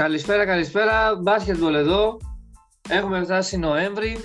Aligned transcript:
Καλησπέρα, 0.00 0.46
καλησπέρα. 0.46 1.16
Μπάσκετμπολ 1.16 1.74
εδώ. 1.74 2.16
Έχουμε 2.88 3.24
φτάσει 3.24 3.56
Νοέμβρη 3.56 4.16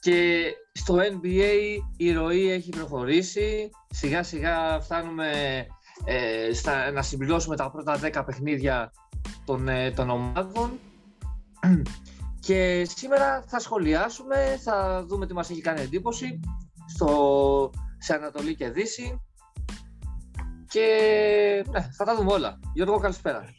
και 0.00 0.44
στο 0.72 0.96
NBA 0.96 1.76
η 1.96 2.12
ροή 2.12 2.50
έχει 2.50 2.70
προχωρήσει. 2.70 3.70
Σιγά 3.90 4.22
σιγά 4.22 4.80
φτάνουμε 4.80 5.30
ε, 6.04 6.52
στα, 6.54 6.90
να 6.90 7.02
συμπληρώσουμε 7.02 7.56
τα 7.56 7.70
πρώτα 7.70 8.00
10 8.02 8.22
παιχνίδια 8.26 8.92
των, 9.44 9.68
ε, 9.68 9.90
των 9.90 10.10
ομάδων. 10.10 10.78
Και 12.46 12.86
σήμερα 12.96 13.44
θα 13.46 13.58
σχολιάσουμε, 13.58 14.58
θα 14.64 15.04
δούμε 15.06 15.26
τι 15.26 15.34
μας 15.34 15.50
έχει 15.50 15.60
κάνει 15.60 15.80
εντύπωση 15.80 16.40
στο, 16.86 17.70
σε 17.98 18.14
Ανατολή 18.14 18.54
και 18.54 18.70
Δύση 18.70 19.20
και 20.68 20.86
ναι, 21.70 21.88
θα 21.96 22.04
τα 22.04 22.16
δούμε 22.16 22.32
όλα. 22.32 22.58
Γιώργο, 22.74 22.98
καλησπέρα. 22.98 23.54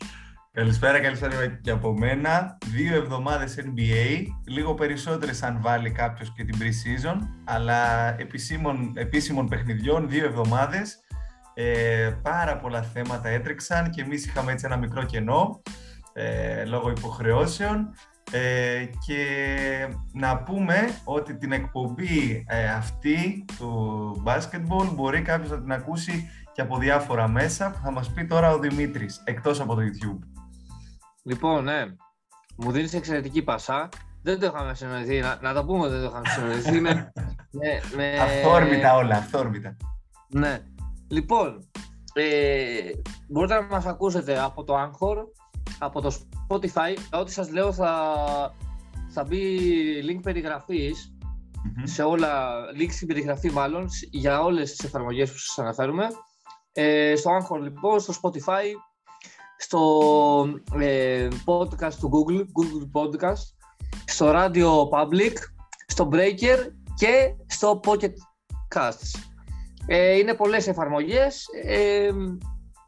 Καλησπέρα, 0.57 0.99
καλησπέρα 0.99 1.47
και 1.61 1.71
από 1.71 1.97
μένα. 1.97 2.57
Δύο 2.65 2.95
εβδομάδες 2.95 3.57
NBA, 3.59 4.25
λίγο 4.47 4.73
περισσότερες 4.73 5.43
αν 5.43 5.61
βάλει 5.61 5.91
κάποιος 5.91 6.33
και 6.33 6.43
την 6.43 6.57
pre-season, 6.59 7.17
αλλά 7.43 8.13
επίσημων, 8.19 8.93
επίσημων 8.95 9.47
παιχνιδιών, 9.47 10.09
δύο 10.09 10.25
εβδομάδες. 10.25 10.99
Ε, 11.53 12.11
πάρα 12.21 12.57
πολλά 12.57 12.81
θέματα 12.81 13.29
έτρεξαν 13.29 13.89
και 13.89 14.01
εμείς 14.01 14.25
είχαμε 14.25 14.51
έτσι 14.51 14.65
ένα 14.65 14.77
μικρό 14.77 15.03
κενό 15.03 15.61
ε, 16.13 16.65
λόγω 16.65 16.89
υποχρεώσεων. 16.89 17.93
Ε, 18.31 18.85
και 19.05 19.25
να 20.13 20.37
πούμε 20.37 20.75
ότι 21.03 21.37
την 21.37 21.51
εκπομπή 21.51 22.45
ε, 22.47 22.69
αυτή 22.69 23.45
του 23.57 24.23
basketball 24.25 24.91
μπορεί 24.93 25.21
κάποιος 25.21 25.49
να 25.49 25.61
την 25.61 25.71
ακούσει 25.71 26.29
και 26.53 26.61
από 26.61 26.77
διάφορα 26.77 27.27
μέσα 27.27 27.71
που 27.71 27.79
θα 27.83 27.91
μας 27.91 28.11
πει 28.11 28.25
τώρα 28.25 28.51
ο 28.51 28.59
Δημήτρης, 28.59 29.21
εκτός 29.25 29.59
από 29.59 29.75
το 29.75 29.81
YouTube. 29.81 30.36
Λοιπόν, 31.27 31.63
ναι, 31.63 31.85
μου 32.57 32.71
δίνεις 32.71 32.93
εξαιρετική 32.93 33.41
πασά. 33.41 33.89
Δεν 34.23 34.39
το 34.39 34.45
είχαμε 34.45 34.73
συνοηθεί, 34.73 35.19
να, 35.19 35.39
να 35.41 35.53
το 35.53 35.65
πούμε 35.65 35.85
ότι 35.85 35.93
δεν 35.93 36.01
το 36.01 36.07
είχαμε 36.07 36.29
συνοηθεί. 36.29 36.81
με, 36.81 37.11
με, 37.95 38.19
Αυθόρμητα 38.19 38.95
όλα, 38.95 39.15
αυθόρμητα. 39.15 39.77
Ναι. 40.29 40.61
Λοιπόν, 41.07 41.69
ε, 42.13 42.91
μπορείτε 43.27 43.53
να 43.53 43.61
μας 43.61 43.85
ακούσετε 43.85 44.39
από 44.39 44.63
το 44.63 44.73
Anchor, 44.75 45.17
από 45.79 46.01
το 46.01 46.11
Spotify. 46.49 47.19
Ό,τι 47.19 47.31
σας 47.31 47.51
λέω 47.51 47.73
θα, 47.73 48.15
θα 49.09 49.23
μπει 49.23 49.59
link 50.09 50.19
περιγραφης 50.21 51.17
σε 51.83 52.03
όλα, 52.03 52.59
link 52.79 52.89
στην 52.89 53.07
περιγραφή 53.07 53.51
μάλλον, 53.51 53.87
για 54.11 54.41
όλες 54.41 54.75
τις 54.75 54.85
εφαρμογές 54.85 55.31
που 55.31 55.37
σας 55.37 55.59
αναφέρουμε. 55.59 56.07
Ε, 56.73 57.15
στο 57.15 57.31
Anchor 57.31 57.59
λοιπόν, 57.61 57.99
στο 57.99 58.13
Spotify, 58.21 58.65
στο 59.57 59.81
ε, 60.79 61.27
podcast 61.45 61.93
του 61.99 62.09
Google, 62.13 62.39
Google 62.39 63.01
Podcast, 63.01 63.43
στο 64.05 64.31
Radio 64.31 64.89
Public, 64.89 65.33
στο 65.87 66.09
Breaker 66.11 66.57
και 66.95 67.35
στο 67.47 67.79
Pocket 67.83 68.13
Casts. 68.75 69.19
Ε, 69.87 70.17
είναι 70.17 70.33
πολλές 70.33 70.67
εφαρμογές. 70.67 71.45
Ε, 71.63 72.09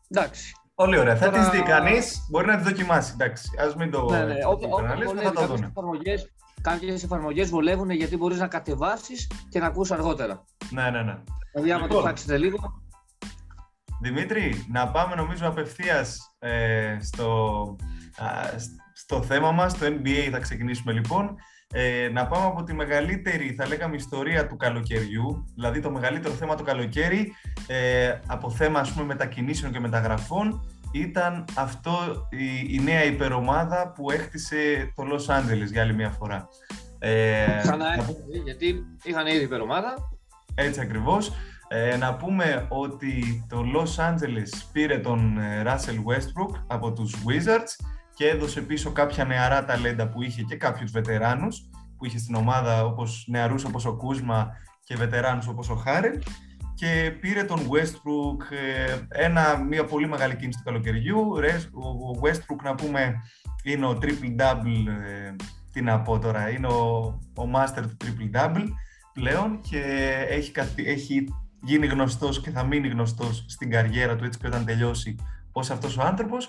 εντάξει. 0.07 0.53
Πολύ 0.75 0.99
ωραία. 0.99 1.15
Θα 1.15 1.29
τις 1.29 1.49
δει 1.49 1.61
κανείς, 1.61 2.27
μπορεί 2.29 2.47
να 2.47 2.55
τις 2.55 2.65
δοκιμάσει. 2.65 3.11
Εντάξει, 3.13 3.49
ας 3.59 3.75
μην 3.75 3.91
το 3.91 4.09
ναι, 4.09 4.23
ναι. 4.23 4.35
θα 5.21 5.31
το 5.31 5.45
δουν. 5.45 5.63
Εφαρμογές, 5.63 6.31
κάποιες 6.61 7.03
εφαρμογές 7.03 7.49
βολεύουν 7.49 7.89
γιατί 7.89 8.17
μπορείς 8.17 8.39
να 8.39 8.47
κατεβάσεις 8.47 9.31
και 9.49 9.59
να 9.59 9.65
ακούς 9.65 9.91
αργότερα. 9.91 10.43
Ναι, 10.69 10.89
ναι, 10.89 11.01
ναι. 11.01 11.17
Δηλαδή, 11.53 11.71
άμα 11.71 11.87
λοιπόν, 11.87 12.15
το 12.27 12.37
λίγο, 12.37 12.57
Δημήτρη, 14.01 14.65
να 14.71 14.87
πάμε 14.87 15.15
νομίζω 15.15 15.47
απευθείας 15.47 16.35
ε, 16.39 16.97
στο, 17.01 17.75
στο 18.93 19.23
θέμα 19.23 19.51
μας, 19.51 19.77
το 19.77 19.85
NBA 19.85 20.29
θα 20.31 20.39
ξεκινήσουμε 20.39 20.93
λοιπόν. 20.93 21.35
Ε, 21.73 22.09
να 22.13 22.27
πάμε 22.27 22.45
από 22.45 22.63
τη 22.63 22.73
μεγαλύτερη, 22.73 23.53
θα 23.53 23.67
λέγαμε, 23.67 23.95
ιστορία 23.95 24.47
του 24.47 24.55
καλοκαιριού, 24.55 25.45
δηλαδή 25.55 25.79
το 25.79 25.91
μεγαλύτερο 25.91 26.33
θέμα 26.33 26.55
του 26.55 26.63
καλοκαίρι, 26.63 27.33
ε, 27.67 28.19
από 28.27 28.49
θέμα 28.49 28.79
ας 28.79 28.91
πούμε 28.91 29.05
μετακινήσεων 29.05 29.71
και 29.71 29.79
μεταγραφών, 29.79 30.65
ήταν 30.91 31.45
αυτό 31.55 31.91
η, 32.29 32.75
η 32.75 32.79
νέα 32.83 33.03
υπερομάδα 33.03 33.91
που 33.95 34.11
έχτισε 34.11 34.93
το 34.95 35.03
Los 35.03 35.35
Angeles 35.35 35.71
για 35.71 35.81
άλλη 35.81 35.93
μια 35.93 36.09
φορά. 36.09 36.47
Ε, 36.99 37.57
Ξανά, 37.61 37.87
γιατί 38.43 38.85
είχαν 39.03 39.27
ήδη 39.27 39.43
υπερομάδα. 39.43 39.93
Έτσι 40.55 40.79
ακριβώς. 40.79 41.31
Ε, 41.71 41.97
να 41.97 42.15
πούμε 42.15 42.65
ότι 42.69 43.45
το 43.49 43.63
Los 43.75 44.09
Angeles 44.09 44.49
πήρε 44.71 44.97
τον 44.97 45.37
ε, 45.37 45.63
Russell 45.65 46.11
Westbrook 46.11 46.63
από 46.67 46.93
τους 46.93 47.15
Wizards 47.15 47.85
και 48.13 48.27
έδωσε 48.27 48.61
πίσω 48.61 48.91
κάποια 48.91 49.25
νεαρά 49.25 49.65
ταλέντα 49.65 50.09
που 50.09 50.21
είχε 50.21 50.41
και 50.41 50.55
κάποιους 50.55 50.91
βετεράνους 50.91 51.69
που 51.97 52.05
είχε 52.05 52.17
στην 52.17 52.35
ομάδα 52.35 52.85
όπως 52.85 53.25
νεαρούς 53.27 53.63
όπως 53.63 53.85
ο 53.85 53.95
Κούσμα 53.95 54.51
και 54.83 54.95
βετεράνους 54.95 55.47
όπως 55.47 55.69
ο 55.69 55.75
Χάρελ 55.75 56.21
και 56.73 57.17
πήρε 57.19 57.43
τον 57.43 57.59
Westbrook 57.59 58.51
ε, 58.51 59.23
ένα, 59.25 59.57
μια 59.57 59.83
πολύ 59.83 60.07
μεγάλη 60.07 60.35
κίνηση 60.35 60.57
του 60.57 60.65
καλοκαιριού. 60.65 61.19
Ο 61.73 62.19
Westbrook 62.23 62.63
να 62.63 62.75
πούμε 62.75 63.15
είναι 63.63 63.85
ο 63.85 63.97
triple-double, 64.01 64.85
τι 65.73 65.81
να 65.81 66.01
πω 66.01 66.19
τώρα, 66.19 66.49
είναι 66.49 66.67
ο, 66.67 66.97
ο 67.35 67.43
master 67.55 67.81
του 67.81 67.97
triple-double 68.01 68.65
πλέον 69.13 69.59
και 69.69 69.81
έχει, 70.29 70.51
έχει 70.75 71.25
γίνει 71.61 71.87
γνωστός 71.87 72.41
και 72.41 72.49
θα 72.49 72.63
μείνει 72.63 72.87
γνωστός 72.87 73.45
στην 73.47 73.69
καριέρα 73.69 74.15
του 74.15 74.23
έτσι 74.23 74.39
και 74.39 74.47
όταν 74.47 74.65
τελειώσει 74.65 75.15
ως 75.51 75.69
αυτός 75.69 75.97
ο 75.97 76.01
άνθρωπος. 76.01 76.47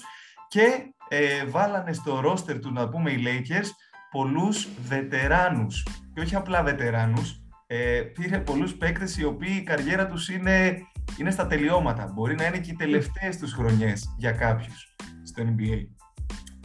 Και 0.49 0.95
ε, 1.09 1.45
βάλανε 1.45 1.93
στο 1.93 2.21
ρόστερ 2.21 2.59
του 2.59 2.73
να 2.73 2.89
πούμε 2.89 3.11
οι 3.11 3.23
Lakers 3.25 3.69
πολλούς 4.11 4.69
βετεράνους. 4.89 5.87
Και 6.15 6.21
όχι 6.21 6.35
απλά 6.35 6.63
βετεράνους 6.63 7.43
ε, 7.67 8.03
πήρε 8.15 8.39
πολλούς 8.39 8.75
παίκτες 8.75 9.17
οι 9.17 9.25
οποίοι 9.25 9.57
η 9.61 9.63
καριέρα 9.63 10.07
τους 10.07 10.29
είναι, 10.29 10.79
είναι 11.19 11.31
στα 11.31 11.47
τελειώματα. 11.47 12.11
Μπορεί 12.15 12.35
να 12.35 12.45
είναι 12.47 12.59
και 12.59 12.71
οι 12.71 12.77
τελευταίες 12.77 13.37
τους 13.39 13.53
χρονιές 13.53 14.15
για 14.19 14.33
κάποιους 14.33 14.97
στο 15.23 15.43
NBA 15.43 15.87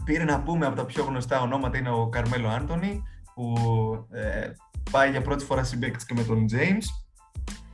πήρε 0.06 0.24
να 0.24 0.44
πούμε 0.44 0.66
από 0.66 0.76
τα 0.76 0.86
πιο 0.86 1.04
γνωστά 1.04 1.42
ονόματα 1.42 1.78
είναι 1.78 1.90
ο 1.90 2.10
Καρμέλο 2.10 2.48
Άντωνη 2.48 3.04
που 3.34 3.56
ε, 4.12 4.52
πάει 4.92 5.10
για 5.12 5.22
πρώτη 5.22 5.46
φορά 5.46 5.64
συμπαίκτης 5.64 6.06
και 6.06 6.14
με 6.14 6.24
τον 6.24 6.46
James 6.52 6.84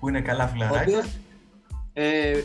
που 0.01 0.09
είναι 0.09 0.21
καλά 0.21 0.47
φιλαράκια. 0.47 1.05
Ε, 1.93 2.41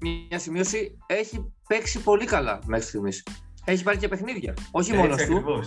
μια 0.00 0.38
σημείωση, 0.38 0.98
έχει 1.06 1.52
παίξει 1.68 2.02
πολύ 2.02 2.24
καλά 2.24 2.58
μέχρι 2.66 2.86
στιγμής. 2.86 3.26
Έχει 3.64 3.82
πάρει 3.82 3.96
και 3.98 4.08
παιχνίδια. 4.08 4.54
Όχι 4.70 4.92
μόνος 4.92 5.24
του. 5.24 5.62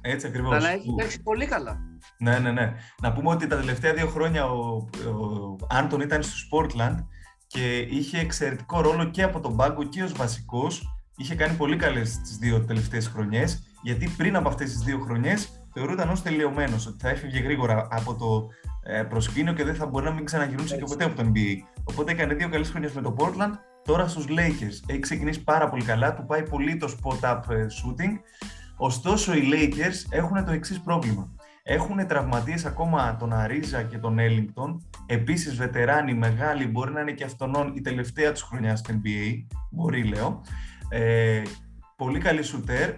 Έτσι 0.00 0.26
ακριβώς. 0.26 0.54
Αλλά 0.54 0.70
έχει 0.70 0.94
παίξει 0.94 1.22
πολύ 1.22 1.46
καλά. 1.46 1.78
Ναι, 2.18 2.38
ναι, 2.38 2.52
ναι. 2.52 2.74
Να 3.02 3.12
πούμε 3.12 3.30
ότι 3.30 3.46
τα 3.46 3.56
τελευταία 3.56 3.94
δύο 3.94 4.06
χρόνια 4.06 4.46
ο, 4.46 4.88
ο 5.56 5.66
Άντων 5.68 6.00
ήταν 6.00 6.22
στο 6.22 6.34
Sportland 6.50 6.96
και 7.46 7.78
είχε 7.78 8.18
εξαιρετικό 8.18 8.80
ρόλο 8.80 9.04
και 9.04 9.22
από 9.22 9.40
τον 9.40 9.56
πάγκο 9.56 9.84
και 9.84 10.02
ως 10.02 10.12
βασικός. 10.12 11.00
Είχε 11.16 11.34
κάνει 11.34 11.56
πολύ 11.56 11.76
καλές 11.76 12.20
τις 12.20 12.36
δύο 12.36 12.64
τελευταίες 12.64 13.06
χρονιές, 13.06 13.72
γιατί 13.82 14.08
πριν 14.16 14.36
από 14.36 14.48
αυτές 14.48 14.70
τις 14.70 14.80
δύο 14.80 14.98
χρονιές 14.98 15.65
θεωρούταν 15.78 16.10
ως 16.10 16.22
τελειωμένος, 16.22 16.86
ότι 16.86 16.96
θα 17.00 17.08
έφυγε 17.08 17.38
γρήγορα 17.38 17.88
από 17.90 18.14
το 18.14 18.48
ε, 18.82 19.02
προσκήνιο 19.02 19.52
και 19.52 19.64
δεν 19.64 19.74
θα 19.74 19.86
μπορεί 19.86 20.04
να 20.04 20.12
μην 20.12 20.24
ξαναγυρούσε 20.24 20.76
και 20.76 20.84
ποτέ 20.84 21.04
από 21.04 21.16
το 21.16 21.30
NBA. 21.34 21.54
Οπότε 21.84 22.12
έκανε 22.12 22.34
δύο 22.34 22.48
καλές 22.48 22.70
χρονιές 22.70 22.92
με 22.92 23.02
το 23.02 23.16
Portland. 23.18 23.52
Τώρα 23.84 24.08
στους 24.08 24.26
Lakers 24.28 24.84
έχει 24.86 24.98
ξεκινήσει 24.98 25.44
πάρα 25.44 25.68
πολύ 25.68 25.84
καλά, 25.84 26.14
του 26.14 26.26
πάει 26.26 26.42
πολύ 26.42 26.76
το 26.76 26.94
spot-up 26.96 27.40
ε, 27.48 27.54
shooting. 27.54 28.20
Ωστόσο, 28.76 29.34
οι 29.34 29.48
Lakers 29.52 30.06
έχουν 30.10 30.44
το 30.44 30.52
εξής 30.52 30.80
πρόβλημα. 30.80 31.34
Έχουν 31.62 32.06
τραυματίες 32.06 32.64
ακόμα 32.64 33.16
τον 33.16 33.32
Αρίζα 33.32 33.82
και 33.82 33.98
τον 33.98 34.16
Ellington. 34.18 34.76
Επίσης, 35.06 35.56
βετεράνοι 35.56 36.14
μεγάλοι, 36.14 36.66
μπορεί 36.66 36.92
να 36.92 37.00
είναι 37.00 37.12
και 37.12 37.24
αυτονών 37.24 37.72
η 37.76 37.80
τελευταία 37.80 38.32
τους 38.32 38.42
χρονιά 38.42 38.76
στο 38.76 38.94
NBA. 38.94 39.44
Μπορεί, 39.70 40.02
λέω. 40.02 40.42
Ε, 40.88 41.42
πολύ 41.96 42.18
καλή 42.18 42.42
σουτέρ 42.42 42.90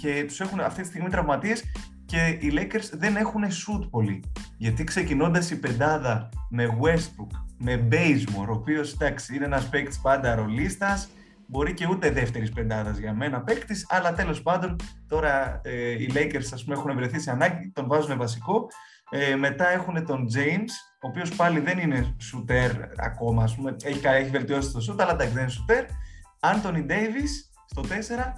και 0.00 0.24
τους 0.26 0.40
έχουν 0.40 0.60
αυτή 0.60 0.80
τη 0.80 0.86
στιγμή 0.86 1.08
τραυματίες 1.08 1.64
και 2.06 2.38
οι 2.40 2.52
Lakers 2.54 2.90
δεν 2.92 3.16
έχουν 3.16 3.44
shoot 3.44 3.90
πολύ. 3.90 4.22
Γιατί 4.58 4.84
ξεκινώντας 4.84 5.50
η 5.50 5.58
πεντάδα 5.58 6.28
με 6.50 6.78
Westbrook, 6.82 7.38
με 7.58 7.88
Bazemore, 7.90 8.48
ο 8.48 8.52
οποίος 8.52 8.92
εντάξει 8.92 9.36
είναι 9.36 9.44
ένας 9.44 9.68
παίκτης 9.68 10.00
πάντα 10.00 10.34
ρολίστας, 10.34 11.08
μπορεί 11.46 11.74
και 11.74 11.86
ούτε 11.90 12.10
δεύτερης 12.10 12.50
πεντάδας 12.52 12.98
για 12.98 13.14
μένα 13.14 13.42
παίκτης, 13.42 13.86
αλλά 13.88 14.14
τέλος 14.14 14.42
πάντων 14.42 14.76
τώρα 15.08 15.60
ε, 15.64 15.90
οι 15.90 16.10
Lakers 16.14 16.48
ας 16.52 16.64
πούμε, 16.64 16.76
έχουν 16.76 16.94
βρεθεί 16.94 17.20
σε 17.20 17.30
ανάγκη, 17.30 17.70
τον 17.74 17.86
βάζουν 17.88 18.18
βασικό. 18.18 18.66
Ε, 19.10 19.36
μετά 19.36 19.68
έχουν 19.68 20.06
τον 20.06 20.26
James, 20.34 20.70
ο 21.02 21.08
οποίος 21.08 21.34
πάλι 21.34 21.60
δεν 21.60 21.78
είναι 21.78 22.16
shooter 22.20 22.70
ακόμα, 22.96 23.42
ας 23.42 23.54
πούμε, 23.54 23.76
έχει, 23.82 24.06
έχει 24.06 24.30
βελτιώσει 24.30 24.72
το 24.72 24.80
shoot, 24.88 24.96
αλλά 24.98 25.12
εντάξει 25.12 25.34
δεν 25.34 25.42
είναι 25.42 25.52
shooter. 25.58 25.84
Anthony 26.40 26.90
Davis, 26.90 27.53
στο 27.66 27.82
4 27.82 27.86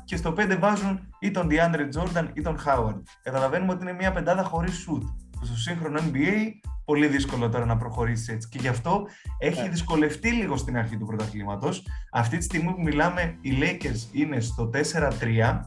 και 0.05 0.17
στο 0.17 0.35
5 0.37 0.57
βάζουν 0.59 1.09
ή 1.21 1.31
τον 1.31 1.49
DeAndre 1.51 1.89
Jordan 1.95 2.29
ή 2.33 2.41
τον 2.41 2.59
Howard. 2.67 3.03
Καταλαβαίνουμε 3.23 3.73
ότι 3.73 3.83
είναι 3.83 3.93
μια 3.93 4.13
πεντάδα 4.13 4.43
χωρίς 4.43 4.87
shoot. 4.89 5.03
Στο 5.43 5.57
σύγχρονο 5.57 6.01
NBA 6.01 6.51
πολύ 6.85 7.07
δύσκολο 7.07 7.49
τώρα 7.49 7.65
να 7.65 7.77
προχωρήσεις 7.77 8.29
έτσι. 8.29 8.49
Και 8.49 8.59
γι' 8.59 8.69
αυτό 8.69 9.07
έχει 9.39 9.59
yeah. 9.61 9.63
Ναι. 9.63 9.69
δυσκολευτεί 9.69 10.31
λίγο 10.33 10.57
στην 10.57 10.77
αρχή 10.77 10.97
του 10.97 11.07
πρωταθλήματος. 11.07 11.87
Αυτή 12.13 12.37
τη 12.37 12.45
στιγμή 12.45 12.75
που 12.75 12.83
μιλάμε, 12.83 13.39
οι 13.41 13.53
Lakers 13.61 14.09
είναι 14.13 14.41
στο 14.41 14.71
4-3. 14.75 15.61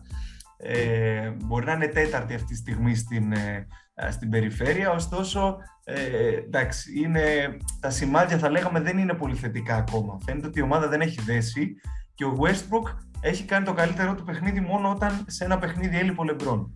Ε, 0.58 1.30
μπορεί 1.30 1.66
να 1.66 1.72
είναι 1.72 1.88
τέταρτη 1.88 2.34
αυτή 2.34 2.48
τη 2.48 2.56
στιγμή 2.56 2.96
στην, 2.96 3.32
ε, 3.32 3.68
στην 4.12 4.30
περιφέρεια, 4.30 4.92
ωστόσο 4.92 5.58
ε, 5.84 6.36
εντάξει, 6.36 7.00
είναι, 7.00 7.58
τα 7.80 7.90
σημάδια 7.90 8.38
θα 8.38 8.50
λέγαμε 8.50 8.80
δεν 8.80 8.98
είναι 8.98 9.14
πολύ 9.14 9.36
θετικά 9.36 9.76
ακόμα. 9.76 10.18
Φαίνεται 10.26 10.48
ότι 10.48 10.60
η 10.60 10.62
ομάδα 10.62 10.88
δεν 10.88 11.02
έχει 11.02 11.22
δέσει 11.22 11.76
και 12.14 12.26
ο 12.26 12.38
Westbrook 12.42 12.96
έχει 13.22 13.44
κάνει 13.44 13.66
το 13.66 13.74
καλύτερό 13.74 14.16
του 14.16 14.24
παιχνίδι 14.24 14.60
μόνο 14.60 14.90
όταν 14.90 15.26
σε 15.28 15.44
ένα 15.44 15.58
παιχνίδι 15.58 15.98
έλειπε 15.98 16.22
ο 16.22 16.24
Λεμπρόν. 16.24 16.74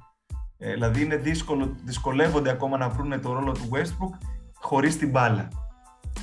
Ε, 0.57 0.71
δηλαδή 0.71 1.01
είναι 1.01 1.15
δύσκολο, 1.15 1.75
δυσκολεύονται 1.83 2.49
ακόμα 2.49 2.77
να 2.77 2.89
βρουν 2.89 3.21
το 3.21 3.33
ρόλο 3.33 3.51
του 3.51 3.69
Westbrook 3.71 4.17
χωρίς 4.53 4.97
την 4.97 5.09
μπάλα. 5.09 5.47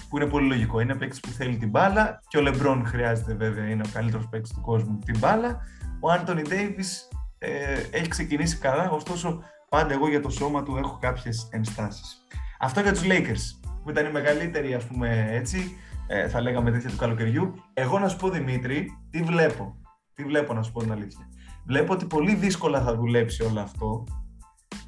Που 0.09 0.17
είναι 0.17 0.27
πολύ 0.27 0.47
λογικό. 0.49 0.81
Είναι 0.81 0.95
παίκτης 0.95 1.21
που 1.21 1.29
θέλει 1.29 1.57
την 1.57 1.69
μπάλα 1.69 2.21
και 2.29 2.39
ο 2.39 2.41
Λεμπρόν 2.41 2.87
χρειάζεται 2.87 3.35
βέβαια, 3.35 3.69
είναι 3.69 3.83
ο 3.87 3.91
καλύτερος 3.93 4.29
παίκτης 4.29 4.53
του 4.53 4.61
κόσμου 4.61 4.99
την 5.05 5.19
μπάλα. 5.19 5.61
Ο 6.01 6.11
Άντωνι 6.11 6.43
Ντέιβις 6.43 7.09
ε, 7.39 7.75
έχει 7.91 8.09
ξεκινήσει 8.09 8.59
καλά, 8.59 8.91
ωστόσο 8.91 9.43
πάντα 9.69 9.93
εγώ 9.93 10.09
για 10.09 10.21
το 10.21 10.31
σώμα 10.31 10.63
του 10.63 10.77
έχω 10.77 10.99
κάποιες 11.01 11.49
ενστάσεις. 11.51 12.27
Αυτό 12.59 12.81
για 12.81 12.93
τους 12.93 13.03
Lakers, 13.05 13.69
που 13.83 13.91
ήταν 13.91 14.07
η 14.07 14.11
μεγαλύτερη, 14.11 14.75
ας 14.75 14.85
πούμε 14.85 15.27
έτσι, 15.31 15.77
ε, 16.07 16.29
θα 16.29 16.41
λέγαμε 16.41 16.71
τέτοια 16.71 16.91
του 16.91 16.97
καλοκαιριού. 16.97 17.55
Εγώ 17.75 17.99
να 17.99 18.09
σου 18.09 18.17
πω 18.17 18.31
Δημήτρη, 18.31 18.99
τι 19.11 19.23
βλέπω. 19.23 19.80
Τι 20.21 20.27
βλέπω 20.27 20.55
να 20.55 20.63
σου 20.63 20.73
πω 20.73 20.81
την 20.81 20.93
αλήθεια. 20.93 21.29
Βλέπω 21.67 21.93
ότι 21.93 22.07
πολύ 22.07 22.35
δύσκολα 22.35 22.83
θα 22.83 22.95
δουλέψει 22.95 23.43
όλο 23.43 23.61
αυτό 23.61 24.05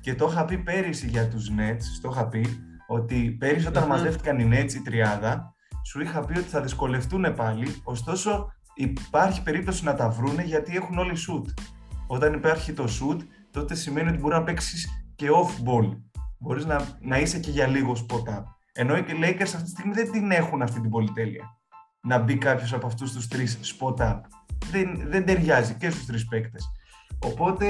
και 0.00 0.14
το 0.14 0.28
είχα 0.30 0.44
πει 0.44 0.58
πέρυσι 0.58 1.08
για 1.08 1.28
τους 1.28 1.50
Nets, 1.50 1.82
το 2.02 2.10
είχα 2.12 2.28
πει, 2.28 2.46
ότι 2.86 3.36
πέρυσι 3.38 3.66
όταν 3.66 3.86
μαζεύτηκαν 3.86 4.38
οι 4.38 4.48
Nets 4.52 4.72
η 4.72 4.80
τριάδα, 4.80 5.54
σου 5.84 6.00
είχα 6.00 6.24
πει 6.24 6.38
ότι 6.38 6.48
θα 6.48 6.60
δυσκολευτούν 6.60 7.34
πάλι, 7.34 7.80
ωστόσο 7.84 8.52
υπάρχει 8.74 9.42
περίπτωση 9.42 9.84
να 9.84 9.94
τα 9.94 10.08
βρούνε 10.08 10.42
γιατί 10.42 10.76
έχουν 10.76 10.98
όλοι 10.98 11.14
shoot. 11.28 11.44
Όταν 12.06 12.32
υπάρχει 12.32 12.72
το 12.72 12.84
shoot, 12.84 13.18
τότε 13.50 13.74
σημαίνει 13.74 14.08
ότι 14.08 14.18
μπορεί 14.18 14.34
να 14.34 14.42
παίξεις 14.42 15.06
και 15.16 15.26
off-ball. 15.30 15.96
Μπορείς 16.38 16.64
να, 16.64 16.98
να 17.00 17.18
είσαι 17.18 17.38
και 17.38 17.50
για 17.50 17.66
λίγο 17.66 17.92
spot-up. 17.92 18.42
Ενώ 18.72 18.96
οι 18.96 19.04
Lakers 19.22 19.42
αυτή 19.42 19.62
τη 19.62 19.70
στιγμή 19.70 19.94
δεν 19.94 20.10
την 20.10 20.30
έχουν 20.30 20.62
αυτή 20.62 20.80
την 20.80 20.90
πολυτέλεια. 20.90 21.61
Να 22.02 22.18
μπει 22.18 22.38
κάποιος 22.38 22.72
από 22.72 22.86
αυτούς 22.86 23.12
τους 23.12 23.28
τρεις 23.28 23.58
spot-up. 23.62 24.20
Δεν, 24.70 25.02
δεν 25.06 25.24
ταιριάζει 25.24 25.74
και 25.74 25.90
στους 25.90 26.06
τρεις 26.06 26.26
παίκτες. 26.26 26.70
Οπότε 27.24 27.66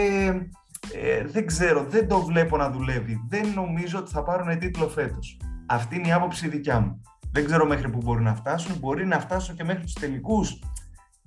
ε, 0.92 1.24
δεν 1.26 1.46
ξέρω, 1.46 1.84
δεν 1.84 2.08
το 2.08 2.20
βλέπω 2.20 2.56
να 2.56 2.70
δουλεύει. 2.70 3.26
Δεν 3.28 3.52
νομίζω 3.52 3.98
ότι 3.98 4.10
θα 4.10 4.22
πάρουν 4.22 4.58
τίτλο 4.58 4.88
φέτος. 4.88 5.40
Αυτή 5.66 5.96
είναι 5.96 6.08
η 6.08 6.12
άποψη 6.12 6.48
δικιά 6.48 6.80
μου. 6.80 7.00
Δεν 7.30 7.44
ξέρω 7.44 7.66
μέχρι 7.66 7.90
που 7.90 7.98
μπορεί 7.98 8.22
να 8.22 8.34
φτάσουν. 8.34 8.78
Μπορεί 8.78 9.06
να 9.06 9.20
φτάσουν 9.20 9.56
και 9.56 9.64
μέχρι 9.64 9.82
τους 9.82 9.92
τελικούς. 9.92 10.62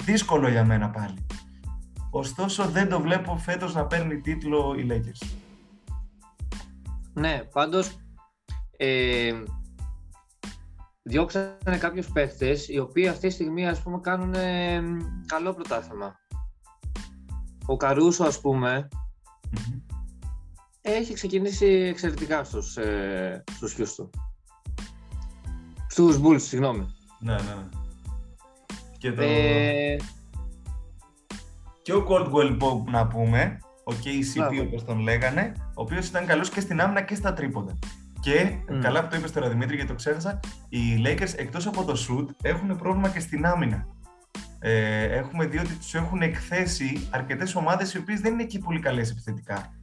Δύσκολο 0.03 0.49
για 0.49 0.65
μένα 0.65 0.89
πάλι. 0.89 1.25
Ωστόσο 2.09 2.65
δεν 2.65 2.89
το 2.89 3.01
βλέπω 3.01 3.37
φέτος 3.37 3.73
να 3.73 3.85
παίρνει 3.85 4.21
τίτλο 4.21 4.75
οι 4.77 4.87
Lakers. 4.89 5.27
Ναι, 7.13 7.43
πάντως 7.53 7.97
ε, 8.77 9.31
διώξανε 11.07 11.77
κάποιους 11.79 12.11
παίχτες 12.11 12.67
οι 12.67 12.79
οποίοι 12.79 13.07
αυτή 13.07 13.27
τη 13.27 13.33
στιγμή 13.33 13.67
ας 13.67 13.81
πούμε 13.81 13.99
κάνουν 14.01 14.33
καλό 15.25 15.53
πρωτάθλημα. 15.53 16.15
Ο 17.65 17.77
Καρούσο 17.77 18.23
ας 18.23 18.41
πουμε 18.41 18.87
έχει 20.81 21.13
ξεκινήσει 21.13 21.65
εξαιρετικά 21.65 22.43
στους, 22.43 22.77
ε, 22.77 23.43
στους 23.51 23.75
Houston. 23.77 24.09
Στους 25.87 26.19
Bulls, 26.23 26.41
συγγνώμη. 26.41 26.95
Ναι, 27.19 27.33
ναι, 27.33 27.39
ναι. 27.39 27.69
Και 28.97 29.11
το... 29.11 29.21
Ε, 29.21 29.97
και 31.81 31.93
ο 31.93 32.05
Caldwell 32.09 32.57
Pope 32.61 32.83
να 32.85 33.07
πούμε, 33.07 33.59
ο 33.83 33.91
KCP 34.03 34.65
όπως 34.67 34.83
τον 34.83 34.99
λέγανε, 34.99 35.53
ο 35.57 35.81
οποίος 35.81 36.07
ήταν 36.07 36.25
καλός 36.25 36.49
και 36.49 36.59
στην 36.59 36.81
άμυνα 36.81 37.01
και 37.01 37.15
στα 37.15 37.33
τρίποντα. 37.33 37.77
Και 38.25 38.57
καλά 38.81 39.01
που 39.01 39.07
το 39.09 39.15
είπες 39.15 39.31
τώρα 39.31 39.49
Δημήτρη 39.49 39.75
γιατί 39.75 39.89
το 39.89 39.95
ξέχασα, 39.95 40.39
οι 40.69 41.03
Lakers 41.05 41.33
εκτός 41.35 41.67
από 41.67 41.83
το 41.83 41.93
shoot 41.93 42.25
έχουν 42.41 42.77
πρόβλημα 42.77 43.09
και 43.09 43.19
στην 43.19 43.45
άμυνα. 43.45 43.87
Ε, 44.59 45.03
έχουμε 45.03 45.45
δει 45.45 45.57
ότι 45.57 45.73
τους 45.73 45.93
έχουν 45.93 46.21
εκθέσει 46.21 47.07
αρκετές 47.11 47.55
ομάδες 47.55 47.93
οι 47.93 47.97
οποίες 47.97 48.19
δεν 48.19 48.33
είναι 48.33 48.43
και 48.43 48.59
πολύ 48.59 48.79
καλές 48.79 49.11
επιθετικά. 49.11 49.73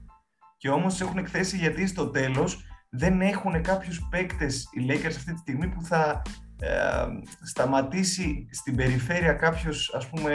Και 0.57 0.71
όμως 0.71 0.93
τους 0.93 1.03
έχουν 1.03 1.19
εκθέσει 1.19 1.57
γιατί 1.57 1.87
στο 1.87 2.09
τέλος 2.11 2.65
δεν 2.91 3.21
έχουν 3.21 3.63
κάποιους 3.63 4.09
παίκτες 4.11 4.69
οι 4.73 4.87
Lakers 4.89 5.15
αυτή 5.17 5.33
τη 5.33 5.39
στιγμή 5.39 5.69
που 5.69 5.83
θα 5.83 6.23
ε, 6.61 7.05
σταματήσει 7.43 8.49
στην 8.51 8.77
περιφέρεια 8.77 9.33
κάποιος 9.33 9.95
ας 9.95 10.09
πούμε 10.09 10.35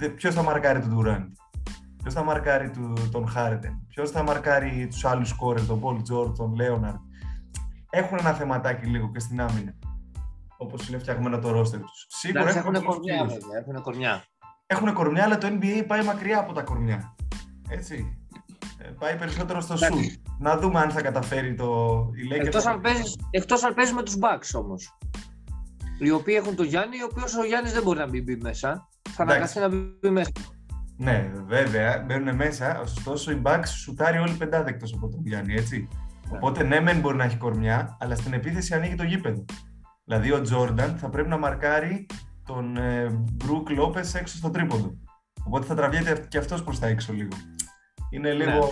ε, 0.00 0.08
ποιος 0.08 0.34
θα 0.34 0.42
μαρκάρει 0.42 0.80
τον 0.80 0.98
Durant, 0.98 1.39
ποιος 2.02 2.14
θα 2.14 2.22
μαρκάρει 2.22 2.70
τον 3.10 3.28
Χάρντεν, 3.28 3.86
ποιος 3.88 4.10
θα 4.10 4.22
μαρκάρει 4.22 4.86
τους 4.90 5.04
άλλους 5.04 5.32
κόρε, 5.32 5.60
τον 5.60 5.80
Πολ 5.80 6.02
Τζόρτ, 6.02 6.36
τον 6.36 6.54
Λέοναρντ; 6.54 6.98
Έχουν 7.90 8.18
ένα 8.18 8.32
θεματάκι 8.32 8.86
λίγο 8.86 9.10
και 9.10 9.18
στην 9.18 9.40
άμυνα. 9.40 9.74
Όπως 10.56 10.88
είναι 10.88 10.98
φτιαγμένο 10.98 11.38
το 11.38 11.50
ρόστερ 11.50 11.80
τους. 11.80 12.06
Σίγουρα 12.08 12.48
έχουν 12.48 12.84
κορμιά, 12.84 13.24
βέβαια. 13.24 13.58
Έχουν 13.60 13.82
κορμιά. 13.82 14.24
Έχουν 14.66 14.92
κορμιά, 14.92 15.24
αλλά 15.24 15.38
το 15.38 15.46
NBA 15.46 15.84
πάει 15.86 16.04
μακριά 16.04 16.38
από 16.38 16.52
τα 16.52 16.62
κορμιά. 16.62 17.14
Έτσι. 17.68 18.18
Ε, 18.78 18.88
πάει 18.98 19.16
περισσότερο 19.16 19.60
στο 19.60 19.76
σου. 19.76 19.94
Να 20.38 20.56
δούμε 20.56 20.80
αν 20.80 20.90
θα 20.90 21.02
καταφέρει 21.02 21.54
το. 21.54 21.98
Εκτός 22.30 22.66
αν, 22.66 22.80
εκτός 23.30 23.64
αν 23.64 23.74
παίζεις 23.74 23.94
με 23.94 24.02
τους 24.02 24.14
Bucks 24.14 24.60
όμως. 24.60 24.98
Οι 25.98 26.10
οποίοι 26.10 26.34
έχουν 26.38 26.56
τον 26.56 26.66
Γιάννη, 26.66 27.02
ο 27.02 27.08
οποίο 27.10 27.24
ο 27.40 27.44
Γιάννης 27.44 27.72
δεν 27.72 27.82
μπορεί 27.82 27.98
να 27.98 28.06
μπει 28.06 28.36
μέσα 28.36 28.88
θα 29.10 29.22
αναγκαστεί 29.22 29.58
να 29.58 29.68
μπει 29.68 30.10
μέσα. 30.10 30.30
Ναι, 31.00 31.30
βέβαια, 31.46 32.04
μπαίνουν 32.06 32.34
μέσα. 32.34 32.80
Ωστόσο, 32.80 33.30
η 33.30 33.40
Bucks 33.44 33.66
σουτάρει 33.66 34.18
όλοι 34.18 34.32
πεντάδεκτο 34.32 34.86
από 34.94 35.08
τον 35.08 35.20
Γιάννη, 35.22 35.54
έτσι. 35.54 35.88
Ναι. 36.30 36.36
Οπότε, 36.36 36.62
ναι, 36.62 36.80
μεν 36.80 37.00
μπορεί 37.00 37.16
να 37.16 37.24
έχει 37.24 37.36
κορμιά, 37.36 37.96
αλλά 38.00 38.14
στην 38.14 38.32
επίθεση 38.32 38.74
ανοίγει 38.74 38.94
το 38.94 39.02
γήπεδο. 39.02 39.44
Δηλαδή, 40.04 40.32
ο 40.32 40.40
Τζόρνταν 40.40 40.96
θα 40.96 41.08
πρέπει 41.08 41.28
να 41.28 41.38
μαρκάρει 41.38 42.06
τον 42.46 42.76
Μπρουκ 43.32 43.70
ε, 43.70 43.74
Λόπες 43.74 44.14
έξω 44.14 44.36
στο 44.36 44.50
τρίποντο. 44.50 44.98
Οπότε 45.44 45.66
θα 45.66 45.74
τραβιέται 45.74 46.26
και 46.28 46.38
αυτός 46.38 46.64
προς 46.64 46.78
τα 46.78 46.86
έξω 46.86 47.12
λίγο. 47.12 47.36
Είναι 48.10 48.32
ναι, 48.32 48.44
λίγο. 48.44 48.68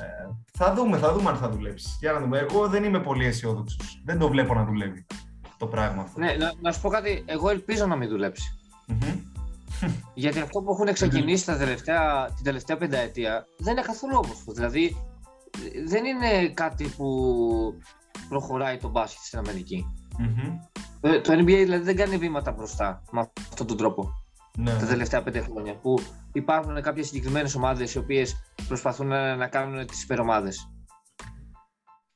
ε, 0.00 0.28
θα 0.52 0.74
δούμε, 0.74 0.98
θα 0.98 1.12
δούμε 1.12 1.30
αν 1.30 1.36
θα 1.36 1.48
δουλέψει. 1.48 1.88
Για 2.00 2.12
να 2.12 2.20
δούμε. 2.20 2.38
Εγώ 2.38 2.68
δεν 2.68 2.84
είμαι 2.84 3.00
πολύ 3.00 3.24
αισιόδοξος. 3.24 4.02
Δεν 4.04 4.18
το 4.18 4.28
βλέπω 4.28 4.54
να 4.54 4.64
δουλεύει 4.64 5.06
το 5.56 5.66
πράγμα 5.66 6.02
αυτό. 6.02 6.20
Ναι, 6.20 6.36
να, 6.38 6.52
να 6.60 6.72
σου 6.72 6.80
πω 6.80 6.88
κάτι. 6.88 7.24
Εγώ 7.26 7.50
ελπίζω 7.50 7.86
να 7.86 7.96
μην 7.96 8.08
δουλέψει. 8.08 8.58
Γιατί 10.14 10.40
αυτό 10.40 10.60
που 10.60 10.72
έχουν 10.72 10.92
ξεκινήσει 10.92 11.46
τα 11.46 11.56
τελευταία, 11.56 12.32
την 12.34 12.44
τελευταία 12.44 12.76
πενταετία 12.76 13.46
δεν 13.58 13.72
είναι 13.72 13.82
καθόλου 13.82 14.20
όμορφο. 14.24 14.52
Δηλαδή 14.52 14.96
δεν 15.86 16.04
είναι 16.04 16.48
κάτι 16.48 16.88
που 16.88 17.06
προχωράει 18.28 18.76
το 18.76 18.88
μπάσκετ 18.88 19.22
στην 19.22 19.38
αμερικη 19.38 19.86
ε, 21.00 21.20
Το, 21.20 21.32
NBA 21.32 21.44
δηλαδή 21.44 21.84
δεν 21.84 21.96
κάνει 21.96 22.16
βήματα 22.16 22.52
μπροστά 22.52 23.02
με 23.10 23.30
αυτόν 23.50 23.66
τον 23.66 23.76
τρόπο. 23.76 24.12
Ναι. 24.58 24.76
Τα 24.78 24.86
τελευταία 24.86 25.22
πέντε 25.22 25.40
χρόνια. 25.40 25.74
Που 25.74 25.98
υπάρχουν 26.32 26.82
κάποιες 26.82 27.06
συγκεκριμένες 27.06 27.54
ομάδες 27.54 27.94
οι 27.94 27.98
οποίες 27.98 28.34
προσπαθούν 28.68 29.06
να, 29.06 29.36
να 29.36 29.46
κάνουν 29.46 29.86
τις 29.86 30.02
υπερομάδες. 30.02 30.70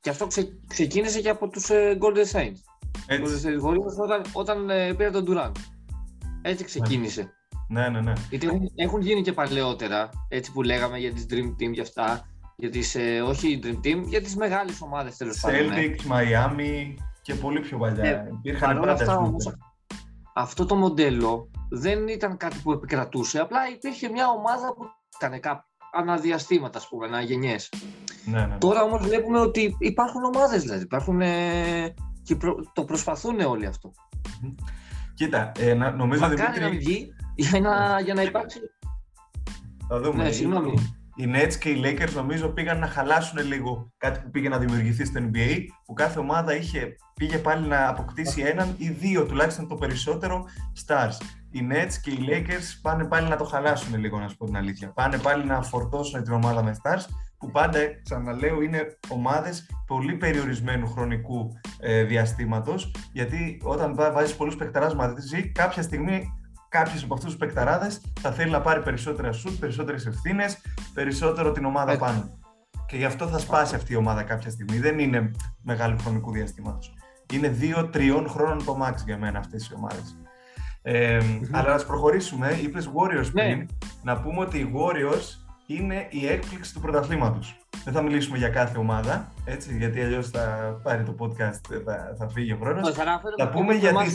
Και 0.01 0.11
αυτό 0.11 0.27
ξεκίνησε 0.67 1.21
και 1.21 1.29
από 1.29 1.49
τους 1.49 1.71
ε, 1.71 1.99
Golden 2.01 2.37
Saints. 2.37 2.59
Έτσι. 3.07 3.57
όταν, 4.03 4.23
όταν 4.33 4.71
ε, 4.71 4.95
πήρε 4.95 5.11
τον 5.11 5.25
Durant. 5.29 5.53
Έτσι 6.43 6.65
ξεκίνησε. 6.65 7.33
Ναι, 7.71 7.89
ναι, 7.89 8.01
ναι. 8.01 8.13
Γιατί 8.31 8.73
έχουν, 8.75 9.01
γίνει 9.01 9.23
και 9.23 9.33
παλαιότερα, 9.33 10.11
έτσι 10.29 10.53
που 10.53 10.63
λέγαμε 10.63 10.99
για 10.99 11.13
τις 11.13 11.27
Dream 11.31 11.63
Team 11.63 11.71
και 11.73 11.81
αυτά, 11.81 12.27
για 12.57 12.71
τις, 12.71 12.95
ε, 12.95 13.21
όχι 13.21 13.61
Dream 13.63 13.87
Team, 13.87 14.03
για 14.05 14.23
τις 14.23 14.37
μεγάλες 14.37 14.81
ομάδες 14.81 15.17
τέλος 15.17 15.41
πάντων. 15.41 15.67
Ναι. 15.67 15.75
Celtics, 15.77 16.13
Miami 16.13 16.95
και 17.23 17.35
πολύ 17.35 17.61
πιο 17.61 17.79
παλιά. 17.79 18.05
Ε, 18.05 18.29
Υπήρχαν 18.39 18.79
πάντα 18.79 18.93
αυτά, 18.93 19.17
όμως, 19.17 19.57
αυτό 20.35 20.67
το 20.67 20.75
μοντέλο 20.75 21.51
δεν 21.71 22.09
ήταν 22.09 22.37
κάτι 22.37 22.61
που 22.63 22.73
επικρατούσε, 22.73 23.41
απλά 23.41 23.59
υπήρχε 23.69 24.09
μια 24.09 24.29
ομάδα 24.29 24.75
που 24.75 24.85
έκανε 25.19 25.39
κάπου 25.39 25.63
αναδιαστήματα, 25.93 26.79
ας 26.79 26.89
πούμε, 26.89 27.07
αναγενιές. 27.07 27.73
Ναι, 28.25 28.47
ναι. 28.47 28.57
Τώρα 28.59 28.83
όμως 28.83 29.03
βλέπουμε 29.03 29.41
ότι 29.41 29.77
υπάρχουν 29.79 30.25
ομάδες, 30.25 30.63
δηλαδή, 30.63 30.83
υπάρχουν 30.83 31.21
ε, 31.21 31.95
και 32.23 32.37
το 32.73 32.85
προσπαθούν 32.85 33.41
όλοι 33.41 33.67
αυτό. 33.67 33.93
Κοίτα, 35.15 35.53
ε, 35.59 35.75
νομίζω 35.75 36.25
ότι. 36.25 36.37
Μακάρι 36.37 36.59
Δημήτρη... 36.59 36.63
να 36.63 36.69
βγει 36.69 37.15
για 37.41 37.61
να, 37.61 38.01
για 38.01 38.15
να 38.15 38.23
υπάρξει. 38.23 38.61
Θα 39.89 40.01
δούμε. 40.01 40.23
Ναι, 40.23 40.31
συγγνώμη. 40.31 40.95
Οι 41.17 41.31
Nets 41.35 41.55
και 41.55 41.69
οι 41.69 41.83
Lakers 41.85 42.13
νομίζω 42.15 42.49
πήγαν 42.49 42.79
να 42.79 42.87
χαλάσουν 42.87 43.47
λίγο 43.47 43.93
κάτι 43.97 44.21
που 44.21 44.31
πήγε 44.31 44.49
να 44.49 44.59
δημιουργηθεί 44.59 45.05
στο 45.05 45.21
NBA, 45.21 45.57
που 45.85 45.93
κάθε 45.93 46.19
ομάδα 46.19 46.57
είχε, 46.57 46.97
πήγε 47.15 47.39
πάλι 47.39 47.67
να 47.67 47.89
αποκτήσει 47.89 48.41
έναν 48.41 48.75
ή 48.79 48.89
δύο 48.89 49.27
τουλάχιστον 49.27 49.69
το 49.69 49.75
περισσότερο 49.75 50.45
stars. 50.87 51.17
Οι 51.51 51.69
Nets 51.71 51.93
και 52.03 52.11
οι 52.11 52.19
Lakers 52.29 52.79
πάνε 52.83 53.05
πάλι 53.05 53.29
να 53.29 53.37
το 53.37 53.45
χαλάσουν 53.45 53.99
λίγο, 53.99 54.19
να 54.19 54.29
σου 54.29 54.37
πω 54.37 54.45
την 54.45 54.57
αλήθεια. 54.57 54.93
Πάνε 54.93 55.19
πάλι 55.19 55.45
να 55.45 55.63
φορτώσουν 55.63 56.23
την 56.23 56.33
ομάδα 56.33 56.63
με 56.63 56.77
stars 56.83 57.05
που 57.39 57.51
πάντα, 57.51 57.79
ξαναλέω, 58.03 58.63
είναι 58.63 58.99
ομάδες 59.09 59.67
πολύ 59.87 60.15
περιορισμένου 60.15 60.87
χρονικού 60.87 61.53
ε, 61.81 62.03
διαστήματος, 62.03 62.95
γιατί 63.13 63.61
όταν 63.63 63.95
βάζεις 63.95 64.37
πολλούς 64.37 64.57
παιχτεράς 64.57 64.95
μαζί, 64.95 65.49
κάποια 65.53 65.83
στιγμή 65.83 66.40
κάποιος 66.71 67.03
από 67.03 67.15
αυτούς 67.15 67.31
τους 67.31 67.39
παικταράδες 67.39 68.01
θα 68.21 68.33
θέλει 68.33 68.51
να 68.51 68.61
πάρει 68.61 68.83
περισσότερα 68.83 69.33
σουτ, 69.33 69.59
περισσότερες 69.61 70.07
ευθύνες, 70.07 70.59
περισσότερο 70.95 71.53
την 71.53 71.65
ομάδα 71.65 71.99
πάνω. 71.99 72.39
Και 72.87 72.97
γι' 72.97 73.05
αυτό 73.05 73.27
θα 73.27 73.39
σπάσει 73.39 73.75
αυτή 73.75 73.93
η 73.93 73.97
ομάδα 73.97 74.23
κάποια 74.23 74.51
στιγμή. 74.51 74.79
Δεν 74.79 74.99
είναι 74.99 75.31
μεγάλου 75.63 75.99
χρονικού 75.99 76.33
διαστήματος. 76.33 76.95
Είναι 77.33 77.49
δύο-τριών 77.49 78.29
χρόνων 78.29 78.65
το 78.65 78.79
max 78.83 78.95
για 79.05 79.19
μένα 79.19 79.39
αυτές 79.39 79.69
οι 79.69 79.75
ομάδες. 79.75 80.17
Ε, 80.83 81.21
αλλά 81.51 81.77
να 81.77 81.85
προχωρήσουμε. 81.85 82.59
Είπες 82.63 82.91
Warriors 82.95 83.31
ναι. 83.33 83.43
πριν. 83.43 83.69
Να 84.03 84.21
πούμε 84.21 84.41
ότι 84.41 84.59
οι 84.59 84.73
Warriors 84.75 85.51
είναι 85.67 86.07
η 86.11 86.27
έκπληξη 86.27 86.75
του 86.75 86.81
πρωταθλήματος. 86.81 87.57
Δεν 87.85 87.93
θα 87.93 88.03
μιλήσουμε 88.03 88.39
για 88.39 88.49
κάθε 88.49 88.79
ομάδα, 88.79 89.33
έτσι, 89.45 89.77
γιατί 89.77 90.01
αλλιώς 90.01 90.31
θα 90.31 90.41
πάρει 90.83 91.03
το 91.03 91.15
podcast, 91.19 91.81
θα, 91.85 92.15
θα 92.19 92.29
φύγει 92.29 92.53
ο 92.53 92.59
χρόνος. 92.61 92.95
Θα 93.37 93.49
πούμε 93.49 93.75
για 93.75 93.93
τι 93.93 94.11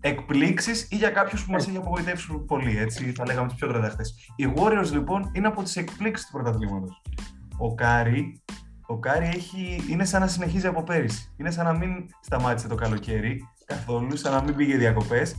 εκπλήξεις 0.00 0.88
ή 0.90 0.96
για 0.96 1.10
κάποιους 1.10 1.44
που 1.44 1.52
μας 1.52 1.68
έχει 1.68 1.76
απογοητεύσει 1.76 2.44
πολύ. 2.46 2.78
Έτσι, 2.78 3.12
θα 3.16 3.24
λέγαμε 3.26 3.48
τους 3.48 3.56
πιο 3.56 3.68
τρελαθέ. 3.68 4.02
Οι 4.36 4.52
Warriors 4.56 4.90
λοιπόν 4.92 5.30
είναι 5.32 5.46
από 5.46 5.62
τις 5.62 5.76
εκπλήξεις 5.76 6.26
του 6.26 6.32
πρωταθλήματος. 6.32 7.02
Ο 7.58 7.74
Κάρι, 7.74 8.42
ο 8.86 8.98
Κάρι 8.98 9.26
έχει, 9.26 9.84
είναι 9.90 10.04
σαν 10.04 10.20
να 10.20 10.26
συνεχίζει 10.26 10.66
από 10.66 10.82
πέρυσι. 10.82 11.32
Είναι 11.36 11.50
σαν 11.50 11.64
να 11.64 11.72
μην 11.72 11.90
σταμάτησε 12.20 12.68
το 12.68 12.74
καλοκαίρι 12.74 13.48
καθόλου, 13.64 14.16
σαν 14.16 14.32
να 14.32 14.42
μην 14.42 14.56
πήγε 14.56 14.76
διακοπές 14.76 15.36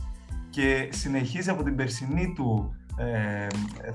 και 0.50 0.88
συνεχίζει 0.92 1.50
από 1.50 1.62
την 1.62 1.76
περσινή 1.76 2.32
του, 2.32 2.76
ε, 2.96 3.46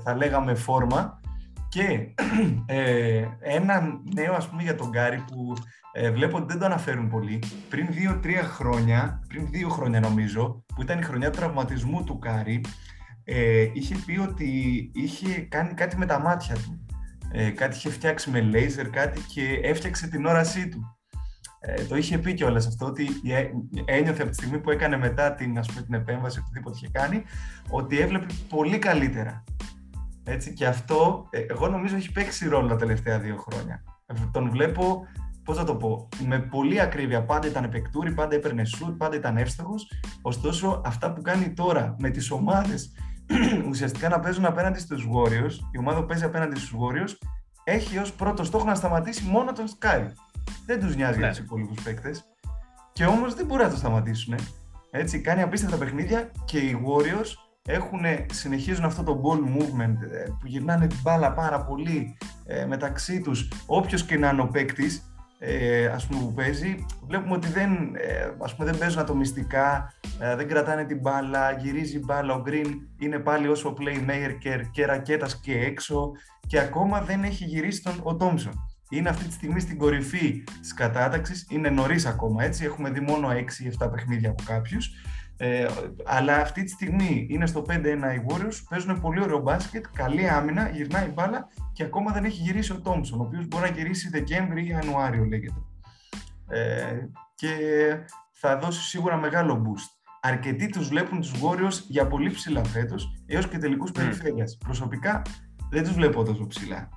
θα 0.04 0.16
λέγαμε, 0.16 0.54
φόρμα 0.54 1.20
και 1.68 2.14
ε, 2.66 3.24
ένα 3.40 4.00
νέο 4.14 4.34
ας 4.34 4.48
πούμε 4.48 4.62
για 4.62 4.74
τον 4.74 4.88
Κάρι 4.88 5.24
που 5.26 5.54
ε, 5.92 6.10
βλέπω 6.10 6.36
ότι 6.36 6.46
δεν 6.46 6.58
το 6.58 6.64
αναφέρουν 6.64 7.08
πολύ. 7.08 7.42
Πριν 7.68 7.86
δύο-τρία 7.90 8.42
χρόνια, 8.42 9.22
πριν 9.28 9.46
δύο 9.50 9.68
χρόνια 9.68 10.00
νομίζω, 10.00 10.64
που 10.74 10.82
ήταν 10.82 10.98
η 10.98 11.02
χρονιά 11.02 11.30
του 11.30 11.38
τραυματισμού 11.38 12.04
του 12.04 12.18
Κάρι, 12.18 12.60
ε, 13.24 13.68
είχε 13.72 13.96
πει 14.06 14.18
ότι 14.18 14.50
είχε 14.94 15.40
κάνει 15.40 15.74
κάτι 15.74 15.96
με 15.96 16.06
τα 16.06 16.20
μάτια 16.20 16.54
του. 16.54 16.86
Ε, 17.32 17.50
κάτι 17.50 17.76
είχε 17.76 17.90
φτιάξει 17.90 18.30
με 18.30 18.40
λέιζερ, 18.40 18.90
κάτι 18.90 19.20
και 19.20 19.60
έφτιαξε 19.62 20.08
την 20.08 20.26
όρασή 20.26 20.68
του. 20.68 20.98
Ε, 21.60 21.84
το 21.84 21.96
είχε 21.96 22.18
πει 22.18 22.34
κιόλας 22.34 22.66
αυτό, 22.66 22.86
ότι 22.86 23.08
ένιωθε 23.84 24.22
από 24.22 24.30
τη 24.30 24.36
στιγμή 24.36 24.58
που 24.58 24.70
έκανε 24.70 24.96
μετά 24.96 25.34
την, 25.34 25.58
ας 25.58 25.66
πούμε, 25.66 25.82
την 25.82 25.94
επέμβαση, 25.94 26.38
οτιδήποτε 26.38 26.76
είχε 26.76 26.88
κάνει, 26.92 27.22
ότι 27.70 27.98
έβλεπε 27.98 28.26
πολύ 28.48 28.78
καλύτερα. 28.78 29.44
Έτσι, 30.30 30.52
και 30.52 30.66
αυτό, 30.66 31.26
ε, 31.30 31.40
εγώ 31.40 31.68
νομίζω 31.68 31.96
έχει 31.96 32.12
παίξει 32.12 32.48
ρόλο 32.48 32.68
τα 32.68 32.76
τελευταία 32.76 33.18
δύο 33.18 33.36
χρόνια. 33.36 33.82
Τον 34.32 34.50
βλέπω, 34.50 35.06
πώς 35.44 35.56
θα 35.56 35.64
το 35.64 35.74
πω, 35.76 36.08
με 36.26 36.38
πολύ 36.38 36.80
ακρίβεια. 36.80 37.24
Πάντα 37.24 37.48
ήταν 37.48 37.64
επεκτούρη, 37.64 38.12
πάντα 38.12 38.34
έπαιρνε 38.34 38.64
σουτ, 38.64 38.96
πάντα 38.96 39.16
ήταν 39.16 39.36
εύστοχος. 39.36 39.92
Ωστόσο, 40.22 40.82
αυτά 40.84 41.12
που 41.12 41.22
κάνει 41.22 41.52
τώρα 41.52 41.96
με 41.98 42.10
τις 42.10 42.30
ομάδες 42.30 42.92
ουσιαστικά 43.70 44.08
να 44.08 44.20
παίζουν 44.20 44.44
απέναντι 44.44 44.78
στους 44.78 45.06
Warriors, 45.14 45.52
η 45.72 45.78
ομάδα 45.78 46.00
που 46.00 46.06
παίζει 46.06 46.24
απέναντι 46.24 46.58
στους 46.58 46.72
Warriors, 46.72 47.28
έχει 47.64 47.98
ως 47.98 48.12
πρώτο 48.12 48.44
στόχο 48.44 48.64
να 48.64 48.74
σταματήσει 48.74 49.24
μόνο 49.24 49.52
τον 49.52 49.66
Sky. 49.78 50.06
Δεν 50.66 50.80
τους 50.80 50.96
νοιάζει 50.96 51.18
ναι. 51.18 51.24
για 51.24 51.28
τους 51.28 51.38
υπόλοιπους 51.38 51.82
παίκτες. 51.82 52.24
Και 52.92 53.06
όμως 53.06 53.34
δεν 53.34 53.46
μπορεί 53.46 53.62
να 53.62 53.70
το 53.70 53.76
σταματήσουν. 53.76 54.34
Έτσι, 54.90 55.20
κάνει 55.20 55.42
απίστευτα 55.42 55.76
παιχνίδια 55.76 56.30
και 56.44 56.58
οι 56.58 56.78
Warriors 56.86 57.47
έχουν, 57.68 58.00
συνεχίζουν 58.32 58.84
αυτό 58.84 59.02
το 59.02 59.20
ball 59.24 59.38
movement 59.38 60.12
ε, 60.12 60.24
που 60.40 60.46
γυρνάνε 60.46 60.86
την 60.86 60.98
μπάλα 61.02 61.32
πάρα 61.32 61.64
πολύ 61.64 62.16
ε, 62.46 62.66
μεταξύ 62.66 63.20
τους. 63.20 63.48
Όποιος 63.66 64.04
και 64.04 64.18
να 64.18 64.28
είναι 64.28 64.40
ο 64.40 64.48
παίκτης, 64.48 65.12
ε, 65.38 65.86
ας 65.86 66.06
πούμε, 66.06 66.20
που 66.20 66.32
παίζει, 66.32 66.86
βλέπουμε 67.06 67.34
ότι 67.34 67.48
δεν, 67.48 67.72
ε, 67.94 68.30
ας 68.38 68.54
πούμε, 68.54 68.70
δεν 68.70 68.78
παίζουν 68.78 69.00
ατομιστικά, 69.00 69.92
ε, 70.18 70.36
δεν 70.36 70.48
κρατάνε 70.48 70.84
την 70.84 70.98
μπάλα, 71.00 71.52
γυρίζει 71.52 71.96
η 71.96 72.02
μπάλα, 72.04 72.34
ο 72.34 72.42
Green 72.46 72.70
είναι 72.98 73.18
πάλι 73.18 73.48
όσο 73.48 73.74
playmaker 73.78 74.36
και, 74.38 74.66
και 74.72 74.86
ρακέτας 74.86 75.40
και 75.40 75.58
έξω 75.58 76.12
και 76.46 76.58
ακόμα 76.58 77.00
δεν 77.00 77.22
έχει 77.22 77.44
γυρίσει 77.44 77.82
τον, 77.82 77.94
ο 78.02 78.16
Thompson. 78.20 78.52
Είναι 78.90 79.08
αυτή 79.08 79.24
τη 79.24 79.32
στιγμή 79.32 79.60
στην 79.60 79.78
κορυφή 79.78 80.44
της 80.60 80.74
κατάταξης, 80.74 81.46
είναι 81.50 81.70
νωρίς 81.70 82.06
ακόμα 82.06 82.44
έτσι, 82.44 82.64
έχουμε 82.64 82.90
δει 82.90 83.00
μόνο 83.00 83.28
6-7 83.80 83.90
παιχνίδια 83.92 84.30
από 84.30 84.42
κάποιους 84.46 84.90
ε, 85.40 85.66
αλλά 86.04 86.36
αυτή 86.36 86.64
τη 86.64 86.70
στιγμή 86.70 87.26
είναι 87.30 87.46
στο 87.46 87.64
5-1 87.68 87.72
οι 87.74 88.24
Warriors, 88.28 88.62
παίζουν 88.68 89.00
πολύ 89.00 89.20
ωραίο 89.20 89.38
μπάσκετ, 89.38 89.84
καλή 89.92 90.28
άμυνα, 90.28 90.68
γυρνάει 90.68 91.06
η 91.06 91.12
μπάλα 91.14 91.48
και 91.72 91.82
ακόμα 91.82 92.12
δεν 92.12 92.24
έχει 92.24 92.42
γυρίσει 92.42 92.72
ο 92.72 92.80
Τόμψον, 92.80 93.20
ο 93.20 93.22
οποίος 93.22 93.46
μπορεί 93.46 93.70
να 93.70 93.76
γυρίσει 93.76 94.08
Δεκέμβρη 94.08 94.64
ή 94.64 94.68
Ιανουάριο 94.68 95.24
λέγεται. 95.24 95.62
Ε, 96.48 97.08
και 97.34 97.56
θα 98.32 98.58
δώσει 98.58 98.82
σίγουρα 98.82 99.16
μεγάλο 99.16 99.62
boost. 99.66 99.98
Αρκετοί 100.20 100.68
τους 100.68 100.88
βλέπουν 100.88 101.20
τους 101.20 101.32
Warriors 101.32 101.82
για 101.88 102.06
πολύ 102.06 102.30
ψηλά 102.30 102.64
φέτος, 102.64 103.22
έως 103.26 103.48
και 103.48 103.58
τελικούς 103.58 103.90
mm. 103.90 103.94
περιφέρειας. 103.94 104.56
Προσωπικά 104.64 105.22
δεν 105.70 105.84
τους 105.84 105.92
βλέπω 105.92 106.24
τόσο 106.24 106.46
ψηλά. 106.46 106.88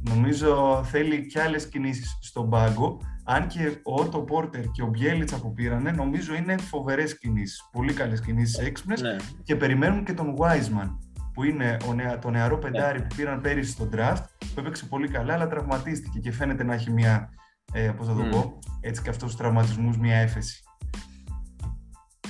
Νομίζω 0.00 0.82
θέλει 0.84 1.26
και 1.26 1.40
άλλες 1.40 1.68
κινήσεις 1.68 2.18
στον 2.20 2.50
πάγκο, 2.50 3.00
αν 3.24 3.46
και 3.46 3.80
ο 3.82 4.00
Ότο 4.00 4.20
Πόρτερ 4.20 4.70
και 4.70 4.82
ο 4.82 4.86
Μπιέλιτσα 4.86 5.40
που 5.40 5.52
πήρανε, 5.52 5.90
νομίζω 5.90 6.34
είναι 6.34 6.56
φοβερές 6.56 7.18
κινήσεις. 7.18 7.68
Πολύ 7.72 7.92
καλές 7.92 8.20
κινήσεις, 8.20 8.58
έξυπνες. 8.58 9.02
Ναι. 9.02 9.16
Και 9.42 9.56
περιμένουν 9.56 10.04
και 10.04 10.12
τον 10.12 10.34
Wiseman, 10.38 10.96
που 11.34 11.44
είναι 11.44 11.76
ο 11.88 11.94
νεα, 11.94 12.18
το 12.18 12.30
νεαρό 12.30 12.54
ναι. 12.54 12.60
πεντάρι 12.60 13.00
που 13.00 13.14
πήραν 13.16 13.40
πέρυσι 13.40 13.70
στο 13.70 13.88
draft, 13.92 14.24
που 14.38 14.60
έπαιξε 14.60 14.86
πολύ 14.86 15.08
καλά, 15.08 15.34
αλλά 15.34 15.46
τραυματίστηκε 15.46 16.18
και 16.18 16.32
φαίνεται 16.32 16.64
να 16.64 16.74
έχει 16.74 16.90
μια. 16.90 17.32
Ε, 17.72 17.90
πώς 17.96 18.06
θα 18.06 18.14
το 18.14 18.22
πω, 18.22 18.58
έτσι 18.80 19.02
και 19.02 19.10
αυτού 19.10 19.24
τους 19.24 19.36
τραυματισμούς, 19.36 19.98
μια 19.98 20.16
έφεση. 20.16 20.62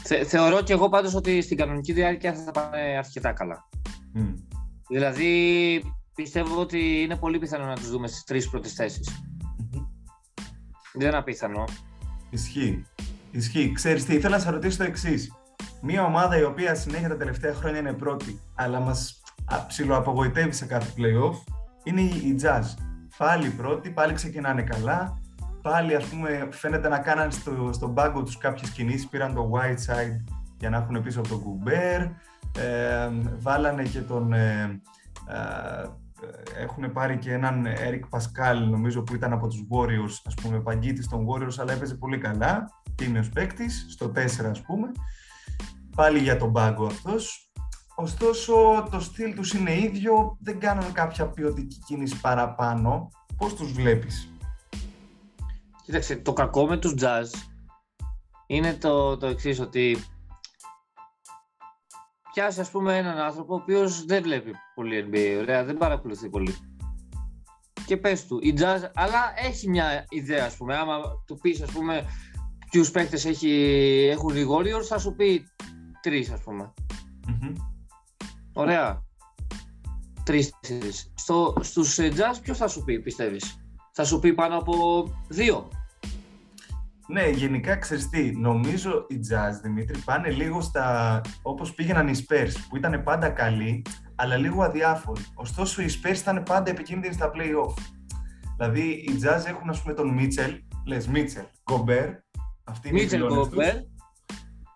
Θε, 0.02 0.24
θεωρώ 0.24 0.62
και 0.62 0.72
εγώ 0.72 0.88
πάντως 0.88 1.14
ότι 1.14 1.42
στην 1.42 1.56
κανονική 1.56 1.92
διάρκεια 1.92 2.34
θα 2.34 2.50
πάνε 2.50 2.78
αρκετά 2.98 3.32
καλά. 3.32 3.68
Mm. 4.14 4.34
Δηλαδή 4.88 5.82
πιστεύω 6.22 6.60
ότι 6.60 7.00
είναι 7.00 7.16
πολύ 7.16 7.38
πιθανό 7.38 7.64
να 7.64 7.74
τους 7.74 7.90
δούμε 7.90 8.08
στις 8.08 8.24
τρεις 8.24 8.48
πρώτες 8.48 8.72
θέσεις. 8.72 9.22
Δεν 10.92 11.08
είναι 11.08 11.16
απίθανο. 11.16 11.64
Ισχύει. 12.30 12.86
Ισχύει. 13.30 13.72
Ξέρεις 13.72 14.04
τι, 14.04 14.14
ήθελα 14.14 14.36
να 14.36 14.42
σε 14.42 14.50
ρωτήσω 14.50 14.78
το 14.78 14.84
εξής. 14.84 15.32
Μία 15.82 16.04
ομάδα 16.04 16.38
η 16.38 16.42
οποία 16.42 16.74
συνέχεια 16.74 17.08
τα 17.08 17.16
τελευταία 17.16 17.54
χρόνια 17.54 17.78
είναι 17.78 17.92
πρώτη, 17.92 18.40
αλλά 18.54 18.80
μας 18.80 19.22
ψιλοαπογοητεύει 19.66 20.52
σε 20.52 20.66
κάθε 20.66 20.92
playoff, 20.96 21.52
είναι 21.84 22.00
η 22.00 22.40
Jazz. 22.42 22.64
Πάλι 23.16 23.48
πρώτη, 23.48 23.90
πάλι 23.90 24.12
ξεκινάνε 24.12 24.62
καλά. 24.62 25.18
Πάλι 25.62 25.94
ας 25.94 26.04
πούμε 26.04 26.48
φαίνεται 26.50 26.88
να 26.88 26.98
κάναν 26.98 27.32
στο, 27.32 27.70
στον 27.72 27.94
πάγκο 27.94 28.22
τους 28.22 28.38
κάποιες 28.38 28.70
κινήσεις, 28.70 29.08
πήραν 29.08 29.34
το 29.34 29.50
white 29.54 29.92
side 29.92 30.24
για 30.58 30.70
να 30.70 30.76
έχουν 30.76 31.02
πίσω 31.02 31.18
από 31.18 31.28
τον 31.28 31.40
Κουμπέρ, 31.42 32.00
ε, 32.00 33.10
βάλανε 33.38 33.82
και 33.82 34.00
τον 34.00 34.32
ε, 34.32 34.80
ε 35.28 36.06
έχουν 36.56 36.92
πάρει 36.92 37.18
και 37.18 37.32
έναν 37.32 37.66
Eric 37.66 38.18
Pascal, 38.18 38.68
νομίζω 38.70 39.02
που 39.02 39.14
ήταν 39.14 39.32
από 39.32 39.46
τους 39.48 39.66
Warriors, 39.70 40.22
ας 40.24 40.34
πούμε, 40.34 40.60
παγκίτης 40.60 41.08
των 41.08 41.26
Warriors, 41.28 41.54
αλλά 41.58 41.72
έπαιζε 41.72 41.94
πολύ 41.94 42.18
καλά, 42.18 42.70
τίμιος 42.94 43.28
παίκτης, 43.28 43.86
στο 43.88 44.08
4 44.08 44.50
ας 44.50 44.62
πούμε. 44.62 44.88
Πάλι 45.96 46.18
για 46.18 46.36
τον 46.36 46.52
πάγκο 46.52 46.86
αυτός. 46.86 47.50
Ωστόσο, 47.94 48.54
το 48.90 49.00
στυλ 49.00 49.34
τους 49.34 49.52
είναι 49.54 49.78
ίδιο, 49.78 50.36
δεν 50.40 50.58
κάνουν 50.58 50.92
κάποια 50.92 51.26
ποιοτική 51.26 51.78
κίνηση 51.86 52.20
παραπάνω. 52.20 53.08
Πώς 53.36 53.54
τους 53.54 53.72
βλέπεις; 53.72 54.32
Κοίταξε, 55.84 56.16
το 56.16 56.32
κακό 56.32 56.66
με 56.66 56.76
τους 56.76 56.94
jazz 56.98 57.26
είναι 58.46 58.74
το, 58.74 59.16
το 59.16 59.26
εξής 59.26 59.60
ότι 59.60 59.98
πιάσει 62.32 62.60
ας 62.60 62.70
πούμε 62.70 62.96
έναν 62.96 63.18
άνθρωπο 63.18 63.54
ο 63.54 63.56
οποίος 63.56 64.04
δεν 64.04 64.22
βλέπει 64.22 64.54
πολύ 64.74 65.08
NBA, 65.10 65.38
ωραία, 65.40 65.64
δεν 65.64 65.76
παρακολουθεί 65.76 66.28
πολύ. 66.28 66.54
Και 67.86 67.96
πες 67.96 68.26
του, 68.26 68.38
η 68.42 68.54
Jazz, 68.58 68.90
αλλά 68.94 69.32
έχει 69.36 69.68
μια 69.68 70.04
ιδέα 70.08 70.44
ας 70.44 70.56
πούμε, 70.56 70.76
άμα 70.76 71.00
του 71.26 71.38
πεις 71.38 71.62
ας 71.62 71.70
πούμε 71.70 72.04
ποιους 72.70 72.90
παίκτες 72.90 73.24
έχουν 73.24 74.36
οι 74.36 74.46
Warriors, 74.50 74.84
θα 74.88 74.98
σου 74.98 75.14
πει 75.14 75.44
τρεις 76.02 76.30
ας 76.30 76.40
πουμε 76.40 76.72
Ωραία. 78.52 79.02
Τρεις. 80.24 80.54
Στο, 81.14 81.54
στους 81.60 81.98
Jazz 81.98 82.38
ποιος 82.42 82.58
θα 82.58 82.68
σου 82.68 82.84
πει 82.84 83.00
πιστεύεις; 83.00 83.58
Θα 83.92 84.04
σου 84.04 84.18
πει 84.18 84.34
πάνω 84.34 84.56
από 84.56 85.04
δύο. 85.28 85.68
Ναι, 87.10 87.28
γενικά 87.28 87.76
ξέρεις 87.76 88.08
τι, 88.08 88.36
νομίζω 88.36 89.06
οι 89.08 89.20
Jazz, 89.30 89.60
Δημήτρη, 89.62 89.98
πάνε 89.98 90.30
λίγο 90.30 90.60
στα 90.60 91.20
όπως 91.42 91.74
πήγαιναν 91.74 92.08
οι 92.08 92.14
Spurs, 92.16 92.52
που 92.68 92.76
ήταν 92.76 93.02
πάντα 93.02 93.28
καλοί, 93.28 93.84
αλλά 94.14 94.36
λίγο 94.36 94.62
αδιάφοροι. 94.62 95.20
Ωστόσο, 95.34 95.82
οι 95.82 95.86
Spurs 95.88 96.16
ήταν 96.16 96.42
πάντα 96.42 96.70
επικίνδυνοι 96.70 97.14
στα 97.14 97.30
play-off. 97.34 97.74
Δηλαδή, 98.56 98.88
οι 98.88 99.20
Jazz 99.22 99.46
έχουν, 99.46 99.70
ας 99.70 99.82
πούμε, 99.82 99.94
τον 99.94 100.08
Μίτσελ, 100.08 100.52
λες 100.86 101.06
Μίτσελ, 101.06 101.44
Γκομπέρ, 101.70 102.08
αυτή 102.64 102.88
είναι 102.88 103.00
η 103.00 103.08
Γκομπέρ. 103.16 103.74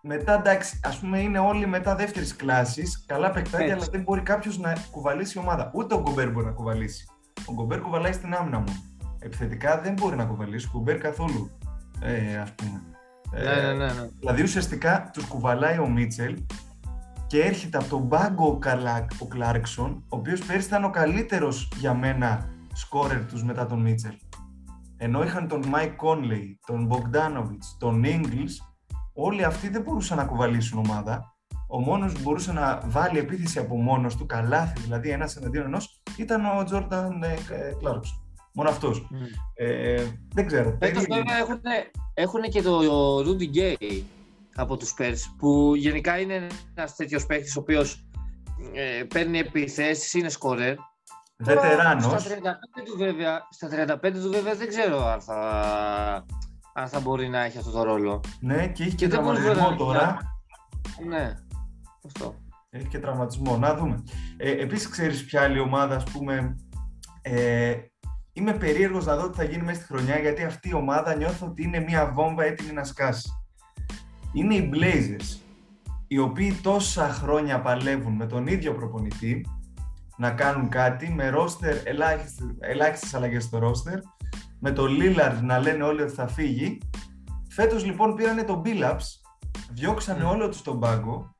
Μετά, 0.01 0.33
εντάξει, 0.33 0.79
ας 0.83 0.99
πούμε, 0.99 1.19
είναι 1.19 1.39
όλοι 1.39 1.67
μετά 1.67 1.95
δεύτερης 1.95 2.35
κλάσης, 2.35 3.05
καλά 3.07 3.31
παιχτάκια, 3.31 3.73
αλλά 3.73 3.87
δεν 3.91 4.01
μπορεί 4.01 4.21
κάποιος 4.21 4.57
να 4.57 4.73
κουβαλήσει 4.91 5.37
ομάδα. 5.37 5.71
Ούτε 5.73 5.95
ο 5.95 6.01
Γκομπέρ 6.01 6.31
μπορεί 6.31 6.45
να 6.45 6.51
κουβαλήσει. 6.51 7.05
Ο 7.45 7.53
Γκομπέρ 7.53 7.81
κουβαλάει 7.81 8.11
στην 8.11 8.33
άμυνα 8.33 8.59
μου. 8.59 8.95
Επιθετικά 9.19 9.81
δεν 9.81 9.93
μπορεί 9.93 10.15
να 10.15 10.25
κουβαλήσει 10.25 10.67
ο 10.67 10.77
Γκομπέρ 10.77 10.97
καθόλου 10.97 11.51
ε, 12.01 12.37
ας 12.37 12.51
πούμε. 12.51 12.81
Ναι, 13.31 13.61
ναι, 13.61 13.73
ναι, 13.73 13.85
ναι. 13.85 14.07
Δηλαδή 14.19 14.41
ουσιαστικά 14.41 15.09
τους 15.13 15.25
κουβαλάει 15.25 15.77
ο 15.77 15.89
Μίτσελ 15.89 16.43
και 17.27 17.41
έρχεται 17.41 17.77
από 17.77 17.87
τον 17.87 18.09
πάγκο 18.09 18.47
ο, 18.47 18.57
Καλάκ, 18.57 19.11
ο 19.19 19.27
Κλάρκσον, 19.27 20.03
ο 20.09 20.17
οποίος 20.17 20.45
πέρυσι 20.45 20.67
ήταν 20.67 20.83
ο 20.83 20.89
καλύτερος 20.89 21.71
για 21.75 21.93
μένα 21.93 22.49
σκόρερ 22.73 23.25
τους 23.25 23.43
μετά 23.43 23.65
τον 23.65 23.81
Μίτσελ. 23.81 24.13
Ενώ 24.97 25.23
είχαν 25.23 25.47
τον 25.47 25.67
Μάικ 25.67 25.95
Κόνλεϊ, 25.95 26.59
τον 26.65 26.85
Μπογκδάνοβιτς, 26.85 27.77
τον 27.79 28.03
Ίγκλς, 28.03 28.75
όλοι 29.13 29.43
αυτοί 29.43 29.69
δεν 29.69 29.81
μπορούσαν 29.81 30.17
να 30.17 30.25
κουβαλήσουν 30.25 30.79
ομάδα. 30.79 31.33
Ο 31.67 31.79
μόνος 31.79 32.13
που 32.13 32.19
μπορούσε 32.23 32.53
να 32.53 32.81
βάλει 32.85 33.19
επίθεση 33.19 33.59
από 33.59 33.75
μόνος 33.75 34.15
του, 34.15 34.25
καλάθι 34.25 34.79
δηλαδή 34.79 35.09
ένας 35.09 35.35
εναντίον 35.35 35.65
ενός, 35.65 36.01
ήταν 36.17 36.45
ο 36.45 36.63
Τζόρνταν 36.63 37.23
ε, 37.23 37.35
Κλάρκσον. 37.79 38.22
Μόνο 38.53 38.69
αυτός. 38.69 39.07
Mm. 39.11 39.15
Ε, 39.55 40.05
δεν 40.33 40.47
ξέρω. 40.47 40.77
Φέτος 40.79 41.05
βέβαια 41.09 41.37
έχουν, 41.37 41.61
έχουν 42.13 42.41
και 42.41 42.61
το 42.61 43.17
Rudy 43.19 43.47
Γκέι 43.47 44.05
από 44.55 44.77
τους 44.77 44.93
Spurs 44.97 45.17
που 45.37 45.73
γενικά 45.75 46.19
είναι 46.19 46.47
ένας 46.73 46.95
τέτοιος 46.95 47.25
παίκτης 47.25 47.55
ο 47.55 47.59
οποίος 47.59 48.07
ε, 48.73 49.03
παίρνει 49.03 49.39
επιθέσεις, 49.39 50.13
είναι 50.13 50.29
σκορέρ. 50.29 50.75
Βετεράνος. 51.37 52.03
Στα 52.03 52.19
35 52.19 52.83
του 52.85 52.97
βέβαια, 52.97 53.47
στα 53.49 53.69
35 54.03 54.11
του 54.13 54.31
βέβαια 54.31 54.55
δεν 54.55 54.67
ξέρω 54.67 55.07
αν 55.07 55.21
θα, 55.21 55.39
αν 56.73 56.87
θα 56.87 56.99
μπορεί 56.99 57.29
να 57.29 57.43
έχει 57.43 57.57
αυτό 57.57 57.71
το 57.71 57.83
ρόλο. 57.83 58.23
Ναι, 58.39 58.67
και 58.67 58.83
έχει 58.83 58.95
και, 58.95 59.05
και 59.05 59.07
τραυματισμό 59.07 59.75
τώρα. 59.75 60.17
Ναι, 61.07 61.33
αυτό. 62.05 62.35
Έχει 62.69 62.87
και 62.87 62.99
τραυματισμό. 62.99 63.57
Να 63.57 63.75
δούμε. 63.75 64.03
Ε, 64.37 64.51
επίσης 64.51 64.89
ξέρεις 64.89 65.25
ποια 65.25 65.41
άλλη 65.41 65.59
ομάδα, 65.59 65.95
ας 65.95 66.03
πούμε, 66.03 66.55
ε, 67.21 67.75
είμαι 68.33 68.53
περίεργος 68.53 69.05
να 69.05 69.15
δω 69.15 69.29
τι 69.29 69.37
θα 69.37 69.43
γίνει 69.43 69.63
μέσα 69.63 69.81
στη 69.81 69.93
χρονιά, 69.93 70.19
γιατί 70.19 70.43
αυτή 70.43 70.69
η 70.69 70.73
ομάδα 70.73 71.15
νιώθω 71.15 71.45
ότι 71.45 71.63
είναι 71.63 71.79
μια 71.79 72.11
βόμβα 72.11 72.43
έτοιμη 72.43 72.73
να 72.73 72.83
σκάσει. 72.83 73.29
Είναι 74.33 74.55
οι 74.55 74.71
Blazers, 74.73 75.37
οι 76.07 76.17
οποίοι 76.17 76.53
τόσα 76.53 77.09
χρόνια 77.09 77.61
παλεύουν 77.61 78.13
με 78.13 78.25
τον 78.25 78.47
ίδιο 78.47 78.73
προπονητή, 78.73 79.45
να 80.17 80.31
κάνουν 80.31 80.69
κάτι 80.69 81.09
με 81.09 81.29
ρόστερ, 81.29 81.77
ελάχιστες 82.59 83.13
αλλαγές 83.13 83.43
στο 83.43 83.57
ρόστερ, 83.57 83.99
με 84.59 84.71
τον 84.71 84.97
Lillard 85.01 85.39
να 85.41 85.59
λένε 85.59 85.83
όλοι 85.83 86.01
ότι 86.01 86.13
θα 86.13 86.27
φύγει. 86.27 86.77
Φέτος 87.49 87.85
λοιπόν 87.85 88.15
πήρανε 88.15 88.43
τον 88.43 88.61
Billups, 88.65 89.05
διώξανε 89.71 90.23
mm. 90.23 90.31
όλο 90.31 90.49
τους 90.49 90.61
τον 90.61 90.79
πάγκο, 90.79 91.35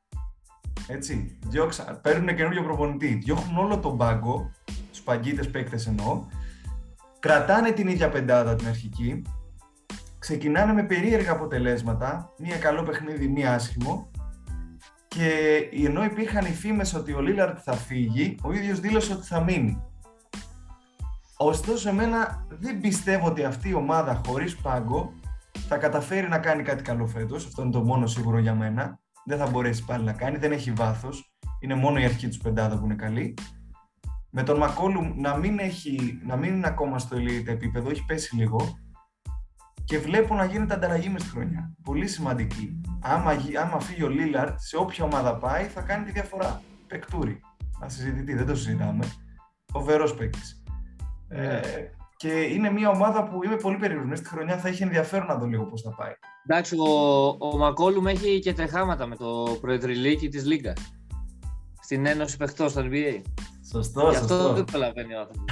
έτσι, 0.86 1.38
διώξα, 1.46 2.00
παίρνουν 2.02 2.36
καινούριο 2.36 2.62
προπονητή, 2.62 3.14
διώχνουν 3.24 3.58
όλο 3.58 3.78
τον 3.78 3.96
πάγκο, 3.96 4.50
τους 4.90 5.00
παγκίτες 5.00 5.50
παίκτες 5.50 5.86
εννοώ, 5.86 6.26
κρατάνε 7.24 7.70
την 7.70 7.88
ίδια 7.88 8.08
πεντάδα 8.08 8.54
την 8.54 8.66
αρχική, 8.68 9.22
ξεκινάνε 10.18 10.72
με 10.72 10.82
περίεργα 10.82 11.32
αποτελέσματα, 11.32 12.32
μία 12.38 12.56
καλό 12.56 12.82
παιχνίδι, 12.82 13.28
μία 13.28 13.54
άσχημο, 13.54 14.10
και 15.08 15.28
ενώ 15.86 16.04
υπήρχαν 16.04 16.44
οι 16.44 16.52
φήμες 16.52 16.94
ότι 16.94 17.12
ο 17.12 17.20
Λίλαρτ 17.20 17.58
θα 17.62 17.72
φύγει, 17.72 18.38
ο 18.42 18.52
ίδιος 18.52 18.80
δήλωσε 18.80 19.12
ότι 19.12 19.26
θα 19.26 19.40
μείνει. 19.40 19.82
Ωστόσο, 21.36 21.88
εμένα 21.88 22.46
δεν 22.48 22.80
πιστεύω 22.80 23.26
ότι 23.26 23.44
αυτή 23.44 23.68
η 23.68 23.74
ομάδα 23.74 24.20
χωρίς 24.26 24.56
πάγκο 24.56 25.12
θα 25.68 25.76
καταφέρει 25.76 26.28
να 26.28 26.38
κάνει 26.38 26.62
κάτι 26.62 26.82
καλό 26.82 27.06
φέτος. 27.06 27.46
Αυτό 27.46 27.62
είναι 27.62 27.70
το 27.70 27.84
μόνο 27.84 28.06
σίγουρο 28.06 28.38
για 28.38 28.54
μένα. 28.54 28.98
Δεν 29.24 29.38
θα 29.38 29.46
μπορέσει 29.46 29.84
πάλι 29.84 30.04
να 30.04 30.12
κάνει, 30.12 30.36
δεν 30.36 30.52
έχει 30.52 30.72
βάθος. 30.72 31.34
Είναι 31.60 31.74
μόνο 31.74 31.98
η 31.98 32.04
αρχή 32.04 32.28
του 32.28 32.38
πεντάδα 32.38 32.78
που 32.78 32.84
είναι 32.84 32.94
καλή. 32.94 33.34
Με 34.36 34.42
τον 34.42 34.58
Μακόλου 34.58 35.14
να 35.16 35.36
μην, 35.36 35.58
έχει, 35.58 36.20
να 36.26 36.36
μην 36.36 36.54
είναι 36.54 36.66
ακόμα 36.66 36.98
στο 36.98 37.16
elite 37.16 37.46
επίπεδο, 37.46 37.90
έχει 37.90 38.04
πέσει 38.04 38.36
λίγο 38.36 38.78
και 39.84 39.98
βλέπω 39.98 40.34
να 40.34 40.44
γίνεται 40.44 40.74
ανταλλαγή 40.74 41.08
μες 41.08 41.22
στη 41.22 41.30
χρονιά. 41.30 41.74
Πολύ 41.82 42.08
σημαντική. 42.08 42.80
Άμα, 43.02 43.30
άμα 43.60 43.80
φύγει 43.80 44.02
ο 44.02 44.08
Λίλαρτ, 44.08 44.58
σε 44.58 44.76
όποια 44.76 45.04
ομάδα 45.04 45.36
πάει, 45.36 45.64
θα 45.64 45.80
κάνει 45.80 46.04
τη 46.04 46.10
διαφορά. 46.12 46.62
Πεκτούρι. 46.86 47.40
Να 47.80 47.88
συζητηθεί, 47.88 48.34
δεν 48.34 48.46
το 48.46 48.54
συζητάμε. 48.54 49.04
Φοβερό 49.72 50.14
παίκτης. 50.14 50.62
Ε, 51.28 51.60
και 52.16 52.40
είναι 52.40 52.70
μια 52.70 52.88
ομάδα 52.88 53.28
που 53.28 53.44
είμαι 53.44 53.56
πολύ 53.56 53.76
περίεργος. 53.76 54.08
Μέσα 54.08 54.24
στη 54.24 54.34
χρονιά 54.34 54.58
θα 54.58 54.68
έχει 54.68 54.82
ενδιαφέρον 54.82 55.26
να 55.26 55.34
δω 55.34 55.46
λίγο 55.46 55.64
πώς 55.64 55.82
θα 55.82 55.94
πάει. 55.94 56.12
Εντάξει, 56.46 56.76
ο, 56.78 57.28
ο 57.28 57.56
Μακόλουμ 57.56 58.06
έχει 58.06 58.38
και 58.38 58.52
τρεχάματα 58.52 59.06
με 59.06 59.16
το 59.16 59.58
προεδρυλίκι 59.60 60.28
της 60.28 60.44
Λίγκα. 60.44 60.72
Στην 61.80 62.06
Ένωση 62.06 62.36
Παιχτών 62.36 62.68
στο 62.68 62.82
NBA. 62.84 63.20
Σωστό, 63.72 64.08
Γι' 64.10 64.16
αυτό 64.16 64.34
σωστό. 64.34 64.52
δεν 64.52 64.64
προλαβαίνει 64.64 65.14
ο 65.14 65.18
άνθρωπος. 65.20 65.44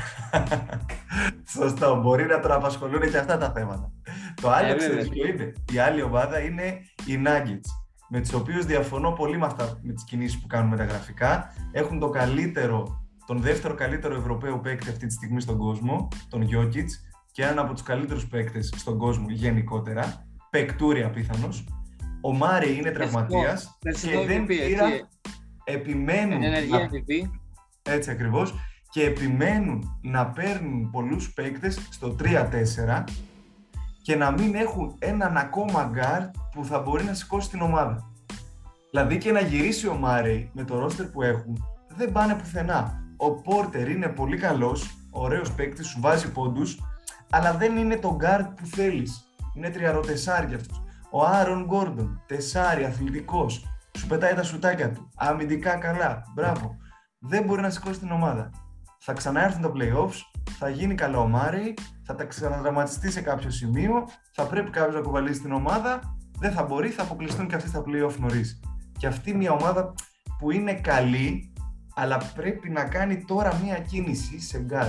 σωστό. 1.59 2.01
Μπορεί 2.01 2.27
να 2.27 2.41
τον 2.41 2.53
απασχολούν 2.53 3.01
και 3.11 3.19
αυτά 3.19 3.39
τα 3.39 3.51
θέματα. 3.53 3.93
Το 4.41 4.51
άλλο, 4.51 4.73
Ε, 4.73 4.75
ξέρεις 4.77 4.97
βέβαια. 4.97 5.11
ποιο 5.13 5.27
είναι. 5.27 5.53
Η 5.73 5.79
άλλη 5.79 6.03
ομάδα 6.03 6.41
είναι 6.41 6.63
οι 7.07 7.23
Nuggets. 7.27 7.69
Με 8.09 8.21
τους 8.21 8.33
οποίους 8.33 8.65
διαφωνώ 8.67 9.11
πολύ 9.13 9.39
με, 9.39 9.47
αυτά, 9.47 9.79
με 9.83 9.93
τις 9.93 10.05
κινήσεις 10.05 10.41
που 10.41 10.47
κάνουν 10.47 10.69
με 10.71 10.77
τα 10.77 10.85
γραφικά. 10.85 11.53
Έχουν 11.73 11.99
το 11.99 12.09
καλύτερο, 12.09 13.05
τον 13.27 13.41
δεύτερο 13.41 13.75
καλύτερο 13.75 14.15
Ευρωπαίο 14.17 14.59
παίκτη 14.61 14.89
αυτή 14.91 15.07
τη 15.07 15.13
στιγμή 15.13 15.41
στον 15.41 15.59
κόσμο, 15.59 16.09
τον 16.29 16.43
Jokic, 16.55 16.87
και 17.33 17.43
έναν 17.43 17.59
από 17.59 17.73
τους 17.73 17.83
καλύτερους 17.83 18.27
παίκτες 18.27 18.73
στον 18.77 18.99
κόσμο 18.99 19.27
γενικότερα. 19.29 20.27
Πεκτούρια 20.51 21.11
πιθανώ. 21.11 21.49
Ο 22.21 22.33
Μάρι 22.33 22.77
είναι 22.77 22.91
τραυματίας 22.91 23.79
Περσινό 23.81 24.21
και 24.21 24.27
δεν 24.27 24.43
MVP, 24.45 24.47
πήρα. 24.47 24.85
έτσι. 24.87 25.05
Επιμένουν 25.65 26.33
Εν 26.33 26.43
ενεργεία 26.43 26.79
να 26.79 26.85
MVP. 26.85 27.31
Έτσι 27.83 28.11
ακριβώς. 28.11 28.55
Και 28.91 29.05
επιμένουν 29.05 30.01
να 30.03 30.27
παίρνουν 30.27 30.91
πολλούς 30.91 31.33
παίκτες 31.33 31.89
στο 31.91 32.17
3-4 32.19 33.05
και 34.03 34.17
να 34.17 34.31
μην 34.31 34.55
έχουν 34.55 34.97
έναν 34.99 35.37
ακόμα 35.37 35.91
γκαρντ 35.93 36.23
που 36.53 36.65
θα 36.65 36.79
μπορεί 36.81 37.05
να 37.05 37.15
σηκώσει 37.15 37.51
την 37.51 37.61
ομάδα. 37.61 38.11
Δηλαδή 38.91 39.19
και 39.19 39.33
να 39.33 39.41
γυρίσει 39.41 39.89
ο 39.89 39.95
Μάρεϊ 39.95 40.51
με 40.53 40.65
το 40.65 40.79
ρόστερ 40.79 41.07
που 41.07 41.23
έχουν, 41.23 41.65
δεν 41.97 42.13
πάνε 42.13 42.35
πουθενά. 42.35 43.01
Ο 43.17 43.31
Πόρτερ 43.31 43.89
είναι 43.91 44.09
πολύ 44.09 44.37
καλός, 44.37 44.97
ωραίος 45.11 45.53
παίκτης, 45.53 45.87
σου 45.87 46.01
βάζει 46.01 46.33
πόντους, 46.33 46.79
αλλά 47.31 47.53
δεν 47.53 47.77
είναι 47.77 47.97
το 47.97 48.15
γκαρντ 48.17 48.45
που 48.45 48.67
θέλεις. 48.67 49.25
Είναι 49.55 49.71
τριαροτεσάρι 49.71 50.55
αυτός. 50.55 50.83
Ο 51.11 51.25
Άρον 51.25 51.65
Γκόρντον, 51.65 52.23
τεσάρι, 52.27 52.85
αθλητικός, 52.85 53.67
σου 53.99 54.07
πετάει 54.07 54.35
τα 54.35 54.43
σουτάκια 54.43 54.93
του, 54.93 55.09
αμυντικά 55.17 55.77
καλά, 55.77 56.23
μπράβο. 56.35 56.77
Δεν 57.25 57.45
μπορεί 57.45 57.61
να 57.61 57.71
σηκώσει 57.71 57.99
την 57.99 58.11
ομάδα. 58.11 58.51
Θα 58.99 59.13
ξαναέρθουν 59.13 59.63
τα 59.63 59.73
playoffs, 59.75 60.21
θα 60.59 60.69
γίνει 60.69 60.95
καλό 60.95 61.21
ο 61.21 61.29
Μάρεϊ, 61.29 61.75
θα 62.05 62.15
ξανατραυματιστεί 62.15 63.11
σε 63.11 63.21
κάποιο 63.21 63.51
σημείο, 63.51 64.09
θα 64.35 64.47
πρέπει 64.47 64.71
κάποιος 64.71 64.95
να 64.95 65.01
κουβαλήσει 65.01 65.41
την 65.41 65.53
ομάδα, 65.53 66.17
δεν 66.39 66.53
θα 66.53 66.63
μπορεί, 66.63 66.89
θα 66.89 67.03
αποκλειστούν 67.03 67.49
και 67.49 67.55
αυτοί 67.55 67.69
στα 67.69 67.83
playoff 67.87 68.17
νωρίς. 68.19 68.61
Και 68.99 69.07
αυτή 69.07 69.35
μια 69.35 69.53
ομάδα 69.53 69.95
που 70.39 70.51
είναι 70.51 70.75
καλή, 70.75 71.53
αλλά 71.95 72.23
πρέπει 72.35 72.71
να 72.71 72.85
κάνει 72.85 73.25
τώρα 73.25 73.61
μια 73.65 73.79
κίνηση 73.79 74.41
σε 74.41 74.59
γκαρντ. 74.59 74.89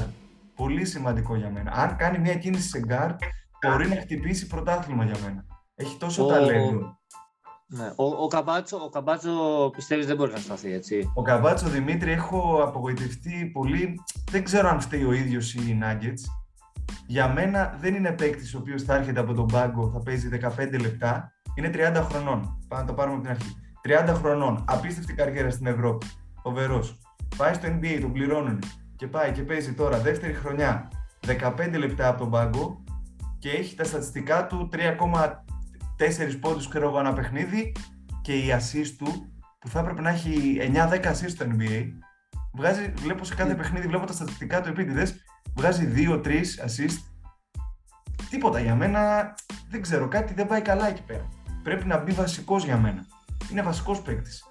Πολύ 0.55 0.85
σημαντικό 0.85 1.35
για 1.35 1.49
μένα. 1.49 1.71
Αν 1.71 1.95
κάνει 1.95 2.17
μια 2.19 2.35
κίνηση 2.35 2.67
σε 2.67 2.79
γκαρντ, 2.79 3.11
μπορεί 3.67 3.87
να 3.87 3.95
χτυπήσει 3.95 4.47
πρωτάθλημα 4.47 5.05
για 5.05 5.15
μένα. 5.23 5.45
Έχει 5.75 5.97
τόσο 5.97 6.23
Ο- 6.25 6.27
ταλέντο. 6.27 6.97
Ναι. 7.75 7.91
Ο, 7.95 8.03
ο, 8.05 8.27
Καμπάτσο, 8.27 8.77
ο 8.77 8.89
Καμπάτσο 8.89 9.31
πιστεύεις 9.75 10.05
δεν 10.05 10.15
μπορεί 10.15 10.31
να 10.31 10.37
σταθεί, 10.37 10.73
έτσι. 10.73 11.11
Ο 11.13 11.21
Καμπάτσο 11.21 11.67
Δημήτρη 11.67 12.11
έχω 12.11 12.63
απογοητευτεί 12.63 13.49
πολύ. 13.53 13.99
Δεν 14.31 14.43
ξέρω 14.43 14.69
αν 14.69 14.79
φταίει 14.81 15.03
ο 15.03 15.13
ίδιος 15.13 15.53
ή 15.53 15.59
οι 15.67 15.79
Nuggets. 15.83 16.21
Για 17.07 17.27
μένα 17.27 17.77
δεν 17.79 17.95
είναι 17.95 18.11
παίκτης 18.11 18.55
ο 18.55 18.57
οποίος 18.57 18.83
θα 18.83 18.95
έρχεται 18.95 19.19
από 19.19 19.33
τον 19.33 19.45
πάγκο, 19.45 19.89
θα 19.93 19.99
παίζει 19.99 20.29
15 20.57 20.79
λεπτά. 20.81 21.31
Είναι 21.55 21.69
30 21.73 22.07
χρονών. 22.09 22.59
Πάμε 22.67 22.81
να 22.81 22.87
το 22.87 22.93
πάρουμε 22.93 23.15
από 23.15 23.23
την 23.23 23.31
αρχή. 23.31 23.55
30 24.11 24.13
χρονών. 24.17 24.63
Απίστευτη 24.67 25.13
καριέρα 25.13 25.49
στην 25.49 25.65
Ευρώπη. 25.65 26.05
Φοβερός. 26.41 26.97
Πάει 27.37 27.53
στο 27.53 27.67
NBA, 27.67 27.97
τον 28.01 28.11
πληρώνουν. 28.11 28.59
Και 28.95 29.07
πάει 29.07 29.31
και 29.31 29.41
παίζει 29.41 29.73
τώρα 29.73 29.97
δεύτερη 29.97 30.33
χρονιά 30.33 30.87
15 31.27 31.77
λεπτά 31.77 32.07
από 32.07 32.19
τον 32.19 32.29
πάγκο 32.29 32.83
και 33.39 33.49
έχει 33.49 33.75
τα 33.75 33.83
στατιστικά 33.83 34.47
του 34.47 34.69
3,4 34.73 35.43
πόντους 36.39 36.67
ξέρω 36.67 36.87
εγώ 36.87 36.99
ένα 36.99 37.13
παιχνίδι 37.13 37.75
και 38.21 38.33
η 38.33 38.45
assist 38.51 38.95
του 38.97 39.31
που 39.59 39.69
θα 39.69 39.79
έπρεπε 39.79 40.01
να 40.01 40.09
έχει 40.09 40.57
9-10 40.73 41.05
assist 41.05 41.29
στο 41.29 41.45
NBA 41.49 41.87
βγάζει, 42.53 42.93
βλέπω 42.95 43.23
σε 43.23 43.35
κάθε 43.35 43.55
παιχνίδι, 43.55 43.87
βλέπω 43.87 44.05
τα 44.05 44.13
στατιστικά 44.13 44.61
του 44.61 44.69
επίτηδες 44.69 45.15
βγάζει 45.55 45.93
2-3 45.95 46.27
assist. 46.65 46.97
Τίποτα 48.29 48.59
για 48.59 48.75
μένα 48.75 49.33
δεν 49.69 49.81
ξέρω, 49.81 50.07
κάτι 50.07 50.33
δεν 50.33 50.47
πάει 50.47 50.61
καλά 50.61 50.87
εκεί 50.87 51.01
πέρα. 51.03 51.29
Πρέπει 51.63 51.87
να 51.87 51.97
μπει 51.97 52.11
βασικός 52.11 52.65
για 52.65 52.77
μένα. 52.77 53.05
Είναι 53.51 53.61
βασικός 53.61 54.01
παίκτης. 54.01 54.43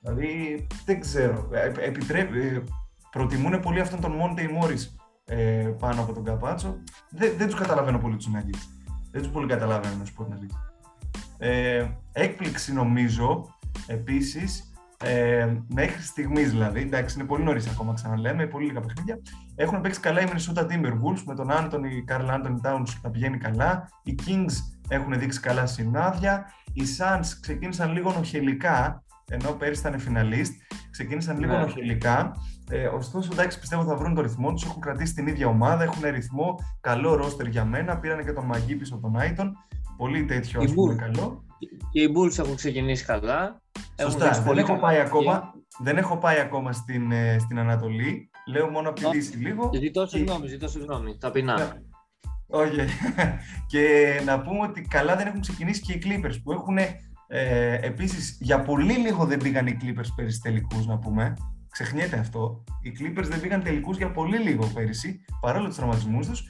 δηλαδή 0.00 0.66
δεν 0.84 1.00
ξέρω. 1.00 1.48
Ε, 1.52 1.86
επιτρέπει, 1.86 2.38
ε, 2.38 2.62
προτιμούν 3.10 3.60
πολύ 3.60 3.80
αυτόν 3.80 4.00
τον 4.00 4.12
Monte 4.12 4.40
Morris 4.40 4.86
ε, 5.24 5.72
πάνω 5.78 6.02
από 6.02 6.12
τον 6.12 6.24
Καπάτσο. 6.24 6.78
Δεν, 7.10 7.32
δεν 7.36 7.46
τους 7.46 7.58
καταλαβαίνω 7.58 7.98
πολύ 7.98 8.16
τους 8.16 8.28
Nuggets 8.28 8.81
δεν 9.12 9.22
τους 9.22 9.30
πολύ 9.30 9.46
καταλαβαίνω 9.46 9.96
να 9.98 10.04
σου 10.04 10.14
πω 10.14 10.24
την 10.24 10.32
αλήθεια 10.32 10.72
ε, 11.38 11.86
έκπληξη 12.12 12.72
νομίζω 12.72 13.54
επίσης 13.86 14.72
ε, 15.04 15.56
μέχρι 15.68 16.02
στιγμής 16.02 16.50
δηλαδή, 16.50 16.80
εντάξει 16.80 17.18
είναι 17.18 17.28
πολύ 17.28 17.44
νωρίς 17.44 17.68
ακόμα 17.68 17.94
ξαναλέμε, 17.94 18.46
πολύ 18.46 18.66
λίγα 18.66 18.80
παιχνίδια. 18.80 19.18
Έχουν 19.54 19.80
παίξει 19.80 20.00
καλά 20.00 20.20
οι 20.20 20.24
Minnesota 20.28 20.60
Timberwolves 20.60 21.22
με 21.26 21.34
τον 21.34 21.48
Anthony, 21.50 22.12
Carl 22.12 22.30
Anthony 22.30 22.56
Towns 22.62 22.88
να 23.02 23.10
πηγαίνει 23.10 23.38
καλά. 23.38 23.88
Οι 24.02 24.14
Kings 24.26 24.52
έχουν 24.88 25.18
δείξει 25.18 25.40
καλά 25.40 25.66
σημάδια. 25.66 26.52
Οι 26.72 26.82
Suns 26.98 27.26
ξεκίνησαν 27.40 27.92
λίγο 27.92 28.12
νοχελικά 28.12 29.02
ενώ 29.32 29.50
πέρυσι 29.52 29.80
ήταν 29.88 29.98
φιναλίστ. 30.00 30.52
Ξεκίνησαν 30.90 31.38
λίγο 31.38 31.52
Ναι. 31.52 31.58
νοχελικά. 31.58 32.32
Ε, 32.70 32.86
ωστόσο, 32.86 33.28
εντάξει, 33.32 33.58
πιστεύω 33.60 33.84
θα 33.84 33.96
βρουν 33.96 34.14
το 34.14 34.20
ρυθμό 34.22 34.52
τους. 34.52 34.64
Έχουν 34.64 34.80
κρατήσει 34.80 35.14
την 35.14 35.26
ίδια 35.26 35.46
ομάδα, 35.46 35.82
έχουν 35.82 36.02
ρυθμό. 36.10 36.58
Καλό 36.80 37.14
ρόστερ 37.14 37.46
για 37.46 37.64
μένα. 37.64 37.98
Πήραν 37.98 38.24
και 38.24 38.32
τον 38.32 38.44
Μαγί 38.44 38.74
πίσω 38.76 38.94
από 38.94 39.02
τον 39.02 39.16
Άιτον. 39.20 39.52
Πολύ 39.96 40.24
τέτοιο, 40.24 40.60
Η 40.60 40.64
ας 40.64 40.72
πούμε, 40.72 40.94
Bulls. 40.94 40.96
καλό. 40.98 41.44
Και 41.90 42.00
οι 42.02 42.12
Bulls 42.16 42.38
έχουν 42.38 42.54
ξεκινήσει 42.54 43.04
καλά. 43.04 43.60
Έχουν 43.96 44.10
Σωστά. 44.12 44.24
δείξει 44.24 44.38
Δεν 44.40 44.48
πολύ 44.48 44.60
έχω, 44.60 44.68
καλά 44.68 44.80
πάει 44.80 44.94
στοιχεία. 44.96 45.10
ακόμα, 45.30 45.52
δεν 45.82 45.96
έχω 45.96 46.16
πάει 46.16 46.38
ακόμα 46.40 46.72
στην, 46.72 47.12
ε, 47.12 47.36
στην 47.38 47.58
Ανατολή. 47.58 48.30
Λέω 48.46 48.68
μόνο 48.70 48.88
από 48.88 48.98
τη 49.00 49.04
Όχι. 49.06 49.16
Δύση 49.18 49.36
λίγο. 49.36 49.70
Ζητώ 49.74 50.02
Και- 50.02 50.08
συγγνώμη, 50.16 50.46
ζητώ 50.46 50.68
συγγνώμη. 50.68 51.16
Ταπεινά. 51.18 51.58
Ναι. 51.58 51.68
Όχι. 52.46 52.76
και 53.72 54.06
να 54.24 54.40
πούμε 54.40 54.60
ότι 54.68 54.80
καλά 54.80 55.16
δεν 55.16 55.26
έχουν 55.26 55.40
ξεκινήσει 55.40 55.80
και 55.80 55.92
οι 55.92 56.02
Clippers 56.04 56.34
που 56.44 56.52
έχουν 56.52 56.76
ε, 57.34 57.78
επίσης 57.86 58.38
για 58.40 58.60
πολύ 58.62 58.92
λίγο 58.92 59.24
δεν 59.24 59.38
πήγαν 59.38 59.66
οι 59.66 59.76
Clippers 59.82 60.12
πέρυσι 60.16 60.40
τελικούς 60.40 60.86
να 60.86 60.98
πούμε. 60.98 61.36
Ξεχνιέται 61.70 62.18
αυτό. 62.18 62.64
Οι 62.82 62.92
Clippers 62.98 63.24
δεν 63.28 63.40
πήγαν 63.40 63.62
τελικούς 63.62 63.96
για 63.96 64.10
πολύ 64.10 64.38
λίγο 64.38 64.66
πέρυσι 64.66 65.24
παρόλο 65.40 65.66
τους 65.66 65.76
τραυματισμούς 65.76 66.26
τους. 66.26 66.44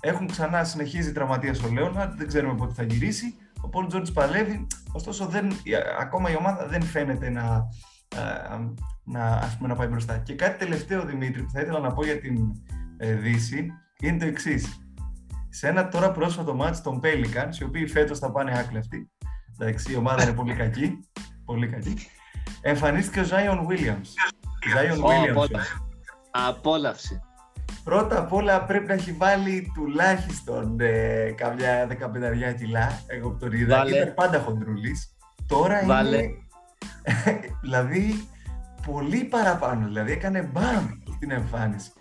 Έχουν 0.00 0.26
ξανά 0.26 0.64
συνεχίζει 0.64 1.08
η 1.08 1.12
τραυματία 1.12 1.54
ο 1.66 1.72
Λέωνα, 1.72 2.06
δεν 2.16 2.26
ξέρουμε 2.26 2.54
πότε 2.54 2.72
θα 2.74 2.82
γυρίσει. 2.82 3.34
Ο 3.60 3.68
Πολ 3.68 3.86
Τζόρτζ 3.86 4.10
παλεύει, 4.10 4.66
ωστόσο 4.92 5.26
δεν, 5.26 5.50
η- 5.50 5.72
ακόμα 6.00 6.30
η 6.30 6.36
ομάδα 6.36 6.66
δεν 6.66 6.82
φαίνεται 6.82 7.30
να, 7.30 7.68
ε, 8.16 8.58
να, 9.04 9.24
ας 9.24 9.56
πούμε, 9.56 9.68
να 9.68 9.74
πάει 9.74 9.86
μπροστά. 9.88 10.18
Και 10.18 10.34
κάτι 10.34 10.58
τελευταίο, 10.58 11.04
Δημήτρη, 11.04 11.42
που 11.42 11.50
θα 11.50 11.60
ήθελα 11.60 11.78
να 11.78 11.92
πω 11.92 12.04
για 12.04 12.20
την 12.20 12.36
ε, 12.96 13.14
Δύση, 13.14 13.72
είναι 14.00 14.18
το 14.18 14.26
εξής. 14.26 14.82
Σε 15.48 15.68
ένα 15.68 15.88
τώρα 15.88 16.12
πρόσφατο 16.12 16.54
μάτς 16.54 16.82
των 16.82 17.00
Pelicans, 17.02 17.60
οι 17.60 17.64
οποίοι 17.64 17.86
φέτος 17.86 18.18
θα 18.18 18.30
πάνε 18.30 18.58
άκλευτοι, 18.58 19.10
εντάξει, 19.58 19.92
η 19.92 19.96
ομάδα 19.96 20.22
είναι 20.22 20.32
πολύ 20.32 20.54
κακή, 20.54 20.98
πολύ 21.44 21.68
κακή, 21.68 21.96
εμφανίστηκε 22.60 23.20
ο 23.20 23.24
Zion 23.30 23.66
Williams. 23.70 24.08
Zion 24.74 25.02
Ω, 25.02 25.08
Williams. 25.08 25.28
απόλαυση. 25.30 25.72
Απόλαυση. 26.30 27.20
Πρώτα 27.84 28.18
απ' 28.18 28.32
όλα 28.32 28.64
πρέπει 28.64 28.86
να 28.86 28.92
έχει 28.92 29.12
βάλει 29.12 29.72
τουλάχιστον 29.74 30.80
ε, 30.80 31.30
καμιά 31.36 31.86
δεκαπενταριά 31.86 32.52
κιλά. 32.52 33.02
Εγώ 33.06 33.30
που 33.30 33.36
τον 33.38 33.52
είδα. 33.52 33.76
Βάλε. 33.76 33.96
Ήταν 33.96 34.14
πάντα 34.14 34.38
χοντρούλης. 34.38 35.16
Τώρα 35.46 35.82
Βάλε. 35.86 36.16
είναι. 36.16 36.30
δηλαδή 37.62 38.28
πολύ 38.86 39.24
παραπάνω. 39.24 39.86
Δηλαδή 39.86 40.12
έκανε 40.12 40.42
μπαμ 40.42 40.86
στην 41.16 41.30
εμφάνιση. 41.30 41.92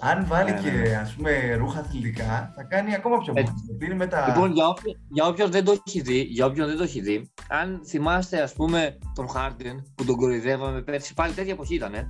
Αν 0.00 0.26
βάλει 0.26 0.52
Ναι, 0.52 0.60
και 0.60 0.70
ναι. 0.70 0.96
ας 0.96 1.12
πούμε 1.14 1.54
ρούχα 1.54 1.78
αθλητικά, 1.80 2.52
θα 2.56 2.62
κάνει 2.62 2.94
ακόμα 2.94 3.18
πιο 3.18 3.32
Έτσι. 3.36 3.52
μπαμ. 3.66 3.76
Πήρε 3.78 3.94
με 3.94 4.06
τα... 4.06 4.24
Λοιπόν, 4.28 4.52
για, 4.52 4.66
όποιο, 4.68 4.92
για 5.08 5.26
όποιον 5.26 5.50
δεν 5.50 5.64
το 5.64 5.74
έχει 5.86 6.00
δει, 6.00 6.20
για 6.20 6.46
όποιον 6.46 6.66
δεν 6.68 6.76
το 6.76 6.82
έχει 6.82 7.00
δει, 7.00 7.30
αν 7.48 7.80
θυμάστε, 7.86 8.42
ας 8.42 8.52
πούμε, 8.52 8.98
τον 9.14 9.28
Χάρντιν 9.28 9.82
που 9.94 10.04
τον 10.04 10.16
κοροϊδεύαμε 10.16 10.82
πέρσι, 10.82 11.14
πάλι 11.14 11.32
τέτοια 11.32 11.52
εποχή 11.52 11.74
ήταν, 11.74 11.94
ε, 11.94 12.08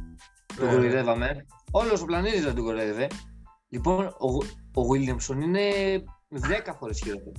τον 0.57 0.67
Ναι. 0.67 0.73
κοροϊδεύαμε. 0.73 1.47
Όλος 1.71 2.03
ο 2.03 2.05
πλανήτης 2.05 2.45
δεν 2.45 2.55
τον 2.55 2.65
κοροϊδεύε. 2.65 3.07
Λοιπόν, 3.69 4.05
ο, 4.07 4.29
ο 4.81 4.87
Williamson 4.93 5.43
είναι 5.43 5.61
10 6.31 6.75
φορές 6.79 7.01
χειρότερο. 7.05 7.33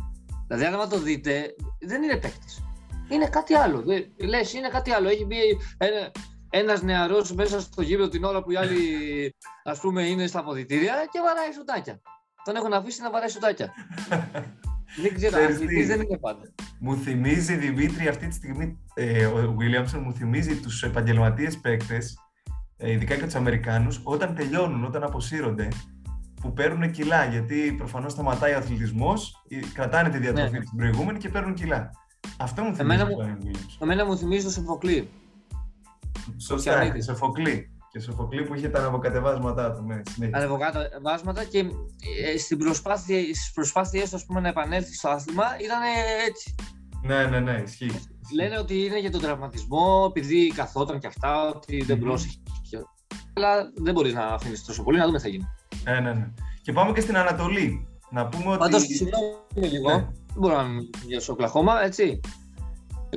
Δηλαδή, 0.48 0.66
αν 0.76 0.90
το 0.90 1.00
δείτε, 1.00 1.56
δεν 1.80 2.04
είναι 2.04 2.18
παίκτης. 2.18 2.64
Είναι 3.10 3.26
κάτι 3.28 3.54
άλλο. 3.54 3.84
Λες, 4.18 4.54
είναι 4.54 4.68
κάτι 4.68 4.92
άλλο. 4.92 5.10
Έχει 5.10 5.26
μπει 5.26 5.36
ένα, 5.78 6.12
ένας 6.54 6.82
νεαρός 6.82 7.34
μέσα 7.34 7.62
στο 7.62 7.82
γήπεδο 7.82 8.10
την 8.10 8.24
ώρα 8.24 8.44
που 8.44 8.52
οι 8.52 8.56
άλλοι 8.56 8.80
ας 9.64 9.80
πούμε 9.80 10.04
είναι 10.04 10.28
στα 10.28 10.40
αποδητήρια 10.40 10.94
και 11.12 11.20
βαράει 11.26 11.52
σουτάκια. 11.54 12.02
Τον 12.44 12.56
έχουν 12.56 12.74
αφήσει 12.74 13.02
να 13.02 13.12
βαράει 13.12 13.30
σουτάκια. 13.30 13.72
δεν 15.02 15.14
ξέρω, 15.16 15.32
Ξέρεις 15.38 15.56
αθλητής 15.56 15.78
τι; 15.78 15.86
δεν 15.86 16.02
είναι 16.02 16.18
πάντα. 16.18 16.42
Μου 16.80 16.96
θυμίζει, 16.96 17.56
Δημήτρη, 17.56 18.08
αυτή 18.08 18.28
τη 18.28 18.34
στιγμή, 18.36 18.80
ε, 18.94 19.26
ο 19.26 19.56
Williamson 19.60 20.00
μου 20.04 20.14
θυμίζει 20.14 20.56
τους 20.56 20.84
επαγγελματίες 20.84 21.58
παίκτες, 21.58 22.18
ε, 22.78 22.92
ειδικά 22.92 23.16
και 23.16 23.24
τους 23.26 23.36
Αμερικάνους, 23.36 24.00
όταν 24.04 24.36
τελειώνουν, 24.36 24.84
όταν 24.86 25.04
αποσύρονται, 25.04 25.68
που 26.42 26.54
παίρνουν 26.54 26.92
κιλά, 26.92 27.26
γιατί 27.26 27.74
προφανώς 27.78 28.12
σταματάει 28.12 28.54
ο 28.54 28.58
αθλητισμός, 28.58 29.44
ε, 29.50 29.60
κρατάνε 29.74 30.10
τη 30.10 30.18
διατροφή 30.18 30.52
Ναι. 30.52 30.60
την 30.60 30.78
προηγούμενη 30.78 31.18
και 31.20 31.30
παίρνουν 31.30 31.54
κιλά. 31.54 31.90
Αυτό 32.38 32.64
μου 32.64 32.76
θυμίζει 32.76 33.02
Εμένα 33.02 33.10
το 33.10 33.24
μου- 33.24 33.38
Zion 33.42 33.46
Williamson. 33.46 33.78
Εμένα 33.82 34.06
μου 34.06 34.18
θυμίζει 34.18 34.46
το 34.46 34.52
Σοφοκλή. 34.52 35.10
Σωστά, 36.38 36.72
Σοφιανίδη. 36.72 36.98
και 36.98 37.04
Σοφοκλή. 37.04 37.72
Και 37.92 38.00
Σοφοκλή 38.00 38.44
που 38.44 38.56
είχε 38.56 38.70
τα 38.70 38.80
αναβοκατεβάσματά 38.80 39.72
του, 39.72 39.84
ναι, 39.84 40.02
συνέχεια. 40.10 40.38
Ανεβοκάτω 40.38 40.80
και 41.50 41.60
ε, 42.34 42.38
στην 42.38 42.58
προσπάθεια, 42.58 43.20
στις 43.20 43.52
προσπάθειές 43.54 44.04
τους 44.04 44.14
ας 44.14 44.26
πούμε, 44.26 44.40
να 44.40 44.48
επανέλθει 44.48 44.94
στο 44.94 45.10
άθλημα 45.10 45.44
ήταν 45.64 45.80
έτσι. 46.28 46.56
Ναι, 47.04 47.26
ναι, 47.26 47.40
ναι, 47.40 47.62
ισχύει. 47.66 47.86
ισχύει. 47.86 48.08
Λένε 48.36 48.58
ότι 48.60 48.86
είναι 48.86 49.00
για 49.00 49.12
τον 49.12 49.22
τραυματισμό, 49.22 50.06
επειδή 50.10 50.48
καθόταν 50.56 51.00
και 51.00 51.08
αυτά, 51.08 51.50
ότι 51.50 51.84
δεν 51.84 51.98
Μμμ. 51.98 52.04
πρόσεχε. 52.04 52.36
Αλλά 53.34 53.72
δεν 53.76 53.94
μπορείς 53.94 54.14
να 54.14 54.26
αφήνεις 54.26 54.66
τόσο 54.66 54.84
πολύ, 54.84 54.98
να 54.98 55.06
δούμε 55.06 55.18
τι 55.18 55.24
θα 55.24 55.30
γίνει. 55.30 55.48
Ναι, 55.84 56.00
ναι, 56.00 56.14
ναι. 56.14 56.30
Και 56.62 56.74
πάμε 56.74 56.92
και 56.92 57.02
στην 57.02 57.18
Ανατολή. 57.18 57.88
Να 58.10 58.28
πούμε 58.28 58.50
ότι... 58.50 58.58
Πάντως, 58.58 58.82
συγγνώμη 58.82 59.68
λίγο. 59.76 59.90
Ναι. 59.90 59.96
Δεν 59.96 60.40
μπορώ 60.40 60.56
να 60.56 60.64
μιλήσω 60.64 61.06
για 61.08 61.22
το 61.22 61.32
Οκλαχώμα, 61.32 61.84
έτσι. 61.84 62.20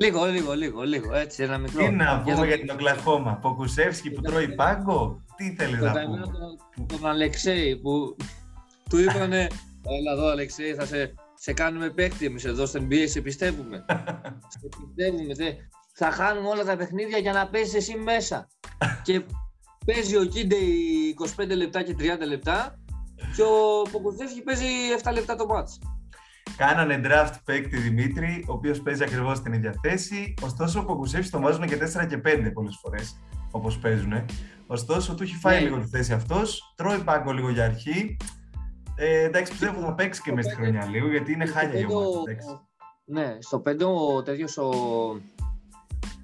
Λίγο, 0.01 0.25
λίγο, 0.25 0.53
λίγο, 0.53 0.83
λίγο. 0.83 1.15
Έτσι, 1.15 1.43
ένα 1.43 1.59
μικρό. 1.59 1.85
Τι 1.87 1.91
να 1.91 2.21
πούμε 2.23 2.37
το- 2.37 2.45
για 2.45 2.59
την 2.59 2.71
Οκλαχώμα. 2.71 3.35
Ποκουσεύσκι 3.37 4.11
που 4.11 4.21
τρώει 4.21 4.55
πάγκο; 4.55 5.23
Τι 5.37 5.55
θέλεις 5.59 5.79
Το 5.79 5.85
να 5.85 5.93
καημένο 5.93 6.25
πούμε; 6.25 6.37
τον, 6.77 6.87
τον 6.99 7.07
Αλεξέη 7.11 7.77
που 7.77 8.17
του 8.91 8.99
είπανε 8.99 9.49
Έλα 9.87 10.13
εδώ 10.13 10.27
Αλεξέη 10.31 10.75
θα 10.75 10.87
σε, 10.87 11.15
σε 11.35 11.53
κάνουμε 11.53 11.91
παίκτη 11.91 12.27
εμείς 12.27 12.45
εδώ 12.45 12.67
στο 12.67 12.81
NBA, 12.89 13.05
σε 13.13 13.21
πιστεύουμε. 13.21 13.85
σε 14.49 14.59
πιστεύουμε. 14.95 15.35
Τε. 15.35 15.53
Θα 15.95 16.11
χάνουμε 16.11 16.49
όλα 16.49 16.65
τα 16.65 16.77
παιχνίδια 16.77 17.19
για 17.19 17.33
να 17.33 17.49
παίζεις 17.49 17.75
εσύ 17.75 17.97
μέσα. 17.97 18.49
και 19.05 19.23
παίζει 19.87 20.17
ο 20.17 20.25
Κίντε 20.25 20.57
25 21.37 21.57
λεπτά 21.57 21.83
και 21.83 21.97
30 21.99 22.03
λεπτά 22.27 22.79
και 23.37 23.43
ο 23.43 23.83
Ποκουζεύσκη 23.93 24.43
παίζει 24.43 24.65
7 25.03 25.13
λεπτά 25.13 25.37
το 25.37 25.47
μάτς. 25.47 25.79
Κάνανε 26.57 27.01
draft 27.05 27.35
παίκτη 27.45 27.77
Δημήτρη, 27.77 28.45
ο 28.49 28.53
οποίος 28.53 28.81
παίζει 28.83 29.03
ακριβώς 29.03 29.43
την 29.43 29.53
ίδια 29.53 29.75
θέση. 29.83 30.35
Ωστόσο, 30.43 30.81
ο 30.81 30.85
Ποκουσεύσκι 30.85 31.31
τον 31.31 31.43
βάζουν 31.43 31.67
και 31.67 31.77
4 31.77 32.07
και 32.07 32.19
5 32.19 32.51
πολλές 32.53 32.79
φορές, 32.83 33.21
όπως 33.51 33.79
παίζουν. 33.79 34.13
Ωστόσο, 34.67 35.15
του 35.15 35.23
έχει 35.23 35.35
φάει 35.37 35.57
Ναι. 35.59 35.65
λίγο 35.65 35.79
τη 35.79 35.87
θέση 35.87 36.13
αυτός. 36.13 36.73
Τρώει 36.77 36.99
πάγκο 36.99 37.33
λίγο 37.33 37.49
για 37.51 37.65
αρχή. 37.65 38.17
Ε, 38.97 39.23
εντάξει, 39.25 39.51
πιστεύω 39.53 39.81
θα 39.81 39.95
παίξεις 39.95 40.23
και 40.25 40.33
μέσα 40.33 40.51
στη 40.51 40.61
χρονιά 40.61 40.85
λίγο, 40.85 41.09
γιατί 41.11 41.33
είναι 41.33 41.47
Στο 41.47 41.55
χάλια 41.59 41.79
η 41.79 41.83
πέντε 41.83 41.95
ομάδα. 41.95 42.09
ο- 42.19 42.23
εντάξει. 42.29 42.49
Ναι, 43.05 43.37
στο 43.41 43.59
5 43.61 43.87
ο 43.87 44.23
τέτοιος 44.23 44.57
ο 44.59 44.71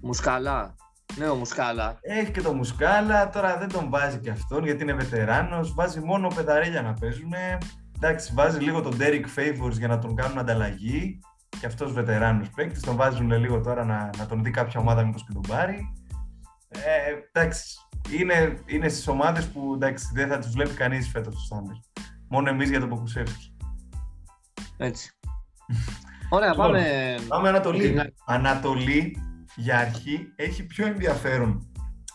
Μουσκαλά. 0.00 0.74
Ναι, 1.16 1.28
ο 1.28 1.34
Μουσκάλα. 1.34 1.98
Έχει 2.00 2.30
και 2.30 2.40
το 2.40 2.52
Μουσκάλα, 2.52 3.30
τώρα 3.30 3.58
δεν 3.58 3.68
τον 3.68 3.88
βάζει 3.90 4.18
και 4.18 4.30
αυτόν 4.30 4.64
γιατί 4.64 4.82
είναι 4.82 4.92
βετεράνος. 4.92 5.74
Βάζει 5.74 6.00
μόνο 6.00 6.28
πεδαρέλια 6.34 6.82
να 6.82 6.92
παίζουν. 6.94 7.32
Εντάξει, 8.02 8.32
βάζει 8.34 8.58
λίγο 8.58 8.80
τον 8.80 8.96
Derek 9.00 9.24
Favors 9.36 9.72
για 9.72 9.88
να 9.88 9.98
τον 9.98 10.14
κάνουν 10.14 10.38
ανταλλαγή. 10.38 11.18
Και 11.60 11.66
αυτός 11.66 11.92
βετεράνος 11.92 12.50
παίκτης. 12.50 12.82
Τον 12.82 12.96
βάζουν 12.96 13.30
λίγο 13.32 13.60
τώρα 13.60 13.84
να, 13.84 14.10
να 14.18 14.26
τον 14.26 14.42
δει 14.42 14.50
κάποια 14.50 14.80
ομάδα, 14.80 15.04
μήπως 15.04 15.24
και 15.26 15.32
τον 15.32 15.42
πάρει. 15.48 15.92
Ε, 16.68 16.80
εντάξει, 17.32 17.74
είναι, 18.20 18.58
είναι 18.66 18.88
στις 18.88 19.08
ομάδες 19.08 19.48
που 19.48 19.72
εντάξει, 19.74 20.06
δεν 20.14 20.28
θα 20.28 20.38
τους 20.38 20.50
βλέπει 20.50 20.74
κανείς 20.74 21.08
φέτος 21.08 21.34
τους 21.34 21.48
Thunder. 21.52 22.02
Μόνο 22.28 22.48
εμείς 22.48 22.70
για 22.70 22.80
τον 22.80 22.88
Ποκουσεύσκι. 22.88 23.56
Έτσι. 24.76 25.10
Ωραία, 26.30 26.48
Λοιπόν, 26.48 26.66
πάμε. 26.66 27.14
Πάμε 27.28 27.48
Ανατολή. 27.48 27.88
Την- 27.90 28.12
Ανατολή 28.26 29.16
για 29.56 29.78
αρχή 29.78 30.32
έχει 30.36 30.66
πιο 30.66 30.86
ενδιαφέρον 30.86 31.70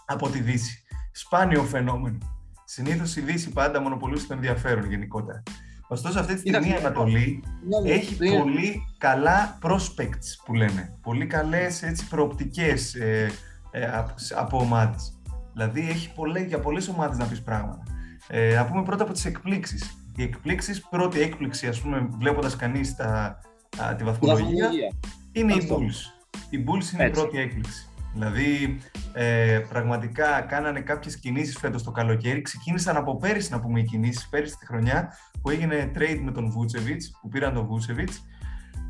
από 0.06 0.30
τη 0.30 0.40
Δύση. 0.42 0.84
Σπάνιο 1.12 1.64
φαινόμενο. 1.64 2.18
Συνήθως 2.66 3.16
η 3.16 3.22
Δύση 3.22 3.50
πάντα 3.50 3.82
μονοπολούσε 3.82 4.28
το 4.28 4.34
ενδιαφέρον 4.34 4.90
γενικότερα. 4.90 5.44
Ωστόσο, 5.88 6.20
αυτή 6.20 6.34
τη 6.34 6.40
στιγμή 6.40 6.58
η 6.60 6.62
Κοίταξε, 6.62 6.86
Ανατολή 6.88 7.44
Ναι, 7.84 7.92
έχει 7.92 8.16
πριν- 8.18 8.40
πολύ 8.40 8.82
καλά 8.98 9.58
prospects 9.62 10.28
που 10.46 10.54
λένε. 10.54 10.98
Πολύ 11.02 11.28
καλές 11.28 11.84
έτσι, 11.84 12.08
προοπτικές 12.08 12.96
ε, 12.96 13.32
ε, 13.72 13.86
από, 13.86 14.14
από 14.36 14.58
ομάδες. 14.60 15.20
Δηλαδή 15.54 15.90
έχει 15.90 16.14
πολλέ, 16.14 16.40
για 16.40 16.60
πολλές 16.60 16.88
ομάδες 16.88 17.18
να 17.18 17.26
πεις 17.26 17.42
πράγματα. 17.42 17.84
Ε, 18.28 18.54
να 18.56 18.66
πούμε 18.66 18.84
πρώτα 18.84 19.04
από 19.04 19.14
τις 19.14 19.26
εκπλήξεις. 19.26 19.98
Οι 20.16 20.24
εκπλήξεις, 20.24 20.82
πρώτη 20.90 21.22
έκπληξη 21.22 21.68
ας 21.68 21.80
πούμε 21.82 22.08
βλέποντας 22.20 22.56
κανείς 22.56 22.96
τα, 22.96 23.40
α, 23.84 23.96
τη 23.96 24.04
βαθμολογία 24.04 24.46
βαθμολογία. 24.46 24.92
είναι 25.32 25.54
οι 25.54 25.58
Αυτό. 25.58 25.78
Bulls. 25.78 26.28
Οι 26.50 26.58
Bulls 26.68 26.94
είναι 26.94 27.04
η 27.04 27.06
Έτσι. 27.06 27.22
πρώτη 27.22 27.38
έκπληξη. 27.40 27.88
Δηλαδή, 28.16 28.80
ε, 29.14 29.60
πραγματικά 29.70 30.42
κάνανε 30.42 30.80
κάποιες 30.80 31.20
κινήσεις 31.20 31.58
φέτος 31.58 31.84
το 31.84 31.92
καλοκαίρι. 31.92 32.42
Ξεκίνησαν 32.42 32.96
από 32.96 33.18
πέρυσι, 33.18 33.52
να 33.52 33.60
πούμε, 33.60 33.80
οι 33.80 33.84
κινήσεις, 33.84 34.30
πέρυσι 34.30 34.58
τη 34.58 34.66
χρονιά 34.66 35.14
που 35.42 35.50
έγινε 35.50 35.92
trade 35.96 36.20
με 36.24 36.32
τον 36.32 36.54
Vucevic, 36.54 37.00
που 37.22 37.28
πήραν 37.28 37.54
τον 37.54 37.68
Vucevic. 37.70 38.10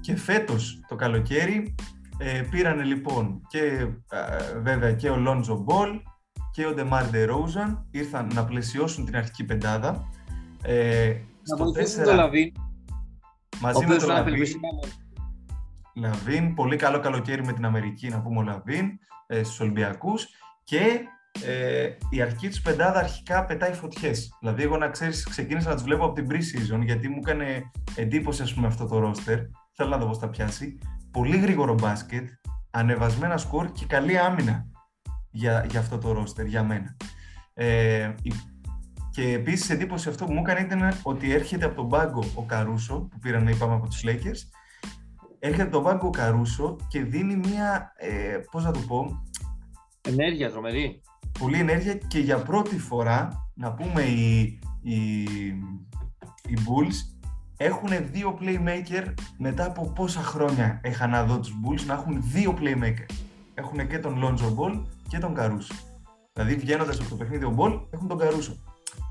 Και 0.02 0.16
φέτος 0.16 0.80
το 0.88 0.96
καλοκαίρι 0.96 1.76
ε, 2.18 2.42
πήρανε 2.50 2.84
λοιπόν 2.84 3.42
και 3.48 3.60
ε, 4.10 4.60
βέβαια 4.60 4.94
και 4.94 5.10
ο 5.10 5.16
Lonzo 5.28 5.66
Ball 5.66 6.02
και 6.52 6.66
ο 6.66 6.74
DeMar 6.78 7.04
DeRozan 7.14 7.78
ήρθαν 7.92 8.32
να 8.34 8.46
πλαισιώσουν 8.46 9.06
την 9.06 9.16
αρχική 9.16 9.44
πεντάδα. 9.44 10.10
Ε, 10.64 11.08
Να 11.08 11.56
στο 11.56 11.64
βοηθήσουν 11.64 12.02
4, 12.02 12.06
το 12.06 12.14
Λαβίν, 12.14 12.52
ο 12.58 13.58
μαζί 13.62 13.80
με 13.80 13.86
οποίος 13.86 14.00
τον 14.00 14.10
είναι 14.10 14.18
Λαβίν, 14.18 14.34
απελπισμένο. 14.34 14.80
Λαβίν, 15.96 16.54
πολύ 16.54 16.76
καλό 16.76 17.00
καλοκαίρι 17.00 17.46
με 17.46 17.54
την 17.54 17.66
Αμερική, 17.66 18.08
να 18.08 18.22
πούμε 18.22 18.40
ο 18.40 18.42
Λαβίν, 18.42 19.00
ε, 19.28 19.44
στους 19.44 19.60
Ολυμπιακούς 19.60 20.28
και 20.64 21.00
ε, 21.46 21.90
η 22.10 22.22
αρχική 22.22 22.48
τους 22.48 22.62
πεντάδα 22.62 23.00
αρχικά 23.00 23.46
πετάει 23.46 23.74
φωτιές. 23.74 24.38
Δηλαδή, 24.40 24.64
εγώ 24.64 24.78
να 24.78 24.90
ξέρεις, 24.90 25.28
ξεκίνησα 25.30 25.70
να 25.70 25.76
του 25.76 25.84
βλέπω 25.84 26.06
από 26.06 26.14
την 26.14 26.28
pre-season 26.30 26.82
γιατί 26.84 27.10
μου 27.10 27.20
έκανε 27.26 27.72
εντύπωση 27.96 28.42
ας 28.42 28.54
πούμε, 28.54 28.68
αυτό 28.68 28.86
το 28.86 29.10
roster. 29.10 29.40
Θέλω 29.76 29.90
να 29.90 29.98
δω 29.98 30.06
πώς 30.06 30.18
θα 30.18 30.30
πιάσει. 30.30 30.78
Πολύ 31.12 31.38
γρήγορο 31.38 31.74
μπάσκετ, 31.74 32.30
ανεβασμένα 32.72 33.38
σκορ 33.38 33.72
και 33.72 33.86
καλή 33.86 34.18
άμυνα 34.18 34.66
για, 35.32 35.66
για 35.70 35.80
αυτό 35.80 35.98
το 35.98 36.22
roster, 36.22 36.46
για 36.46 36.64
μένα. 36.64 36.96
Ε, 37.54 38.14
και 39.12 39.34
επίσης 39.34 39.70
εντύπωση 39.70 40.10
αυτό 40.10 40.26
που 40.26 40.34
μου 40.34 40.42
έκανε 40.46 40.60
ήταν 40.60 40.98
ότι 41.04 41.34
έρχεται 41.34 41.66
από 41.66 41.76
τον 41.76 41.90
πάγκο 41.90 42.24
ο 42.36 42.42
Καρούσο, 42.44 43.08
που 43.12 43.20
πήραν 43.20 43.48
είπαμε 43.48 43.74
από 43.74 43.88
τους 43.88 44.04
Lakers. 44.06 44.42
Έρχεται 45.46 45.64
από 45.64 45.72
τον 45.72 45.84
πάγκο 45.84 46.08
ο 46.08 46.10
Καρούσο 46.10 46.76
και 46.88 47.04
δίνει 47.04 47.36
μια. 47.36 47.94
Ε, 47.98 48.38
Πώς 48.52 48.64
να 48.64 48.72
το 48.72 48.80
πω. 48.80 49.24
Ενέργεια 50.02 50.52
τρομερή. 50.52 51.02
Πολύ 51.40 51.60
ενέργεια 51.60 51.94
και 51.94 52.20
για 52.20 52.38
πρώτη 52.38 52.80
φορά, 52.80 53.50
να 53.54 53.74
πούμε, 53.74 54.02
οι, 54.02 54.60
οι, 54.82 55.22
οι 56.48 56.58
Bulls 56.58 57.26
έχουν 57.58 57.90
δύο 58.12 58.38
playmaker 58.42 59.14
μετά 59.38 59.66
από 59.66 59.92
πόσα 59.96 60.22
χρόνια 60.22 60.82
είχα 60.84 61.08
να 61.08 61.24
δω 61.24 61.40
τους 61.40 61.54
Bulls 61.64 61.86
να 61.86 61.94
έχουν 61.94 62.22
δύο 62.22 62.58
playmaker. 62.60 63.14
Έχουν 63.54 63.88
και 63.88 64.00
τον 64.00 64.22
Lonzo 64.24 64.56
Ball 64.58 64.84
και 65.08 65.18
τον 65.18 65.34
Καρούσο. 65.34 65.74
Δηλαδή 66.34 66.56
βγαίνοντας 66.56 67.00
από 67.00 67.10
το 67.10 67.16
παιχνίδι 67.16 67.46
ο 67.46 67.56
Ball 67.58 67.82
έχουν 67.90 68.08
τον 68.08 68.18
Καρούσο 68.18 68.58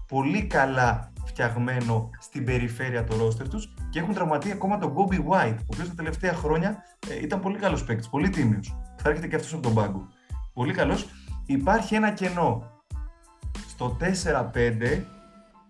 πολύ 0.07 0.47
καλά 0.47 1.12
φτιαγμένο 1.35 2.11
στην 2.20 2.44
περιφέρεια 2.44 3.05
το 3.05 3.16
ρόστερ 3.16 3.49
τους 3.49 3.75
και 3.90 3.99
έχουν 3.99 4.14
τραυματεί 4.14 4.51
ακόμα 4.51 4.79
τον 4.79 4.94
Kobe 4.94 5.14
White, 5.14 5.57
ο 5.59 5.66
οποίος 5.66 5.88
τα 5.88 5.94
τελευταία 5.94 6.35
χρόνια 6.35 6.83
ε, 7.09 7.23
ήταν 7.23 7.40
πολύ 7.40 7.59
καλός 7.59 7.85
παίκτης, 7.85 8.09
πολύ 8.09 8.29
τίμιος. 8.29 8.77
Θα 8.97 9.09
έρχεται 9.09 9.29
και 9.29 9.37
αυτός 9.37 9.53
από 9.53 9.62
τον 9.62 9.75
πάγκο. 9.75 10.09
Πολύ 10.53 10.73
καλός. 10.73 11.07
Υπάρχει 11.47 11.94
ένα 11.94 12.11
κενό 12.11 12.83
στο 13.68 13.97
4-5, 14.01 15.03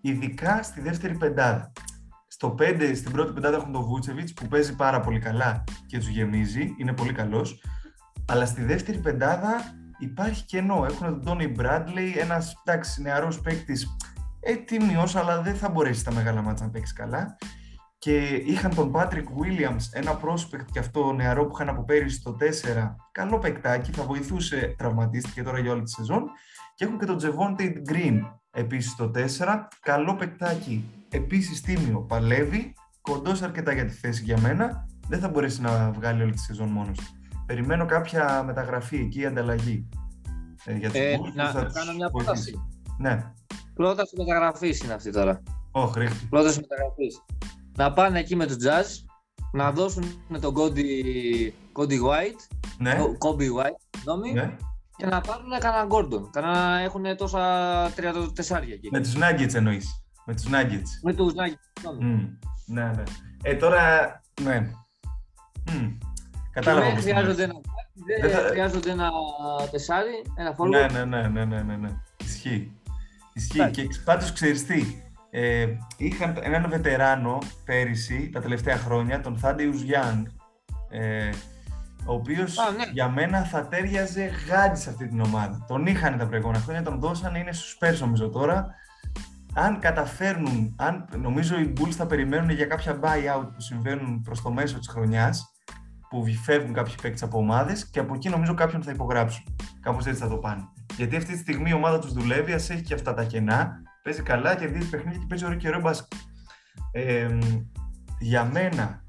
ειδικά 0.01 0.63
στη 0.63 0.81
δεύτερη 0.81 1.17
πεντάδα. 1.17 1.73
Στο 2.27 2.55
5, 2.59 2.93
στην 2.95 3.13
πρώτη 3.13 3.33
πεντάδα 3.33 3.57
έχουν 3.57 3.73
τον 3.73 3.83
Βούτσεβιτς 3.83 4.33
που 4.33 4.47
παίζει 4.47 4.77
πάρα 4.77 5.01
πολύ 5.01 5.19
καλά 5.19 5.65
και 5.87 5.99
τους 5.99 6.09
γεμίζει, 6.09 6.75
είναι 6.79 6.93
πολύ 6.93 7.13
καλός. 7.13 7.63
Αλλά 8.29 8.47
στη 8.47 8.63
δεύτερη 8.63 8.99
πεντάδα 8.99 9.61
υπάρχει 9.99 10.45
κενό. 10.45 10.85
Έχουν 10.91 11.07
τον 11.07 11.25
Τόνι 11.25 11.49
Μπράντλεϊ, 11.49 12.15
ένας 12.19 12.55
εντάξει, 12.65 13.03
νεαρός 13.03 13.41
παίκτης 13.41 13.97
ε, 14.45 14.55
τίμιος, 14.55 15.17
αλλά 15.17 15.43
δεν 15.43 15.55
θα 15.55 15.69
μπορέσεις 15.69 16.03
τα 16.03 16.13
μεγάλα 16.13 16.43
μάτσα 16.43 16.65
να 16.65 16.71
παίξεις 16.71 16.95
καλά. 16.95 17.37
Και 17.99 18.19
είχαν 18.25 18.75
τον 18.75 18.93
Patrick 18.95 19.25
Williams, 19.25 19.83
ένα 19.93 20.21
prospect 20.21 20.65
και 20.73 20.79
αυτό 20.79 21.13
νεαρό 21.13 21.47
που 21.47 21.53
είχαν 21.55 21.69
από 21.69 21.85
πέρυσι 21.85 22.17
στο 22.17 22.37
4, 22.41 22.95
καλό 23.13 23.39
παικτάκι, 23.39 23.93
θα 23.93 24.05
βοηθούσε, 24.05 24.75
τραυματίστηκε 24.79 25.43
τώρα 25.43 25.59
για 25.59 25.73
όλη 25.73 25.83
τη 25.83 25.91
σεζόν. 25.91 26.25
Και 26.75 26.85
έχουν 26.85 26.99
και 26.99 27.07
τον 27.07 27.19
Javonte 27.21 27.73
Green 27.93 28.21
επίσης 28.51 28.93
στο 28.93 29.11
4, 29.15 29.19
καλό 29.81 30.15
παικτάκι, 30.15 30.85
επίσης 31.09 31.61
τίμιο, 31.61 32.01
παλεύει, 32.01 32.75
κοντός 33.01 33.43
αρκετά 33.43 33.73
για 33.73 33.85
τη 33.85 33.93
θέση 33.93 34.23
για 34.23 34.41
μένα, 34.41 34.87
δεν 35.09 35.21
θα 35.21 35.29
μπορέσει 35.29 35.61
να 35.61 35.91
βγάλει 35.91 36.23
όλη 36.23 36.33
τη 36.33 36.41
σεζόν 36.41 36.69
μόνος 36.69 36.99
του. 36.99 37.05
Περιμένω 37.47 37.87
κάποια 37.87 38.43
μεταγραφή 38.43 38.97
εκεί, 38.97 39.27
ανταλλαγή. 39.27 39.89
Ε, 40.65 40.77
για 40.77 40.89
τους 40.89 40.99
ε, 40.99 41.17
να, 41.35 41.53
να 41.53 41.65
κάνω 41.65 41.93
μια 41.97 42.11
πρόταση. 42.11 42.53
Ναι. 42.99 43.33
Πρόταση 43.75 44.17
μεταγραφής 44.17 44.81
είναι 44.81 44.93
αυτή 44.93 45.13
τώρα. 45.13 45.43
Όχι, 45.71 45.93
oh, 45.97 46.11
Πρόταση 46.31 46.61
μεταγραφής. 46.61 47.25
Να 47.77 47.93
πάνε 47.93 48.19
εκεί 48.19 48.37
με 48.37 48.47
του 48.47 48.55
jazz, 48.55 48.85
να 49.53 49.73
δώσουν 49.73 50.05
τον 50.41 50.55
Cody, 51.73 51.89
White, 51.89 52.57
ναι. 52.79 52.99
Kobe 53.19 53.63
White, 53.63 54.01
νόμι, 54.05 54.33
ναι. 54.33 54.57
και 54.97 55.07
να 55.07 55.21
πάρουν 55.21 55.51
κανένα 55.59 55.87
Gordon. 55.91 56.31
Κανένα 56.31 56.79
έχουν 56.79 57.17
τόσα 57.17 57.43
τρία 57.95 58.15
τεσσάρια 58.35 58.75
εκεί. 58.75 58.89
Με 58.91 59.01
τους 59.01 59.15
Nuggets 59.17 59.55
εννοείς. 59.55 60.05
Με 60.25 60.35
τους 60.35 60.45
Nuggets. 60.47 60.89
Με 61.03 61.13
τους 61.13 61.33
Nuggets. 61.33 62.03
Mm. 62.03 62.29
Ναι, 62.67 62.85
ναι. 62.85 63.03
Ε, 63.43 63.55
τώρα, 63.55 64.21
ναι. 64.43 64.71
Mm. 65.67 65.97
Κατάλαβα. 66.53 66.87
Δεν 66.87 67.01
χρειάζονται 67.01 67.43
ένα, 67.43 67.55
δεν 68.21 68.31
θα... 68.31 68.39
χρειάζονται 68.39 68.91
ένα 68.91 69.11
τεσάρι, 69.71 70.23
ένα 70.37 70.55
φόρμα. 70.55 70.79
Ναι, 70.79 70.87
ναι, 70.87 71.05
ναι, 71.05 71.29
ναι, 71.29 71.45
ναι, 71.45 71.63
ναι, 71.63 71.77
ναι. 71.77 71.89
Ισχύει. 72.25 72.73
Ισχύει. 73.35 73.71
Και 73.71 73.89
πάντως 74.05 74.33
ξέρεις 74.33 74.67
τι, 74.67 74.85
ε, 75.31 75.67
είχαν 75.97 76.39
έναν 76.43 76.67
βετεράνο 76.69 77.39
πέρυσι, 77.65 78.31
τα 78.33 78.41
τελευταία 78.41 78.77
χρόνια, 78.77 79.21
τον 79.21 79.41
Thaddeus 79.43 79.93
Young, 79.93 80.23
ε, 80.91 81.31
ο 82.07 82.15
οποίος 82.15 82.57
ναι. 82.77 82.85
για 82.93 83.09
μένα 83.09 83.45
θα 83.45 83.69
τέριαζε 83.69 84.31
γάντι 84.49 84.79
σε 84.79 84.91
αυτή 84.91 85.09
την 85.09 85.21
ομάδα. 85.21 85.65
Τον 85.69 85.87
είχαν 85.87 86.19
τα 86.19 86.27
προηγούμενα 86.27 86.59
χρόνια, 86.59 86.83
τον 86.83 87.01
δώσανε, 87.01 87.39
είναι 87.39 87.53
στους 87.53 87.79
Spurs 87.81 87.99
νομίζω 88.01 88.29
τώρα. 88.29 88.67
Αν 89.55 89.79
καταφέρνουν, 89.79 90.75
αν 90.79 91.09
νομίζω 91.17 91.59
οι 91.59 91.73
Bulls 91.77 91.91
θα 91.91 92.07
περιμένουν 92.07 92.51
για 92.51 92.67
κάποια 92.67 92.99
buyout 93.03 93.49
που 93.55 93.61
συμβαίνουν 93.61 94.23
προς 94.23 94.43
το 94.43 94.51
μέσο 94.53 94.79
της 94.79 94.89
χρονιάς, 94.89 95.55
που 96.09 96.25
φεύγουν 96.43 96.73
κάποιοι 96.73 96.95
παίκτες 97.03 97.23
από 97.23 97.39
ομάδες 97.39 97.91
και 97.91 97.99
από 97.99 98.15
εκεί 98.15 98.29
νομίζω 98.29 98.55
κάποιον 98.55 98.83
θα 98.83 98.91
υπογράψουν. 98.91 99.57
Κάπως 99.81 100.07
έτσι 100.07 100.21
θα 100.21 100.29
το 100.29 100.37
πάνε. 100.37 100.69
Γιατί 100.97 101.17
αυτή 101.17 101.33
τη 101.33 101.39
στιγμή 101.39 101.71
η 101.71 101.73
ομάδα 101.73 101.99
τους 101.99 102.13
δουλεύει, 102.13 102.53
ας 102.53 102.71
έχει 102.71 102.83
και 102.83 102.95
αυτά 102.95 103.15
τα 103.15 103.25
κενά. 103.25 103.83
Παίζει 104.03 104.23
καλά, 104.23 104.57
κερδίζει 104.57 104.91
παιχνίδια 104.91 105.19
και 105.19 105.27
παίζει 105.29 105.45
ωραίο 105.45 105.59
καιρό 105.59 105.81
μπάσκετ. 105.81 106.13
Ε, 106.93 107.39
για 108.19 108.45
μένα, 108.45 109.05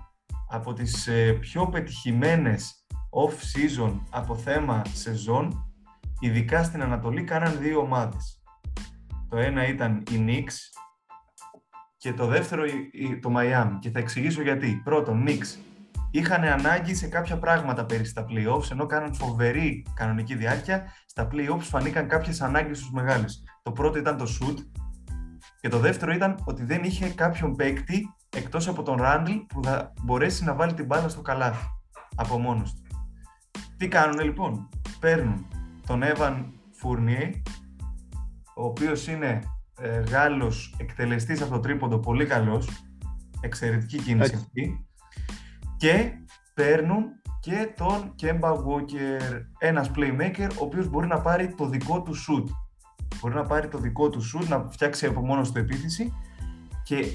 από 0.50 0.74
τις 0.74 1.08
ε, 1.08 1.32
πιο 1.34 1.68
πετυχημένες 1.68 2.86
off-season 3.10 4.00
από 4.10 4.36
θέμα 4.36 4.82
σεζόν, 4.94 5.74
ειδικά 6.20 6.64
στην 6.64 6.82
Ανατολή, 6.82 7.24
κάναν 7.24 7.58
δύο 7.60 7.80
ομάδες. 7.80 8.42
Το 9.30 9.38
ένα 9.38 9.68
ήταν 9.68 10.04
η 10.12 10.26
Knicks 10.28 10.54
και 11.98 12.14
το 12.14 12.26
δεύτερο 12.28 12.64
το 13.22 13.34
Miami. 13.38 13.78
Και 13.80 13.90
θα 13.90 14.00
εξηγήσω 14.00 14.42
γιατί. 14.42 14.82
Πρώτον, 14.84 15.26
Knicks 15.28 15.58
είχαν 16.18 16.44
ανάγκη 16.44 16.96
σε 16.96 17.08
κάποια 17.08 17.38
πράγματα 17.38 17.86
πέρυσι 17.86 18.10
στα 18.10 18.26
playoffs, 18.30 18.72
ενώ 18.72 18.86
κάναν 18.86 19.14
φοβερή 19.14 19.86
κανονική 19.94 20.36
διάρκεια. 20.36 20.84
Στα 21.06 21.28
playoffs 21.32 21.62
φανήκαν 21.62 22.08
κάποιες 22.08 22.42
ανάγκες 22.42 22.80
στου 22.80 22.94
μεγάλες. 22.94 23.44
Το 23.64 23.72
πρώτο 23.72 23.98
ήταν 23.98 24.18
το 24.18 24.26
shoot 24.26 24.56
και 25.60 25.70
το 25.70 25.80
δεύτερο 25.80 26.12
ήταν 26.14 26.40
ότι 26.44 26.64
δεν 26.64 26.84
είχε 26.84 27.10
κάποιον 27.10 27.56
παίκτη 27.56 28.14
εκτός 28.36 28.68
από 28.68 28.84
τον 28.84 28.98
Ράντλ 28.98 29.32
που 29.48 29.64
θα 29.64 29.94
μπορέσει 30.04 30.44
να 30.44 30.54
βάλει 30.54 30.74
την 30.74 30.86
μπάλα 30.86 31.10
στο 31.10 31.22
καλάθι 31.22 31.66
από 32.16 32.40
μόνος 32.40 32.74
του. 32.74 32.82
Τι 33.78 33.88
κάνουν 33.88 34.20
λοιπόν, 34.20 34.70
παίρνουν 35.00 35.46
τον 35.88 36.02
Evan 36.04 36.46
Fournier, 36.82 37.32
ο 38.56 38.66
οποίος 38.66 39.08
είναι 39.08 39.40
ε, 39.80 40.00
Γάλλος 40.00 40.76
εκτελεστής 40.78 41.42
από 41.42 41.52
το 41.52 41.60
τρίποντο, 41.60 42.00
πολύ 42.00 42.26
καλός, 42.26 42.70
εξαιρετική 43.42 43.98
κίνηση 43.98 44.36
αυτή, 44.36 44.88
και 45.78 46.12
παίρνουν 46.54 47.06
και 47.40 47.74
τον 47.78 48.16
Kemba 48.22 48.52
Walker, 48.52 49.42
ένας 49.58 49.92
playmaker 49.96 50.50
ο 50.60 50.64
οποίος 50.64 50.88
μπορεί 50.90 51.08
να 51.08 51.22
πάρει 51.22 51.54
το 51.58 51.66
δικό 51.68 52.02
του 52.02 52.14
shoot. 52.16 52.46
Μπορεί 53.22 53.36
να 53.36 53.46
πάρει 53.46 53.68
το 53.68 53.78
δικό 53.78 54.10
του 54.10 54.22
shoot, 54.22 54.48
να 54.48 54.68
φτιάξει 54.70 55.06
από 55.06 55.22
μόνος 55.22 55.52
του 55.52 55.60
επίθεση 55.60 56.14
και 56.84 57.12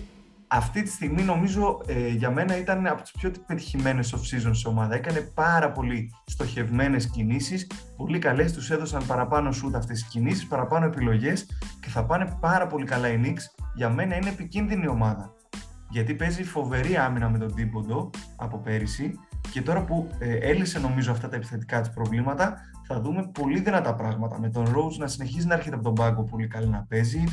αυτή 0.48 0.82
τη 0.82 0.90
στιγμή 0.90 1.22
νομίζω 1.22 1.80
ε, 1.86 2.08
για 2.08 2.30
μένα 2.30 2.56
ήταν 2.56 2.86
από 2.86 3.02
τις 3.02 3.12
πιο 3.12 3.32
πετυχημένες 3.46 4.14
off-season 4.14 4.50
σε 4.50 4.68
ομάδα. 4.68 4.94
Έκανε 4.94 5.20
πάρα 5.20 5.72
πολύ 5.72 6.10
στοχευμένες 6.26 7.10
κινήσεις, 7.10 7.70
πολύ 7.96 8.18
καλές, 8.18 8.52
τους 8.52 8.70
έδωσαν 8.70 9.06
παραπάνω 9.06 9.50
shoot 9.50 9.72
αυτές 9.74 10.00
τις 10.00 10.10
κινήσεις, 10.10 10.46
παραπάνω 10.46 10.86
επιλογές 10.86 11.46
και 11.80 11.88
θα 11.88 12.04
πάνε 12.04 12.36
πάρα 12.40 12.66
πολύ 12.66 12.84
καλά 12.84 13.08
οι 13.08 13.20
Knicks. 13.24 13.62
Για 13.74 13.88
μένα 13.90 14.16
είναι 14.16 14.28
επικίνδυνη 14.28 14.88
ομάδα 14.88 15.34
γιατί 15.90 16.14
παίζει 16.14 16.44
φοβερή 16.44 16.96
άμυνα 16.96 17.28
με 17.28 17.38
τον 17.38 17.54
Τίμποντο 17.54 18.10
από 18.36 18.58
πέρυσι 18.58 19.18
και 19.52 19.62
τώρα 19.62 19.84
που 19.84 20.08
ε, 20.18 20.34
έλυσε 20.34 20.78
νομίζω 20.78 21.12
αυτά 21.12 21.28
τα 21.28 21.36
επιθετικά 21.36 21.80
της 21.80 21.90
προβλήματα 21.90 22.54
θα 22.86 23.00
δούμε 23.00 23.30
πολύ 23.34 23.60
δυνατά 23.60 23.94
πράγματα. 23.94 24.40
Με 24.40 24.50
τον 24.50 24.64
Rose 24.64 24.96
να 24.98 25.06
συνεχίζει 25.06 25.46
να 25.46 25.54
έρχεται 25.54 25.74
από 25.74 25.84
τον 25.84 25.94
πάγκο 25.94 26.24
πολύ 26.24 26.46
καλή 26.46 26.68
να 26.68 26.86
παίζει. 26.88 27.24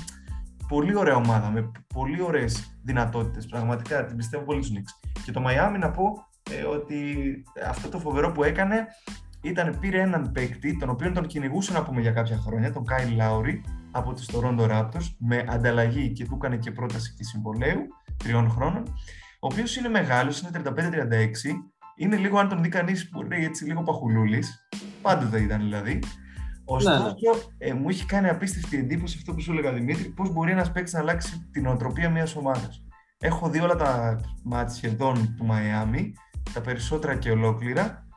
Πολύ 0.68 0.96
ωραία 0.96 1.16
ομάδα 1.16 1.50
με 1.50 1.72
πολύ 1.94 2.22
ωραίες 2.22 2.78
δυνατότητες. 2.84 3.46
Πραγματικά 3.46 4.06
την 4.06 4.18
πιστεύω 4.18 4.44
πολύ 4.44 4.64
στους 4.64 4.78
Knicks. 4.78 5.10
Και 5.26 5.32
το 5.32 5.44
Miami 5.48 5.80
να 5.80 5.92
πω 5.92 6.04
ε, 6.52 6.64
ότι 6.64 6.98
αυτό 7.68 7.90
το 7.90 8.00
φοβερό 8.00 8.32
που 8.32 8.44
έκανε 8.44 8.88
ήταν 9.42 9.78
πήρε 9.80 10.02
έναν 10.02 10.32
παίκτη 10.32 10.78
τον 10.78 10.90
οποίο 10.90 11.12
τον 11.12 11.28
κυνηγούσε 11.28 11.74
να 11.74 11.84
πούμε 11.84 12.02
για 12.02 12.12
κάποια 12.12 12.38
χρόνια 12.38 12.72
τον 12.74 12.84
Kyle 12.90 13.22
Lowry 13.22 13.62
από 13.92 14.14
τους 14.14 14.30
Toronto 14.34 14.70
Raptors 14.72 15.16
με 15.18 15.46
ανταλλαγή 15.50 16.12
και 16.12 16.26
του 16.26 16.36
έκανε 16.36 16.58
και 16.58 16.72
πρόταση 16.72 17.14
και 17.18 17.24
συμβολέου 17.24 17.88
τριών 18.18 18.50
χρόνων, 18.50 18.84
ο 19.40 19.48
οποίος 19.48 19.76
είναι 19.76 19.90
μεγάλος, 19.90 20.42
είναι 20.42 20.52
35-36. 20.52 21.64
Είναι 21.96 22.16
λίγο, 22.16 22.40
αν 22.40 22.50
τον 22.50 22.62
δει 22.62 22.70
κανείς, 22.70 23.10
που 23.10 23.22
λέει 23.22 23.44
έτσι 23.44 23.66
λίγο 23.66 23.84
παχουλούλης. 23.84 24.68
Πάντοτε 25.02 25.40
ήταν 25.42 25.60
δηλαδή. 25.60 26.00
Ωστόσο, 26.70 27.04
ναι. 27.04 27.10
ε, 27.58 27.74
μου 27.74 27.90
έχει 27.90 28.06
κάνει 28.06 28.30
απίστευτη 28.30 28.78
εντύπωση 28.78 29.16
αυτό 29.18 29.34
που 29.34 29.42
σου 29.42 29.52
έλεγα 29.52 29.74
Δημήτρη, 29.74 30.10
πώς 30.10 30.32
μπορεί 30.32 30.52
ένας 30.52 30.72
παίκτης 30.72 30.94
να 30.94 31.00
αλλάξει 31.00 31.50
την 31.52 31.68
οτροπία 31.68 32.10
μιας 32.10 32.36
ομάδας. 32.36 32.86
Έχω 33.20 33.50
δει 33.50 33.60
όλα 33.60 33.76
τα 33.76 34.20
μάτια 34.44 34.76
σχεδόν 34.76 35.36
του 35.38 35.46
Μαϊάμι 35.46 36.14
τα 36.54 36.62
περισσότερα 36.62 37.16
και 37.16 37.32
ολόκληρα. 37.32 38.08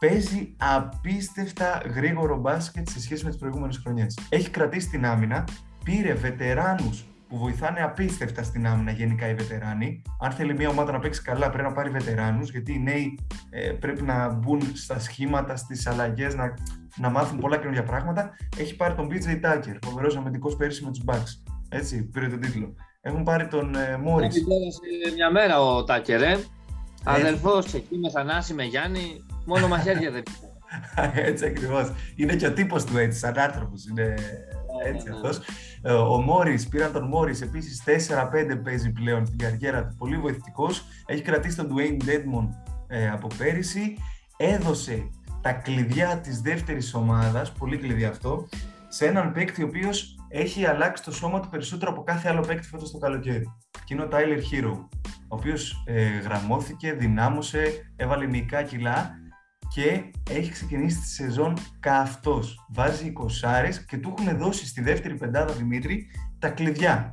Παίζει 0.00 0.54
απίστευτα 0.58 1.82
γρήγορο 1.94 2.36
μπάσκετ 2.36 2.88
σε 2.88 3.00
σχέση 3.00 3.24
με 3.24 3.30
τις 3.30 3.38
προηγούμενες 3.38 3.78
χρονιές. 3.78 4.18
Έχει 4.28 4.50
κρατήσει 4.50 4.88
την 4.88 5.06
άμυνα, 5.06 5.44
πήρε 5.84 6.14
βετεράνους 6.14 7.06
που 7.28 7.38
βοηθάνε 7.38 7.82
απίστευτα 7.82 8.42
στην 8.42 8.66
άμυνα 8.66 8.90
γενικά 8.90 9.28
οι 9.28 9.34
βετεράνοι. 9.34 10.02
Αν 10.20 10.30
θέλει 10.30 10.54
μια 10.54 10.68
ομάδα 10.68 10.92
να 10.92 10.98
παίξει 10.98 11.22
καλά, 11.22 11.50
πρέπει 11.50 11.68
να 11.68 11.72
πάρει 11.72 11.90
βετεράνους, 11.90 12.50
γιατί 12.50 12.72
οι 12.72 12.78
νέοι 12.78 13.18
ε, 13.50 13.70
πρέπει 13.70 14.02
να 14.02 14.28
μπουν 14.28 14.62
στα 14.74 14.98
σχήματα, 14.98 15.56
στις 15.56 15.86
αλλαγές, 15.86 16.34
να, 16.34 16.54
να 16.96 17.10
μάθουν 17.10 17.38
πολλά 17.38 17.56
καινούργια 17.56 17.82
πράγματα. 17.82 18.36
Έχει 18.58 18.76
πάρει 18.76 18.94
τον 18.94 19.08
BJ 19.10 19.44
Tucker, 19.44 19.76
φοβερός 19.84 20.16
αμυντικός 20.16 20.56
πέρυσι 20.56 20.84
με 20.84 20.90
τους 20.90 21.02
Bucks. 21.06 21.52
Έτσι, 21.68 22.02
πήρε 22.04 22.28
τον 22.28 22.40
τίτλο. 22.40 22.74
Έχουν 23.00 23.22
πάρει 23.22 23.46
τον 23.46 23.74
ε, 23.74 23.96
Μόρι. 23.96 24.26
Έχει 24.26 24.44
πέρασε 24.44 25.14
μια 25.14 25.30
μέρα 25.30 25.60
ο 25.60 25.84
Τάκερ, 25.84 26.22
ε. 26.22 26.38
Αδελφό 27.04 27.58
εκεί 27.58 27.98
με 27.98 28.10
Θανάση, 28.10 28.54
με 28.54 28.64
Γιάννη, 28.64 29.24
μόνο 29.44 29.68
μαχαίρια 29.68 30.10
δεν 30.10 30.22
Έτσι 31.30 31.44
ακριβώς. 31.44 31.92
Είναι 32.16 32.36
και 32.36 32.46
ο 32.46 32.52
τύπος 32.52 32.84
του 32.84 32.98
έτσι, 32.98 33.18
σαν 33.18 33.38
άνθρωπος. 33.38 33.86
Είναι 33.86 34.14
έτσι 34.84 35.08
ναι, 35.08 35.10
ναι, 35.10 35.16
αυτός. 35.16 35.40
Ε, 35.86 35.92
ο 35.92 36.20
Μόρις, 36.20 36.68
πήραν 36.68 36.92
τον 36.92 37.06
Μόρις, 37.06 37.40
επίσης 37.40 37.82
4-5 37.84 38.60
παίζει 38.64 38.92
πλέον 38.92 39.26
στην 39.26 39.38
καριέρα 39.38 39.86
του. 39.86 39.94
Πολύ 39.98 40.18
βοηθητικός. 40.18 40.84
Έχει 41.06 41.22
κρατήσει 41.22 41.56
τον 41.56 41.68
Dwayne 41.70 42.08
Deadmon 42.08 42.48
ε, 42.86 43.08
από 43.08 43.28
πέρυσι. 43.38 43.96
Έδωσε 44.36 45.10
τα 45.42 45.52
κλειδιά 45.52 46.18
της 46.18 46.40
δεύτερης 46.40 46.94
ομάδας, 46.94 47.52
πολύ 47.52 47.76
κλειδιά 47.76 48.08
αυτό, 48.08 48.48
σε 48.88 49.06
έναν 49.06 49.32
παίκτη 49.32 49.62
ο 49.62 49.66
οποίος 49.66 50.16
έχει 50.28 50.66
αλλάξει 50.66 51.02
το 51.02 51.12
σώμα 51.12 51.40
του 51.40 51.48
περισσότερο 51.48 51.90
από 51.90 52.02
κάθε 52.02 52.28
άλλο 52.28 52.40
παίκτη 52.40 52.66
φέτος 52.66 52.90
το 52.90 52.98
καλοκαίρι. 52.98 53.52
Και 53.84 53.94
είναι 53.94 54.02
ο 54.02 54.08
Tyler 54.10 54.38
Hero, 54.38 54.78
ο 55.08 55.36
οποίος 55.36 55.82
ε, 55.86 56.18
γραμμώθηκε, 56.18 56.92
δυνάμωσε, 56.92 57.92
έβαλε 57.96 58.26
μυϊκά 58.26 58.62
κιλά 58.62 59.10
και 59.76 60.10
έχει 60.30 60.50
ξεκινήσει 60.50 61.00
τη 61.00 61.06
σεζόν 61.06 61.56
καυτός. 61.80 62.66
Βάζει 62.68 63.12
20 63.16 63.70
και 63.86 63.96
του 63.96 64.14
έχουν 64.18 64.38
δώσει 64.38 64.66
στη 64.66 64.82
δεύτερη 64.82 65.14
πεντάδα 65.14 65.52
Δημήτρη 65.52 66.06
τα 66.38 66.48
κλειδιά. 66.48 67.12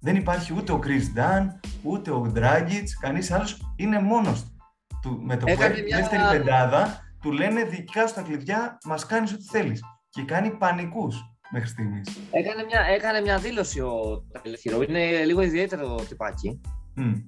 Δεν 0.00 0.16
υπάρχει 0.16 0.54
ούτε 0.56 0.72
ο 0.72 0.80
Chris 0.84 1.18
Dunn, 1.18 1.46
ούτε 1.82 2.10
ο 2.10 2.32
Dragic, 2.36 2.84
κανείς 3.00 3.30
άλλος 3.30 3.74
είναι 3.76 4.00
μόνος 4.00 4.54
του. 5.02 5.20
Με 5.22 5.36
το 5.36 5.46
που 5.46 5.56
μια... 5.56 5.96
δεύτερη 5.96 6.22
πεντάδα, 6.30 7.00
του 7.22 7.32
λένε 7.32 7.64
δικά 7.64 8.06
σου 8.06 8.14
τα 8.14 8.22
κλειδιά, 8.22 8.78
μας 8.84 9.06
κάνεις 9.06 9.32
ό,τι 9.32 9.42
θέλεις. 9.42 9.82
Και 10.10 10.22
κάνει 10.22 10.50
πανικούς 10.50 11.16
μέχρι 11.50 11.68
στιγμής. 11.68 12.18
Έκανε 12.30 12.64
μια, 12.64 12.80
έκανε 12.80 13.20
μια 13.20 13.38
δήλωση 13.38 13.80
ο 13.80 14.24
Τάιλερ 14.32 14.57
Χίρο. 14.57 14.82
Είναι 14.82 15.24
λίγο 15.24 15.40
ιδιαίτερο 15.40 15.94
τυπάκι. 16.08 16.60
Mm. 16.96 17.24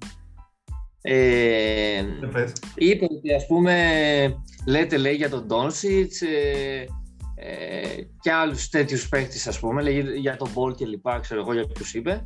Ε, 1.05 2.03
είπε 2.75 3.05
ότι 3.05 3.33
ας 3.33 3.45
πούμε 3.45 3.73
λέτε 4.67 4.97
λέει 4.97 5.15
για 5.15 5.29
τον 5.29 5.45
Ντόνσιτς 5.45 6.21
ε, 6.21 6.85
ε, 7.35 8.01
και 8.19 8.31
άλλους 8.31 8.69
τέτοιους 8.69 9.09
παίκτες 9.09 9.47
ας 9.47 9.59
πούμε 9.59 9.81
λέει 9.81 10.01
για 10.19 10.35
τον 10.35 10.49
Μπολ 10.53 10.75
και 10.75 10.85
λοιπά 10.85 11.19
ξέρω 11.19 11.41
εγώ 11.41 11.53
για 11.53 11.67
ποιους 11.67 11.93
είπε 11.93 12.23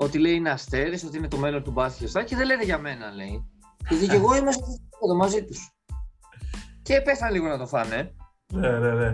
ότι 0.00 0.18
λέει 0.18 0.34
είναι 0.34 0.50
αστέρες, 0.50 1.04
ότι 1.04 1.16
είναι 1.16 1.28
το 1.28 1.36
μέλλον 1.36 1.62
του 1.62 1.70
μπάσκετ 1.70 2.24
και 2.24 2.36
δεν 2.36 2.46
λένε 2.46 2.64
για 2.64 2.78
μένα 2.78 3.10
λέει. 3.10 3.50
Γιατί 3.88 4.06
και 4.06 4.14
εγώ 4.14 4.36
είμαι 4.36 4.52
στο 4.52 5.14
μαζί 5.16 5.44
τους. 5.44 5.72
Και 6.82 7.00
πέσαν 7.00 7.32
λίγο 7.32 7.46
να 7.46 7.58
το 7.58 7.66
φάνε. 7.66 8.14
Ναι 8.52 8.78
ναι 8.78 8.94
ναι. 8.94 9.10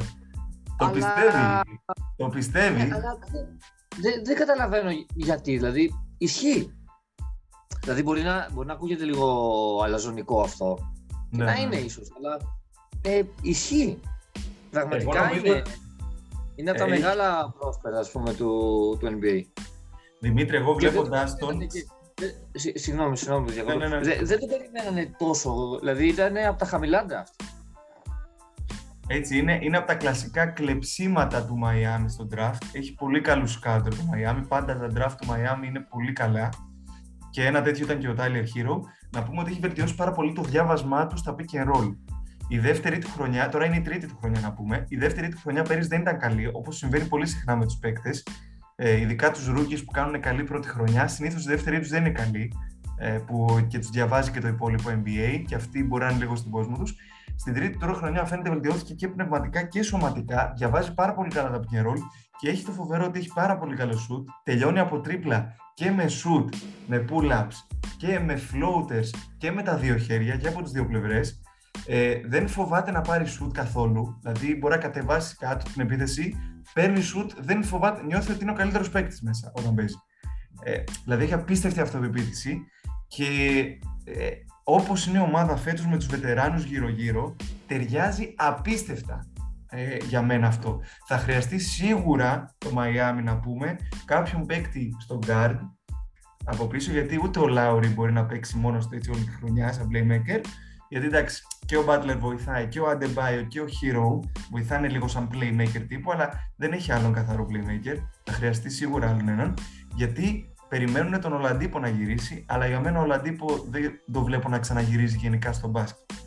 Το 0.78 0.90
πιστεύει. 0.92 1.38
Το 2.16 2.28
πιστεύει. 2.28 2.82
Ναι, 2.82 2.88
δεν, 4.00 4.24
δεν 4.24 4.36
καταλαβαίνω 4.36 4.90
γιατί 5.14 5.56
δηλαδή 5.56 5.90
ισχύει 6.18 6.72
Δηλαδή 7.84 8.02
μπορεί 8.02 8.22
να, 8.22 8.48
μπορεί 8.52 8.66
να 8.66 8.72
ακούγεται 8.72 9.04
λίγο 9.04 9.80
αλαζονικό 9.84 10.40
αυτό. 10.40 10.78
Ναι, 11.30 11.44
να 11.44 11.52
ναι. 11.52 11.60
είναι 11.60 11.76
ίσως, 11.76 12.12
αλλά 12.16 12.38
ε, 13.02 13.22
ισχύει. 13.42 14.00
Πραγματικά 14.70 15.32
είναι, 15.32 15.62
είναι 16.54 16.70
από 16.70 16.78
τα 16.78 16.84
ε, 16.84 16.88
μεγάλα 16.88 17.54
πρόσφαιρα 17.58 17.98
ας 17.98 18.10
πούμε, 18.10 18.34
του, 18.34 18.48
του 19.00 19.06
NBA. 19.06 19.62
Δημήτρη, 20.20 20.56
εγώ 20.56 20.74
βλέποντας 20.74 21.36
τον. 21.36 21.58
Συγγνώμη, 22.74 23.16
συγγνώμη. 23.16 23.50
Ναι, 23.66 23.74
ναι, 23.74 23.88
ναι. 23.88 24.00
Δεν, 24.00 24.26
δεν 24.26 24.38
το 24.38 24.46
περιμένανε 24.46 25.14
τόσο. 25.18 25.78
Δηλαδή 25.78 26.06
ήταν 26.06 26.36
από 26.36 26.58
τα 26.58 26.64
χαμηλά 26.64 27.06
draft. 27.08 27.44
Έτσι 29.06 29.38
είναι, 29.38 29.58
είναι 29.62 29.76
από 29.76 29.86
τα 29.86 29.94
κλασικά 29.94 30.46
κλεψίματα 30.46 31.44
του 31.44 31.58
Miami 31.64 32.04
στο 32.06 32.28
draft. 32.34 32.62
Έχει 32.72 32.94
πολύ 32.94 33.20
καλούς 33.20 33.52
σκάντερ 33.52 33.94
του 33.94 34.10
Miami. 34.12 34.44
Πάντα 34.48 34.78
τα 34.78 34.86
draft 34.94 35.14
του 35.20 35.26
Miami 35.26 35.66
είναι 35.66 35.86
πολύ 35.90 36.12
καλά 36.12 36.48
και 37.34 37.44
ένα 37.46 37.62
τέτοιο 37.62 37.84
ήταν 37.84 37.98
και 37.98 38.08
ο 38.08 38.14
Tyler 38.18 38.44
Hero, 38.54 38.80
να 39.10 39.22
πούμε 39.22 39.40
ότι 39.40 39.50
έχει 39.50 39.60
βελτιώσει 39.60 39.94
πάρα 39.94 40.12
πολύ 40.12 40.32
το 40.32 40.42
διάβασμά 40.42 41.06
του 41.06 41.16
στα 41.16 41.34
pick 41.38 41.56
and 41.56 41.74
roll. 41.74 41.96
Η 42.48 42.58
δεύτερη 42.58 42.98
του 42.98 43.10
χρονιά, 43.10 43.48
τώρα 43.48 43.64
είναι 43.64 43.76
η 43.76 43.80
τρίτη 43.80 44.06
του 44.06 44.16
χρονιά 44.20 44.40
να 44.40 44.52
πούμε, 44.52 44.84
η 44.88 44.96
δεύτερη 44.96 45.28
του 45.28 45.38
χρονιά 45.38 45.62
πέρυσι 45.62 45.88
δεν 45.88 46.00
ήταν 46.00 46.18
καλή, 46.18 46.50
όπως 46.52 46.76
συμβαίνει 46.76 47.04
πολύ 47.04 47.26
συχνά 47.26 47.56
με 47.56 47.64
τους 47.64 47.76
παίκτες. 47.76 48.26
Ε, 48.76 49.00
ειδικά 49.00 49.30
τους 49.30 49.50
rookies 49.56 49.84
που 49.84 49.90
κάνουν 49.90 50.20
καλή 50.20 50.44
πρώτη 50.44 50.68
χρονιά, 50.68 51.06
συνήθως 51.06 51.44
η 51.44 51.48
δεύτερη 51.48 51.78
τους 51.78 51.88
δεν 51.88 52.00
είναι 52.00 52.10
καλή, 52.10 52.52
ε, 52.98 53.18
που 53.26 53.66
και 53.68 53.78
τους 53.78 53.90
διαβάζει 53.90 54.30
και 54.30 54.40
το 54.40 54.48
υπόλοιπο 54.48 54.90
NBA 54.90 55.42
και 55.46 55.54
αυτοί 55.54 55.84
μπορεί 55.84 56.04
να 56.04 56.10
είναι 56.10 56.18
λίγο 56.18 56.36
στην 56.36 56.50
κόσμο 56.50 56.76
τους. 56.76 56.94
Στην 57.36 57.54
τρίτη 57.54 57.78
τώρα 57.78 57.92
χρονιά 57.92 58.24
φαίνεται 58.24 58.50
βελτιώθηκε 58.50 58.94
και 58.94 59.08
πνευματικά 59.08 59.62
και 59.62 59.82
σωματικά, 59.82 60.52
διαβάζει 60.56 60.94
πάρα 60.94 61.14
πολύ 61.14 61.30
καλά 61.30 61.50
τα 61.50 61.60
pick 61.60 61.82
and 61.82 61.86
roll 61.86 62.00
και 62.40 62.48
έχει 62.48 62.64
το 62.64 62.72
φοβερό 62.72 63.04
ότι 63.04 63.18
έχει 63.18 63.30
πάρα 63.34 63.58
πολύ 63.58 63.76
καλό 63.76 63.92
shoot, 63.92 64.24
τελειώνει 64.42 64.78
από 64.78 65.00
τρίπλα 65.00 65.54
και 65.74 65.90
με 65.90 66.04
shoot, 66.04 66.56
με 66.86 67.04
pull-ups 67.10 67.76
και 67.96 68.18
με 68.18 68.40
floaters 68.52 69.18
και 69.38 69.50
με 69.50 69.62
τα 69.62 69.76
δύο 69.76 69.96
χέρια 69.96 70.36
και 70.36 70.48
από 70.48 70.62
τις 70.62 70.72
δύο 70.72 70.86
πλευρές. 70.86 71.40
Ε, 71.86 72.20
δεν 72.24 72.48
φοβάται 72.48 72.90
να 72.90 73.00
πάρει 73.00 73.24
shoot 73.28 73.50
καθόλου, 73.52 74.18
δηλαδή 74.20 74.56
μπορεί 74.56 74.74
να 74.74 74.80
κατεβάσει 74.80 75.36
κάτω 75.36 75.64
την 75.72 75.82
επίθεση, 75.82 76.34
παίρνει 76.72 77.00
shoot, 77.00 77.30
δεν 77.40 77.64
φοβάται, 77.64 78.02
νιώθει 78.02 78.32
ότι 78.32 78.42
είναι 78.42 78.52
ο 78.52 78.54
καλύτερος 78.54 78.90
παίκτης 78.90 79.22
μέσα 79.22 79.52
όταν 79.54 79.74
παίζει. 79.74 79.94
Ε, 80.62 80.82
δηλαδή 81.04 81.24
έχει 81.24 81.34
απίστευτη 81.34 81.80
αυτοπεποίθηση 81.80 82.58
και 83.08 83.26
ε, 84.04 84.30
όπως 84.64 85.06
είναι 85.06 85.18
η 85.18 85.22
ομάδα 85.22 85.56
φέτος 85.56 85.86
με 85.86 85.96
τους 85.96 86.06
βετεράνους 86.06 86.64
γύρω-γύρω, 86.64 87.36
ταιριάζει 87.66 88.34
απίστευτα 88.36 89.26
ε, 89.74 89.96
για 90.08 90.22
μένα 90.22 90.46
αυτό. 90.46 90.80
Θα 91.06 91.18
χρειαστεί 91.18 91.58
σίγουρα 91.58 92.54
το 92.58 92.70
Miami 92.76 93.22
να 93.22 93.38
πούμε 93.38 93.76
κάποιον 94.04 94.46
παίκτη 94.46 94.96
στο 94.98 95.18
guard 95.26 95.58
από 96.44 96.66
πίσω 96.66 96.92
γιατί 96.92 97.20
ούτε 97.22 97.38
ο 97.38 97.46
Λάουρι 97.46 97.88
μπορεί 97.88 98.12
να 98.12 98.24
παίξει 98.26 98.56
μόνο 98.56 98.78
του 98.78 98.88
έτσι 98.92 99.10
όλη 99.10 99.24
τη 99.24 99.30
χρονιά 99.30 99.72
σαν 99.72 99.88
playmaker. 99.92 100.40
Γιατί 100.88 101.06
εντάξει 101.06 101.42
και 101.66 101.76
ο 101.76 101.84
Butler 101.88 102.16
βοηθάει 102.18 102.68
και 102.68 102.80
ο 102.80 102.84
Adebayo 102.90 103.44
και 103.48 103.60
ο 103.60 103.64
Hero 103.64 104.28
βοηθάνε 104.50 104.88
λίγο 104.88 105.08
σαν 105.08 105.30
playmaker 105.32 105.84
τύπου 105.88 106.12
αλλά 106.12 106.30
δεν 106.56 106.72
έχει 106.72 106.92
άλλον 106.92 107.12
καθαρό 107.12 107.46
playmaker. 107.50 107.96
Θα 108.24 108.32
χρειαστεί 108.32 108.70
σίγουρα 108.70 109.08
άλλον 109.08 109.28
έναν 109.28 109.54
γιατί 109.94 110.48
περιμένουν 110.68 111.20
τον 111.20 111.32
Ολαντίπο 111.32 111.78
να 111.78 111.88
γυρίσει 111.88 112.44
αλλά 112.48 112.66
για 112.66 112.80
μένα 112.80 112.98
ο 112.98 113.02
Ολαντίπο 113.02 113.66
δεν 113.70 114.00
το 114.12 114.24
βλέπω 114.24 114.48
να 114.48 114.58
ξαναγυρίζει 114.58 115.16
γενικά 115.16 115.52
στο 115.52 115.68
μπάσκετ 115.68 116.23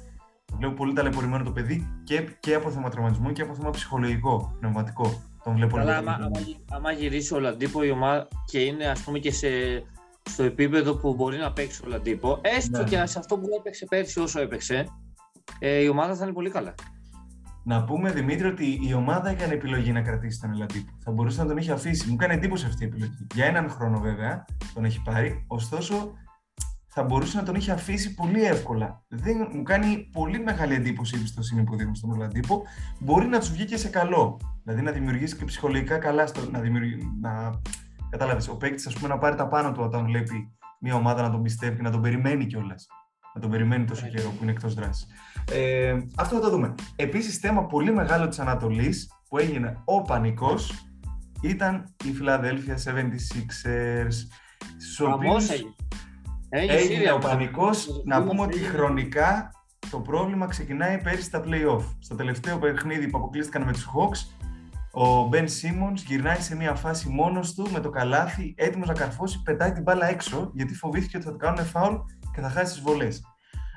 Βλέπω 0.58 0.74
πολύ 0.74 0.94
ταλαιπωρημένο 0.94 1.44
το 1.44 1.52
παιδί 1.52 2.02
και, 2.04 2.22
και 2.40 2.54
από 2.54 2.72
θέμα 2.72 2.90
τραυματισμού 2.90 3.32
και 3.32 3.42
από 3.42 3.54
θέμα 3.54 3.70
ψυχολογικό, 3.70 4.56
πνευματικό. 4.60 5.22
Τον 5.44 5.56
βλέπω 5.56 5.78
Αλλά 5.78 5.98
άμα, 5.98 6.12
άμα, 6.12 6.40
άμα, 6.72 6.92
γυρίσει 6.92 7.34
ο 7.34 7.40
Λαντίπο 7.40 7.84
η 7.84 7.90
ομάδα 7.90 8.28
και 8.46 8.60
είναι 8.60 8.86
ας 8.86 9.02
πούμε 9.04 9.20
και 9.20 9.32
σε, 9.32 9.48
στο 10.30 10.44
επίπεδο 10.44 10.96
που 10.96 11.14
μπορεί 11.14 11.38
να 11.38 11.54
παίξει 11.54 11.82
ο 11.86 11.90
Λαντίπο, 11.90 12.40
έστω 12.42 12.78
ναι. 12.78 12.84
και 12.84 13.06
σε 13.06 13.20
αυτό 13.20 13.38
που 13.38 13.48
έπαιξε 13.60 13.86
πέρσι 13.86 14.20
όσο 14.20 14.42
έπαιξε, 14.42 14.88
ε, 15.60 15.82
η 15.82 15.88
ομάδα 15.88 16.16
θα 16.16 16.24
είναι 16.24 16.34
πολύ 16.34 16.50
καλά. 16.50 16.74
Να 17.64 17.84
πούμε 17.84 18.12
Δημήτρη 18.12 18.48
ότι 18.48 18.80
η 18.90 18.94
ομάδα 18.94 19.30
έκανε 19.30 19.54
επιλογή 19.54 19.92
να 19.92 20.02
κρατήσει 20.02 20.42
τον 20.42 20.52
Ελαντίπο. 20.52 20.92
Θα 21.04 21.12
μπορούσε 21.12 21.42
να 21.42 21.48
τον 21.48 21.58
έχει 21.58 21.72
αφήσει. 21.72 22.10
Μου 22.10 22.16
κάνει 22.16 22.34
εντύπωση 22.34 22.66
αυτή 22.66 22.84
η 22.84 22.88
επιλογή. 22.88 23.28
Για 23.34 23.46
έναν 23.46 23.70
χρόνο 23.70 24.00
βέβαια 24.00 24.46
τον 24.74 24.86
έχει 24.86 25.02
πάρει. 25.02 25.44
Ωστόσο 25.48 26.14
θα 26.98 27.06
μπορούσε 27.06 27.38
να 27.38 27.44
τον 27.44 27.56
είχε 27.56 27.72
αφήσει 27.72 28.14
πολύ 28.14 28.44
εύκολα. 28.44 29.04
Δεν, 29.08 29.50
μου 29.54 29.64
κάνει 29.64 30.10
πολύ 30.12 30.40
μεγάλη 30.40 30.74
εντύπωση 30.74 31.16
η 31.16 31.18
εμπιστοσύνη 31.18 31.64
που 31.64 31.76
δίνουν 31.76 31.96
στον 31.96 32.12
Ολαντίπο. 32.12 32.64
Μπορεί 33.00 33.28
να 33.28 33.40
τους 33.40 33.52
βγει 33.52 33.66
και 33.66 33.78
σε 33.78 33.88
καλό. 33.90 34.40
Δηλαδή 34.64 34.82
να 34.82 34.92
δημιουργήσει 34.92 35.36
και 35.36 35.46
ψυχολογικά 35.46 35.98
καλά. 35.98 36.28
Στο, 36.28 36.50
να 36.52 36.62
να, 37.22 37.60
κατάλαβες, 38.10 38.48
ο 38.48 38.58
παίκτης 38.58 39.02
να 39.02 39.18
πάρει 39.18 39.36
τα 39.36 39.48
πάνω 39.48 39.72
του 39.72 39.82
όταν 39.84 40.06
βλέπει 40.06 40.58
μια 40.80 40.96
ομάδα 40.96 41.22
να 41.22 41.32
τον 41.32 41.42
πιστεύει 41.42 41.76
και 41.76 41.82
να 41.82 41.92
τον 41.92 42.02
περιμένει 42.02 42.46
κιόλας. 42.46 42.88
Να 43.34 43.42
τον 43.42 43.50
περιμένει 43.50 43.86
τόσο 43.86 44.06
ναι. 44.06 44.12
καιρό 44.12 44.30
που 44.30 44.38
είναι 44.42 44.52
εκτός 44.52 44.74
δράσης. 44.74 45.08
Ε, 45.52 45.98
αυτό 46.16 46.36
θα 46.36 46.42
το 46.42 46.50
δούμε. 46.50 46.76
Επίσης, 46.96 47.38
θέμα 47.38 47.66
πολύ 47.66 47.94
μεγάλο 47.94 48.28
της 48.28 48.40
Ανατολής 48.40 49.12
που 49.30 49.38
έγινε 49.38 49.82
ο 49.86 50.02
πανικός 50.02 50.88
ήταν 51.42 51.96
η 52.06 52.16
Philadelphia 52.22 52.76
76ers. 52.86 54.16
Έγινε 56.50 57.12
ο 57.12 57.18
πανικός. 57.18 58.02
Να 58.06 58.24
πούμε 58.24 58.42
ότι 58.42 58.60
χρονικά 58.60 59.52
το 59.90 60.00
πρόβλημα 60.00 60.48
ξεκινάει 60.48 60.98
πέρυσι 61.02 61.24
στα 61.24 61.44
playoff. 61.46 61.84
Στο 62.00 62.16
τελευταίο 62.16 62.58
παιχνίδι 62.58 63.08
που 63.08 63.18
αποκλείστηκαν 63.18 63.64
με 63.64 63.72
τους 63.72 63.86
Hawks, 63.86 64.38
ο 64.92 65.28
Μπεν 65.28 65.48
Σίμον 65.48 65.94
γυρνάει 65.96 66.40
σε 66.40 66.56
μια 66.56 66.76
φάση 66.76 67.10
μόνος 67.10 67.54
του 67.54 67.70
με 67.72 67.80
το 67.80 67.90
καλάθι, 67.90 68.54
έτοιμος 68.58 68.88
να 68.88 68.94
καρφώσει, 68.94 69.42
πετάει 69.42 69.72
την 69.72 69.84
μπάλα 69.84 70.10
έξω 70.10 70.52
γιατί 70.54 70.74
φοβήθηκε 70.74 71.18
ότι 71.18 71.26
θα 71.26 71.32
του 71.32 71.38
κάνουν 71.38 71.66
φάουλ 71.66 71.96
και 72.34 72.42
θα 72.42 72.50
χάσει 72.50 72.74
τις 72.74 72.82
βολές. 72.82 73.22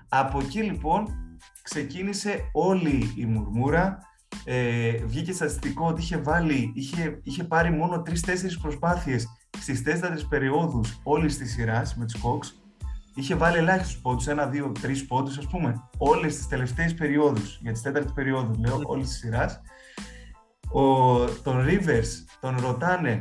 Από 0.09 0.39
εκεί 0.41 0.63
λοιπόν 0.63 1.09
ξεκίνησε 1.63 2.41
όλη 2.53 3.15
η 3.17 3.25
μουρμούρα. 3.25 3.99
Ε, 4.45 4.91
βγήκε 5.05 5.33
στατιστικό 5.33 5.87
ότι 5.87 6.01
είχε, 6.01 6.19
βάλει, 6.19 6.73
είχε, 6.75 7.21
είχε 7.23 7.45
πάρει 7.45 7.71
μόνο 7.71 8.03
τρει-τέσσερι 8.03 8.59
προσπάθειες 8.59 9.27
στις 9.61 9.83
τέσσερις 9.83 10.27
περιόδους 10.27 11.01
όλης 11.03 11.39
της 11.39 11.53
σειράς 11.53 11.97
με 11.97 12.05
τους 12.05 12.23
Cox. 12.23 12.55
Είχε 13.15 13.35
βάλει 13.35 13.57
ελάχιστους 13.57 14.01
πόντους, 14.01 14.27
ένα, 14.27 14.47
δύο, 14.47 14.73
τρεις 14.81 15.07
πόντους, 15.07 15.39
ας 15.39 15.47
πούμε, 15.47 15.89
όλες 15.99 16.37
τις 16.37 16.47
τελευταίες 16.47 16.95
περιόδους. 16.95 17.59
Για 17.63 17.73
τις 17.73 17.83
τέταρτη 17.83 18.13
περιόδους, 18.13 18.59
λέω, 18.59 18.81
όλης 18.85 19.09
της 19.09 19.19
σειράς. 19.19 19.61
Τον 21.43 21.65
Rivers 21.67 22.09
τον 22.41 22.57
ρωτάνε 22.61 23.21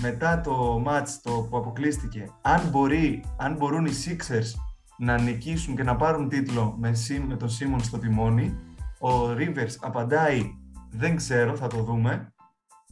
μετά 0.00 0.40
το 0.40 0.82
match 0.86 1.08
το 1.22 1.30
που 1.50 1.56
αποκλείστηκε 1.56 2.30
αν, 2.42 2.68
μπορεί, 2.68 3.24
αν 3.36 3.56
μπορούν 3.56 3.84
οι 3.86 3.92
Sixers 4.06 4.52
να 4.98 5.20
νικήσουν 5.20 5.76
και 5.76 5.82
να 5.82 5.96
πάρουν 5.96 6.28
τίτλο 6.28 6.76
με, 6.78 6.92
με 7.28 7.36
τον 7.36 7.48
Σίμον 7.48 7.80
στο 7.80 7.98
τιμόνι. 7.98 8.58
Ο 9.00 9.30
Rivers 9.30 9.76
απαντάει 9.80 10.50
δεν 10.90 11.16
ξέρω, 11.16 11.56
θα 11.56 11.66
το 11.66 11.82
δούμε. 11.82 12.32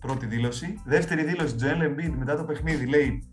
Πρώτη 0.07 0.27
δήλωση. 0.27 0.81
Δεύτερη 0.85 1.25
δήλωση, 1.25 1.55
Joel 1.61 1.83
Embiid 1.83 2.15
μετά 2.19 2.37
το 2.37 2.45
παιχνίδι 2.45 2.87
λέει 2.87 3.33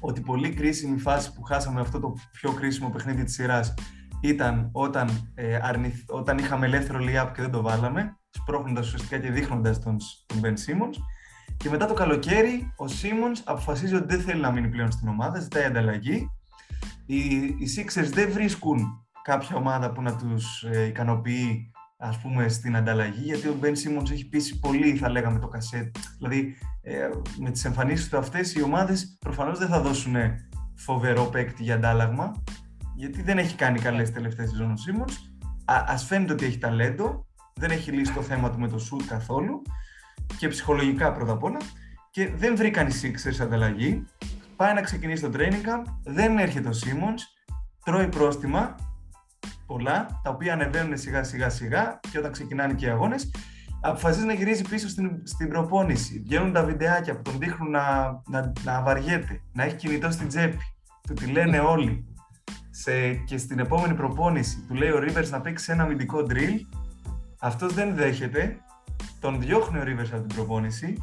ότι 0.00 0.20
πολύ 0.20 0.54
κρίσιμη 0.54 0.98
φάση 0.98 1.32
που 1.34 1.42
χάσαμε 1.42 1.80
αυτό 1.80 2.00
το 2.00 2.14
πιο 2.32 2.52
κρίσιμο 2.52 2.90
παιχνίδι 2.90 3.24
της 3.24 3.34
σειράς 3.34 3.74
ήταν 4.20 4.68
όταν, 4.72 5.32
ε, 5.34 5.58
όταν 6.06 6.38
είχαμε 6.38 6.66
ελεύθερο 6.66 6.98
layup 7.02 7.30
και 7.34 7.40
δεν 7.40 7.50
το 7.50 7.62
βάλαμε, 7.62 8.16
σπρώχνοντας 8.30 8.86
ουσιαστικά 8.86 9.18
και 9.18 9.30
δείχνοντας 9.30 9.80
τον, 9.80 9.96
τον 10.26 10.40
Ben 10.42 10.52
Simmons. 10.52 10.96
Και 11.56 11.70
μετά 11.70 11.86
το 11.86 11.94
καλοκαίρι, 11.94 12.72
ο 12.76 12.84
Simmons 12.84 13.40
αποφασίζει 13.44 13.94
ότι 13.94 14.14
δεν 14.14 14.24
θέλει 14.24 14.40
να 14.40 14.50
μείνει 14.50 14.68
πλέον 14.68 14.90
στην 14.90 15.08
ομάδα, 15.08 15.40
ζητάει 15.40 15.64
ανταλλαγή. 15.64 16.30
Οι, 17.06 17.34
οι 17.36 17.68
Sixers 17.76 18.10
δεν 18.12 18.32
βρίσκουν 18.32 19.06
κάποια 19.22 19.56
ομάδα 19.56 19.92
που 19.92 20.02
να 20.02 20.16
τους 20.16 20.62
ε, 20.62 20.84
ικανοποιεί 20.84 21.71
ας 22.02 22.18
πούμε 22.18 22.48
στην 22.48 22.76
ανταλλαγή 22.76 23.22
γιατί 23.22 23.48
ο 23.48 23.56
Ben 23.62 23.66
Simmons 23.66 24.10
έχει 24.10 24.28
πείσει 24.28 24.58
πολύ 24.58 24.96
θα 24.96 25.08
λέγαμε 25.08 25.38
το 25.38 25.48
κασέτ. 25.48 25.96
Δηλαδή 26.18 26.56
ε, 26.82 27.08
με 27.38 27.50
τις 27.50 27.64
εμφανίσεις 27.64 28.08
του 28.08 28.16
αυτές 28.16 28.54
οι 28.54 28.62
ομάδες 28.62 29.16
προφανώς 29.20 29.58
δεν 29.58 29.68
θα 29.68 29.80
δώσουν 29.80 30.16
φοβερό 30.74 31.24
παίκτη 31.24 31.62
για 31.62 31.74
αντάλλαγμα 31.74 32.42
γιατί 32.96 33.22
δεν 33.22 33.38
έχει 33.38 33.56
κάνει 33.56 33.78
καλές 33.78 34.12
τελευταίες 34.12 34.50
σεζόν 34.50 34.70
ο 34.70 34.74
Simmons 34.74 35.12
Α 35.64 35.84
ας 35.86 36.04
φαίνεται 36.04 36.32
ότι 36.32 36.44
έχει 36.44 36.58
ταλέντο 36.58 37.26
δεν 37.54 37.70
έχει 37.70 37.90
λύσει 37.90 38.12
το 38.12 38.22
θέμα 38.22 38.50
του 38.50 38.58
με 38.58 38.68
το 38.68 38.78
σουτ 38.78 39.02
καθόλου 39.06 39.62
και 40.38 40.48
ψυχολογικά 40.48 41.12
πρώτα 41.12 41.32
απ' 41.32 41.42
όλα. 41.42 41.58
Και 42.10 42.30
δεν 42.34 42.56
βρήκαν 42.56 42.86
οι 42.86 42.92
Sixers 43.02 43.40
ανταλλαγή. 43.40 44.04
Πάει 44.56 44.74
να 44.74 44.80
ξεκινήσει 44.80 45.22
το 45.22 45.30
training 45.34 45.66
camp 45.66 45.84
δεν 46.04 46.38
έρχεται 46.38 46.68
ο 46.68 46.72
Simmons 46.72 47.20
τρώει 47.84 48.08
πρόστιμα 48.08 48.76
πολλά, 49.66 50.20
τα 50.22 50.30
οποία 50.30 50.52
ανεβαίνουν 50.52 50.98
σιγά 50.98 51.22
σιγά 51.24 51.48
σιγά 51.48 52.00
και 52.10 52.18
όταν 52.18 52.32
ξεκινάνε 52.32 52.74
και 52.74 52.86
οι 52.86 52.88
αγώνες, 52.88 53.30
αποφασίζει 53.80 54.26
να 54.26 54.32
γυρίζει 54.32 54.62
πίσω 54.62 54.88
στην, 54.88 55.20
στην 55.24 55.48
προπόνηση. 55.48 56.22
Βγαίνουν 56.24 56.52
τα 56.52 56.64
βιντεάκια 56.64 57.16
που 57.16 57.22
τον 57.22 57.38
δείχνουν 57.38 57.70
να, 57.70 58.10
να, 58.26 58.52
να 58.64 58.82
βαριέται, 58.82 59.40
να 59.52 59.62
έχει 59.64 59.76
κινητό 59.76 60.10
στην 60.10 60.28
τσέπη. 60.28 60.58
Του 61.06 61.14
τη 61.14 61.26
λένε 61.26 61.58
όλοι. 61.58 62.06
Σε, 62.70 63.14
και 63.14 63.38
στην 63.38 63.58
επόμενη 63.58 63.94
προπόνηση 63.94 64.64
του 64.68 64.74
λέει 64.74 64.90
ο 64.90 64.98
Rivers 64.98 65.28
να 65.30 65.40
παίξει 65.40 65.72
ένα 65.72 65.82
αμυντικό 65.82 66.18
drill. 66.28 66.60
Αυτό 67.40 67.68
δεν 67.68 67.94
δέχεται. 67.94 68.56
Τον 69.20 69.40
διώχνει 69.40 69.78
ο 69.78 69.82
Rivers 69.82 70.08
από 70.12 70.26
την 70.26 70.36
προπόνηση. 70.36 70.96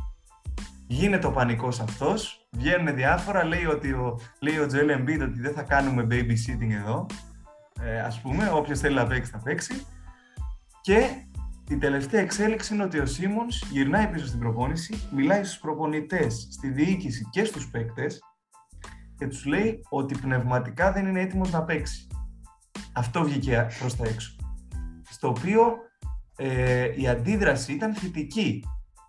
Γίνεται 0.87 1.27
ο 1.27 1.31
πανικός 1.31 1.79
αυτός. 1.79 2.47
Βγαίνουν 2.51 2.95
διάφορα. 2.95 3.43
Λέει, 3.43 3.65
ότι 3.65 3.91
ο, 3.91 4.19
λέει 4.39 4.57
ο 4.57 4.67
Joel 4.71 4.97
Embiid 4.97 5.21
ότι 5.21 5.39
δεν 5.39 5.53
θα 5.53 5.63
κάνουμε 5.63 6.07
babysitting 6.09 6.71
εδώ 6.85 7.05
ε, 7.83 7.99
ας 7.99 8.21
πούμε, 8.21 8.49
όποιος 8.53 8.79
θέλει 8.79 8.95
να 8.95 9.07
παίξει 9.07 9.31
θα 9.31 9.41
παίξει. 9.43 9.85
Και 10.81 11.09
η 11.69 11.77
τελευταία 11.77 12.21
εξέλιξη 12.21 12.73
είναι 12.73 12.83
ότι 12.83 12.99
ο 12.99 13.05
Σίμονς 13.05 13.63
γυρνάει 13.71 14.07
πίσω 14.07 14.25
στην 14.25 14.39
προπόνηση, 14.39 15.07
μιλάει 15.11 15.43
στους 15.43 15.59
προπονητές, 15.59 16.47
στη 16.51 16.69
διοίκηση 16.69 17.27
και 17.31 17.43
στους 17.43 17.69
παίκτες 17.69 18.19
και 19.17 19.27
τους 19.27 19.45
λέει 19.45 19.85
ότι 19.89 20.17
πνευματικά 20.17 20.91
δεν 20.91 21.05
είναι 21.05 21.21
έτοιμος 21.21 21.51
να 21.51 21.63
παίξει. 21.63 22.07
Αυτό 22.93 23.23
βγήκε 23.23 23.67
προς 23.79 23.95
τα 23.95 24.07
έξω. 24.07 24.35
Στο 25.09 25.27
οποίο 25.27 25.77
ε, 26.35 27.01
η 27.01 27.07
αντίδραση 27.07 27.73
ήταν 27.73 27.93
θετική. 27.93 28.63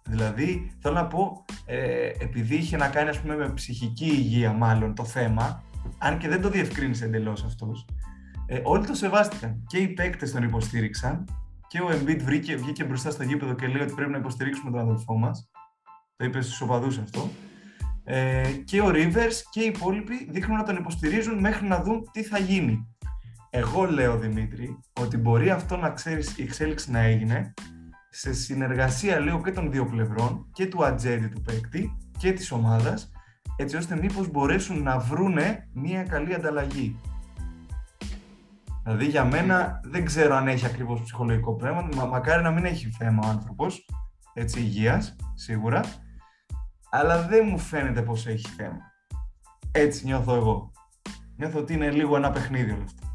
Δηλαδή, 0.08 0.76
θέλω 0.80 0.94
να 0.94 1.06
πω, 1.06 1.44
ε, 1.66 2.06
επειδή 2.06 2.56
είχε 2.56 2.76
να 2.76 2.88
κάνει 2.88 3.08
ας 3.08 3.20
πούμε, 3.20 3.36
με 3.36 3.48
ψυχική 3.48 4.06
υγεία 4.06 4.52
μάλλον 4.52 4.94
το 4.94 5.04
θέμα, 5.04 5.62
αν 5.98 6.18
και 6.18 6.28
δεν 6.28 6.40
το 6.40 6.50
διευκρίνησε 6.50 7.04
εντελώς 7.04 7.44
αυτός, 7.44 7.86
ε, 8.53 8.61
όλοι 8.62 8.86
το 8.86 8.94
σεβάστηκαν. 8.94 9.64
Και 9.66 9.78
οι 9.78 9.88
παίκτες 9.88 10.32
τον 10.32 10.42
υποστήριξαν 10.42 11.24
και 11.66 11.80
ο 11.80 11.88
Embiid 11.88 12.20
βρήκε, 12.22 12.57
βγήκε 12.57 12.84
μπροστά 12.84 13.11
στο 13.11 13.22
γήπεδο 13.22 13.55
και 13.55 13.66
λέει 13.66 13.82
ότι 13.82 13.92
πρέπει 13.92 14.11
να 14.11 14.18
υποστηρίξουμε 14.18 14.70
τον 14.70 14.80
αδελφό 14.80 15.18
μας. 15.18 15.51
Το 16.16 16.24
είπε 16.24 16.40
στους 16.40 16.61
οπαδούς 16.61 16.98
αυτό. 16.98 17.30
Ε, 18.05 18.51
και 18.64 18.80
ο 18.80 18.88
Rivers 18.88 19.34
και 19.51 19.61
οι 19.61 19.66
υπόλοιποι 19.66 20.28
δείχνουν 20.30 20.57
να 20.57 20.62
τον 20.62 20.76
υποστηρίζουν 20.76 21.38
μέχρι 21.38 21.66
να 21.66 21.82
δουν 21.82 22.09
τι 22.12 22.22
θα 22.22 22.38
γίνει. 22.38 22.88
Εγώ 23.51 23.84
λέω 23.84 24.18
Δημήτρη 24.18 24.78
ότι 25.01 25.16
μπορεί 25.16 25.51
αυτό 25.51 25.76
να 25.76 25.90
ξέρεις 25.90 26.38
η 26.38 26.42
εξέλιξη 26.42 26.90
να 26.90 26.98
έγινε 26.98 27.55
σε 28.11 28.32
συνεργασία 28.32 29.20
λέω 29.20 29.42
και 29.42 29.53
των 29.53 29.70
δύο 29.70 29.86
πλευρών 29.86 30.51
και 30.53 30.66
του 30.66 30.84
ατζέντη 30.84 31.28
του 31.28 31.40
παίκτη 31.40 31.96
και 32.18 32.32
της 32.32 32.51
ομάδας 32.51 33.11
έτσι 33.57 33.76
ώστε 33.76 33.96
μήπως 33.96 34.30
μπορέσουν 34.30 34.82
να 34.82 34.98
βρούνε 34.98 35.68
μια 35.72 36.03
καλή 36.03 36.34
ανταλλαγή. 36.34 36.96
Δηλαδή 38.91 39.11
για 39.11 39.24
μένα 39.24 39.80
δεν 39.84 40.05
ξέρω 40.05 40.34
αν 40.34 40.49
έχει 40.49 40.66
ακριβώς 40.66 41.03
ψυχολογικό 41.03 41.55
πνεύμα. 41.55 41.88
Μα, 41.95 42.05
μακάρι 42.05 42.43
να 42.43 42.51
μην 42.51 42.64
έχει 42.64 42.91
θέμα 42.99 43.26
ο 43.26 43.28
άνθρωπος. 43.28 43.86
Έτσι, 44.34 44.61
υγείας, 44.61 45.16
σίγουρα. 45.34 45.80
Αλλά 46.91 47.26
δεν 47.26 47.47
μου 47.47 47.59
φαίνεται 47.59 48.03
πως 48.03 48.26
έχει 48.26 48.49
θέμα. 48.49 48.78
Έτσι 49.72 50.05
νιώθω 50.05 50.34
εγώ. 50.34 50.72
Νιώθω 51.36 51.59
ότι 51.59 51.72
είναι 51.72 51.91
λίγο 51.91 52.16
ένα 52.16 52.30
παιχνίδι 52.30 52.70
όλο 52.70 52.82
αυτό. 52.84 53.07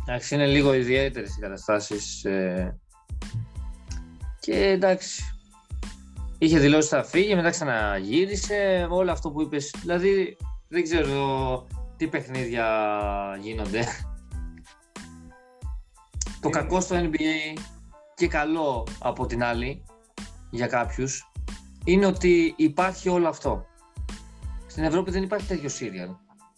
Εντάξει, 0.00 0.34
είναι 0.34 0.46
λίγο 0.46 0.74
ιδιαίτερες 0.74 1.36
οι 1.36 1.40
καταστάσεις. 1.40 2.24
Ε... 2.24 2.78
Και 4.40 4.68
εντάξει. 4.68 5.22
Είχε 6.38 6.58
δηλώσει 6.58 6.88
θα 6.88 7.04
φύγει, 7.04 7.34
μετά 7.34 7.50
ξαναγύρισε. 7.50 8.86
Όλο 8.90 9.12
αυτό 9.12 9.30
που 9.30 9.42
είπες. 9.42 9.74
Δηλαδή 9.80 10.36
δεν 10.68 10.82
ξέρω 10.82 11.66
τι 11.96 12.08
παιχνίδια 12.08 12.66
γίνονται. 13.40 13.84
Το 16.44 16.50
κακό 16.50 16.80
στο 16.80 16.96
NBA 16.96 17.58
και 18.14 18.28
καλό 18.28 18.86
από 18.98 19.26
την 19.26 19.42
άλλη 19.42 19.84
για 20.50 20.66
κάποιους 20.66 21.32
είναι 21.84 22.06
ότι 22.06 22.54
υπάρχει 22.56 23.08
όλο 23.08 23.28
αυτό. 23.28 23.66
Στην 24.66 24.84
Ευρώπη 24.84 25.10
δεν 25.10 25.22
υπάρχει 25.22 25.46
τέτοιο 25.46 25.68
σύριαλ. 25.68 26.08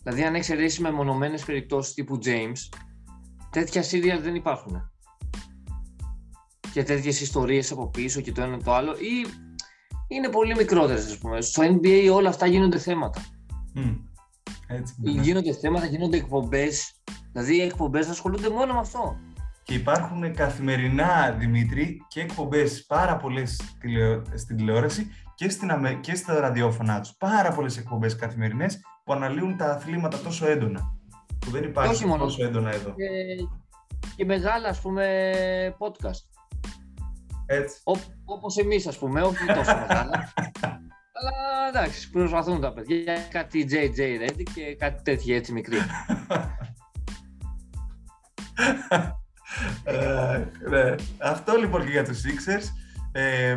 Δηλαδή 0.02 0.24
αν 0.24 0.34
εξαιρέσει 0.34 0.82
με 0.82 0.90
μονομένες 0.90 1.44
περιπτώσεις 1.44 1.94
τύπου 1.94 2.18
James, 2.24 2.76
τέτοια 3.50 3.82
σύριαλ 3.82 4.22
δεν 4.22 4.34
υπάρχουν. 4.34 4.90
Και 6.72 6.82
τέτοιες 6.82 7.20
ιστορίες 7.20 7.70
από 7.70 7.88
πίσω 7.88 8.20
και 8.20 8.32
το 8.32 8.42
ένα 8.42 8.62
το 8.62 8.74
άλλο 8.74 8.92
ή 8.92 9.26
είναι 10.08 10.28
πολύ 10.28 10.54
μικρότερες 10.56 11.06
ας 11.06 11.18
πούμε. 11.18 11.40
Στο 11.40 11.62
NBA 11.62 12.10
όλα 12.12 12.28
αυτά 12.28 12.46
γίνονται 12.46 12.78
θέματα. 12.78 13.20
Mm. 13.76 13.98
Έτσι, 14.66 14.94
ναι. 14.98 15.10
Γίνονται 15.10 15.52
θέματα, 15.52 15.86
γίνονται 15.86 16.16
εκπομπές. 16.16 17.02
Δηλαδή 17.32 17.56
οι 17.56 17.62
εκπομπές 17.62 18.08
ασχολούνται 18.08 18.50
μόνο 18.50 18.72
με 18.72 18.78
αυτό. 18.78 19.16
Και 19.66 19.74
υπάρχουν 19.74 20.34
καθημερινά, 20.34 21.30
Δημήτρη, 21.38 22.04
και 22.08 22.20
εκπομπές 22.20 22.84
πάρα 22.86 23.16
πολλές 23.16 23.60
στην 24.34 24.56
τηλεόραση 24.56 25.10
και, 25.34 25.48
στην, 25.48 26.00
και 26.00 26.14
στα 26.14 26.40
ραδιόφωνά 26.40 27.00
τους. 27.00 27.16
Πάρα 27.18 27.52
πολλές 27.52 27.78
εκπομπές 27.78 28.16
καθημερινές 28.16 28.80
που 29.04 29.12
αναλύουν 29.12 29.56
τα 29.56 29.70
αθλήματα 29.70 30.18
τόσο 30.18 30.46
έντονα. 30.46 30.96
Που 31.38 31.50
δεν 31.50 31.62
υπάρχει 31.62 32.04
τόσο 32.18 32.44
έντονα 32.44 32.72
εδώ. 32.72 32.94
Και, 32.94 33.04
και 34.16 34.24
μεγάλα, 34.24 34.68
ας 34.68 34.80
πούμε, 34.80 35.06
podcast. 35.78 36.40
Έτσι. 37.46 37.80
όπως 38.24 38.56
εμείς, 38.56 38.86
ας 38.86 38.98
πούμε, 38.98 39.22
όχι 39.22 39.46
τόσο 39.46 39.76
μεγάλα. 39.88 40.32
Αλλά 41.12 41.32
εντάξει, 41.68 42.10
προσπαθούν 42.10 42.60
τα 42.60 42.72
παιδιά. 42.72 43.16
Κάτι 43.30 43.66
JJ 43.70 43.98
Reddy 43.98 44.42
και 44.54 44.76
κάτι 44.76 45.02
τέτοιο 45.02 45.36
έτσι 45.36 45.52
μικρή. 45.52 45.76
Ε, 49.84 50.44
ναι. 50.68 50.94
Αυτό 51.18 51.56
λοιπόν 51.56 51.84
και 51.84 51.90
για 51.90 52.04
τους 52.04 52.20
Sixers. 52.24 52.64
Ε, 53.12 53.56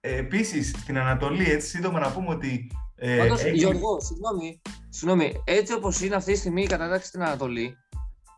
επίσης, 0.00 0.68
στην 0.68 0.98
Ανατολή, 0.98 1.50
έτσι 1.50 1.68
σύντομα 1.68 1.98
να 1.98 2.12
πούμε 2.12 2.28
ότι... 2.28 2.70
Ε, 2.96 3.16
Πάντως, 3.16 3.44
έχει... 3.44 3.56
Γιώργο, 3.56 4.00
συγγνώμη, 4.00 4.60
συγγνώμη, 4.88 5.42
έτσι 5.44 5.72
όπως 5.72 6.00
είναι 6.00 6.14
αυτή 6.14 6.32
τη 6.32 6.38
στιγμή 6.38 6.62
η 6.62 6.66
κατάταξη 6.66 7.08
στην 7.08 7.22
Ανατολή, 7.22 7.76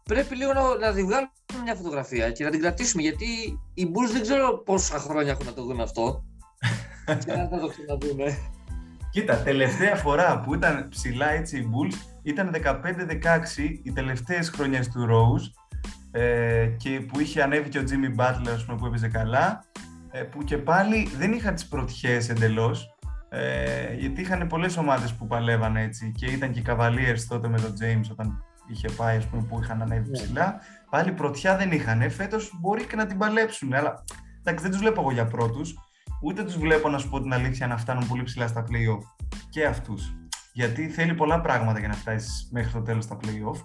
πρέπει 0.04 0.36
λίγο 0.36 0.52
να, 0.52 0.60
να 0.62 0.92
τη 0.92 1.04
βγάλουμε 1.04 1.30
μια 1.64 1.74
φωτογραφία 1.74 2.30
και 2.30 2.44
να 2.44 2.50
την 2.50 2.60
κρατήσουμε, 2.60 3.02
γιατί 3.02 3.26
οι 3.74 3.86
Bulls 3.86 4.12
δεν 4.12 4.22
ξέρω 4.22 4.58
πόσα 4.58 4.98
χρόνια 4.98 5.30
έχουν 5.30 5.46
να 5.46 5.52
το 5.52 5.64
δουν 5.64 5.80
αυτό. 5.80 6.24
και 7.24 7.32
να 7.32 7.48
το 7.48 7.68
ξαναδούμε. 7.68 8.38
Κοίτα, 9.10 9.36
τελευταία 9.36 9.96
φορά 9.96 10.40
που 10.40 10.54
ήταν 10.54 10.88
ψηλά 10.88 11.30
έτσι 11.30 11.56
οι 11.58 11.70
Bulls 11.70 11.94
ήταν 12.22 12.50
15-16 12.64 12.80
οι 13.82 13.92
τελευταίες 13.92 14.48
χρονιές 14.48 14.88
του 14.88 15.06
Rose 15.10 15.61
ε, 16.12 16.66
και 16.76 17.00
που 17.00 17.20
είχε 17.20 17.42
ανέβει 17.42 17.68
και 17.68 17.78
ο 17.78 17.82
Jimmy 17.82 18.20
Butler 18.20 18.62
πούμε, 18.66 18.78
που 18.78 18.86
έπαιζε 18.86 19.08
καλά. 19.08 19.64
Ε, 20.10 20.22
που 20.22 20.44
και 20.44 20.58
πάλι 20.58 21.08
δεν 21.16 21.32
είχαν 21.32 21.54
τις 21.54 21.68
πρωτιές 21.68 22.28
εντελώς. 22.28 22.96
Ε, 23.28 23.94
γιατί 23.94 24.20
είχαν 24.20 24.46
πολλές 24.46 24.76
ομάδες 24.76 25.12
που 25.12 25.26
παλεύανε 25.26 25.82
έτσι 25.82 26.12
και 26.16 26.26
ήταν 26.26 26.52
και 26.52 26.58
οι 26.58 26.64
Cavaliers 26.66 27.20
τότε 27.28 27.48
με 27.48 27.60
τον 27.60 27.74
James 27.80 28.10
όταν 28.10 28.44
είχε 28.66 28.88
πάει 28.96 29.16
ας 29.16 29.26
πούμε, 29.26 29.42
που 29.42 29.60
είχαν 29.62 29.82
ανέβει 29.82 30.06
yeah. 30.06 30.10
Ναι. 30.10 30.18
ψηλά. 30.22 30.60
Πάλι 30.90 31.12
πρωτιά 31.12 31.56
δεν 31.56 31.72
είχαν. 31.72 32.10
Φέτος 32.10 32.52
μπορεί 32.60 32.86
και 32.86 32.96
να 32.96 33.06
την 33.06 33.18
παλέψουν 33.18 33.74
αλλά 33.74 34.04
εντάξει, 34.40 34.62
δεν 34.62 34.70
τους 34.70 34.80
βλέπω 34.80 35.00
εγώ 35.00 35.12
για 35.12 35.24
πρώτους. 35.24 35.74
Ούτε 36.22 36.44
τους 36.44 36.58
βλέπω 36.58 36.88
να 36.88 36.98
σου 36.98 37.08
πω 37.08 37.20
την 37.20 37.32
αλήθεια 37.32 37.66
να 37.66 37.76
φτάνουν 37.76 38.06
πολύ 38.06 38.22
ψηλά 38.22 38.46
στα 38.46 38.64
play-off. 38.68 39.26
Και 39.50 39.64
αυτούς. 39.66 40.14
Γιατί 40.52 40.88
θέλει 40.88 41.14
πολλά 41.14 41.40
πράγματα 41.40 41.78
για 41.78 41.88
να 41.88 41.94
φτάσεις 41.94 42.48
μέχρι 42.52 42.72
το 42.72 42.82
τέλος 42.82 43.04
στα 43.04 43.16
play-off 43.22 43.60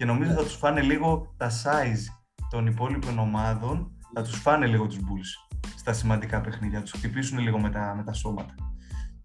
και 0.00 0.06
νομίζω 0.06 0.32
θα 0.32 0.42
τους 0.42 0.56
φάνε 0.56 0.80
λίγο 0.80 1.34
τα 1.36 1.50
size 1.50 2.30
των 2.50 2.66
υπόλοιπων 2.66 3.18
ομάδων, 3.18 3.90
θα 4.14 4.22
τους 4.22 4.40
φάνε 4.40 4.66
λίγο 4.66 4.86
τους 4.86 4.98
Bulls 4.98 5.56
στα 5.76 5.92
σημαντικά 5.92 6.40
παιχνίδια, 6.40 6.82
τους 6.82 6.90
χτυπήσουν 6.90 7.38
λίγο 7.38 7.58
με 7.58 7.70
τα, 7.70 7.94
με 7.96 8.02
τα 8.04 8.12
σώματα. 8.12 8.54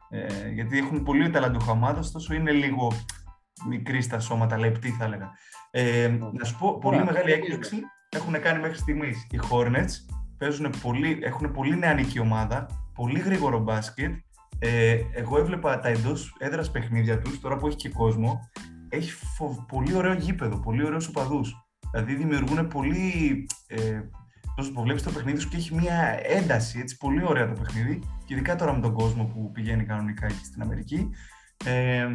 Ε, 0.09 0.49
γιατί 0.49 0.77
έχουν 0.77 1.03
πολύ 1.03 1.29
ταλαντούχα 1.29 1.71
ομάδα, 1.71 1.99
ωστόσο 1.99 2.33
είναι 2.33 2.51
λίγο 2.51 2.91
μικρή 3.67 4.01
στα 4.01 4.19
σώματα, 4.19 4.57
λεπτή 4.57 4.89
θα 4.89 5.03
έλεγα. 5.03 5.31
Ε, 5.71 6.17
να 6.33 6.45
σου 6.45 6.57
πω, 6.57 6.77
πολύ 6.77 7.03
μεγάλη 7.03 7.31
έκπληξη 7.31 7.81
έχουν 8.09 8.41
κάνει 8.41 8.59
μέχρι 8.59 8.77
στιγμής 8.77 9.27
οι 9.29 9.39
Hornets. 9.49 10.15
Παίζουν 10.37 10.73
πολύ, 10.81 11.19
έχουν 11.21 11.51
πολύ 11.51 11.77
νεανική 11.77 12.19
ομάδα, 12.19 12.69
πολύ 12.93 13.19
γρήγορο 13.19 13.59
μπάσκετ. 13.59 14.13
Ε, 14.59 14.99
εγώ 15.13 15.37
έβλεπα 15.37 15.79
τα 15.79 15.87
εντός 15.87 16.35
έδρας 16.39 16.71
παιχνίδια 16.71 17.19
τους, 17.19 17.39
τώρα 17.39 17.57
που 17.57 17.67
έχει 17.67 17.75
και 17.75 17.89
κόσμο, 17.89 18.39
έχει 18.95 19.11
πολύ 19.67 19.95
ωραίο 19.95 20.13
γήπεδο, 20.13 20.59
πολύ 20.59 20.85
ωραίους 20.85 21.07
οπαδούς. 21.07 21.55
Δηλαδή 21.91 22.15
δημιουργούν 22.15 22.67
πολύ... 22.67 23.45
Ε, 23.67 23.99
Τόσο 24.55 24.71
που 24.71 24.81
βλέπεις 24.81 25.03
το 25.03 25.11
παιχνίδι 25.11 25.39
σου 25.39 25.49
και 25.49 25.57
έχει 25.57 25.75
μια 25.75 26.19
ένταση, 26.23 26.79
έτσι, 26.79 26.97
πολύ 26.97 27.25
ωραία 27.25 27.47
το 27.47 27.61
παιχνίδι, 27.61 27.99
και 28.25 28.33
ειδικά 28.33 28.55
τώρα 28.55 28.73
με 28.73 28.81
τον 28.81 28.93
κόσμο 28.93 29.23
που 29.23 29.51
πηγαίνει 29.51 29.83
κανονικά 29.83 30.25
εκεί 30.25 30.45
στην 30.45 30.61
Αμερική. 30.61 31.09
Ε, 31.65 32.07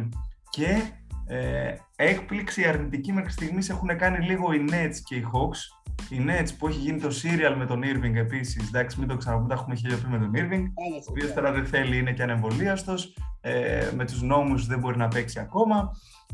και 0.49 0.81
ε, 1.27 1.75
έκπληξη 1.95 2.63
αρνητική 2.63 3.13
μέχρι 3.13 3.31
στιγμής 3.31 3.69
έχουν 3.69 3.97
κάνει 3.97 4.25
λίγο 4.25 4.53
οι 4.53 4.65
Nets 4.69 4.95
και 5.03 5.15
οι 5.15 5.25
Hawks. 5.33 5.91
Οι 6.09 6.25
Nets 6.27 6.49
που 6.57 6.67
έχει 6.67 6.79
γίνει 6.79 6.99
το 6.99 7.07
serial 7.07 7.55
με 7.57 7.65
τον 7.65 7.81
Irving 7.83 8.15
επίσης. 8.15 8.67
Εντάξει, 8.67 8.99
μην 8.99 9.07
το 9.07 9.17
ξαναπούμε, 9.17 9.47
τα 9.47 9.53
έχουμε 9.53 9.75
χιλιοπεί 9.75 10.07
με 10.07 10.17
τον 10.17 10.31
Irving. 10.35 10.63
Ο 10.75 11.09
οποίος 11.09 11.33
τώρα 11.33 11.51
δεν 11.51 11.65
θέλει, 11.65 11.97
είναι 11.97 12.13
και 12.13 12.23
ανεμβολίαστος. 12.23 13.17
Ε, 13.41 13.89
με 13.95 14.05
τους 14.05 14.21
νόμους 14.21 14.65
δεν 14.65 14.79
μπορεί 14.79 14.97
να 14.97 15.07
παίξει 15.07 15.39
ακόμα. 15.39 15.91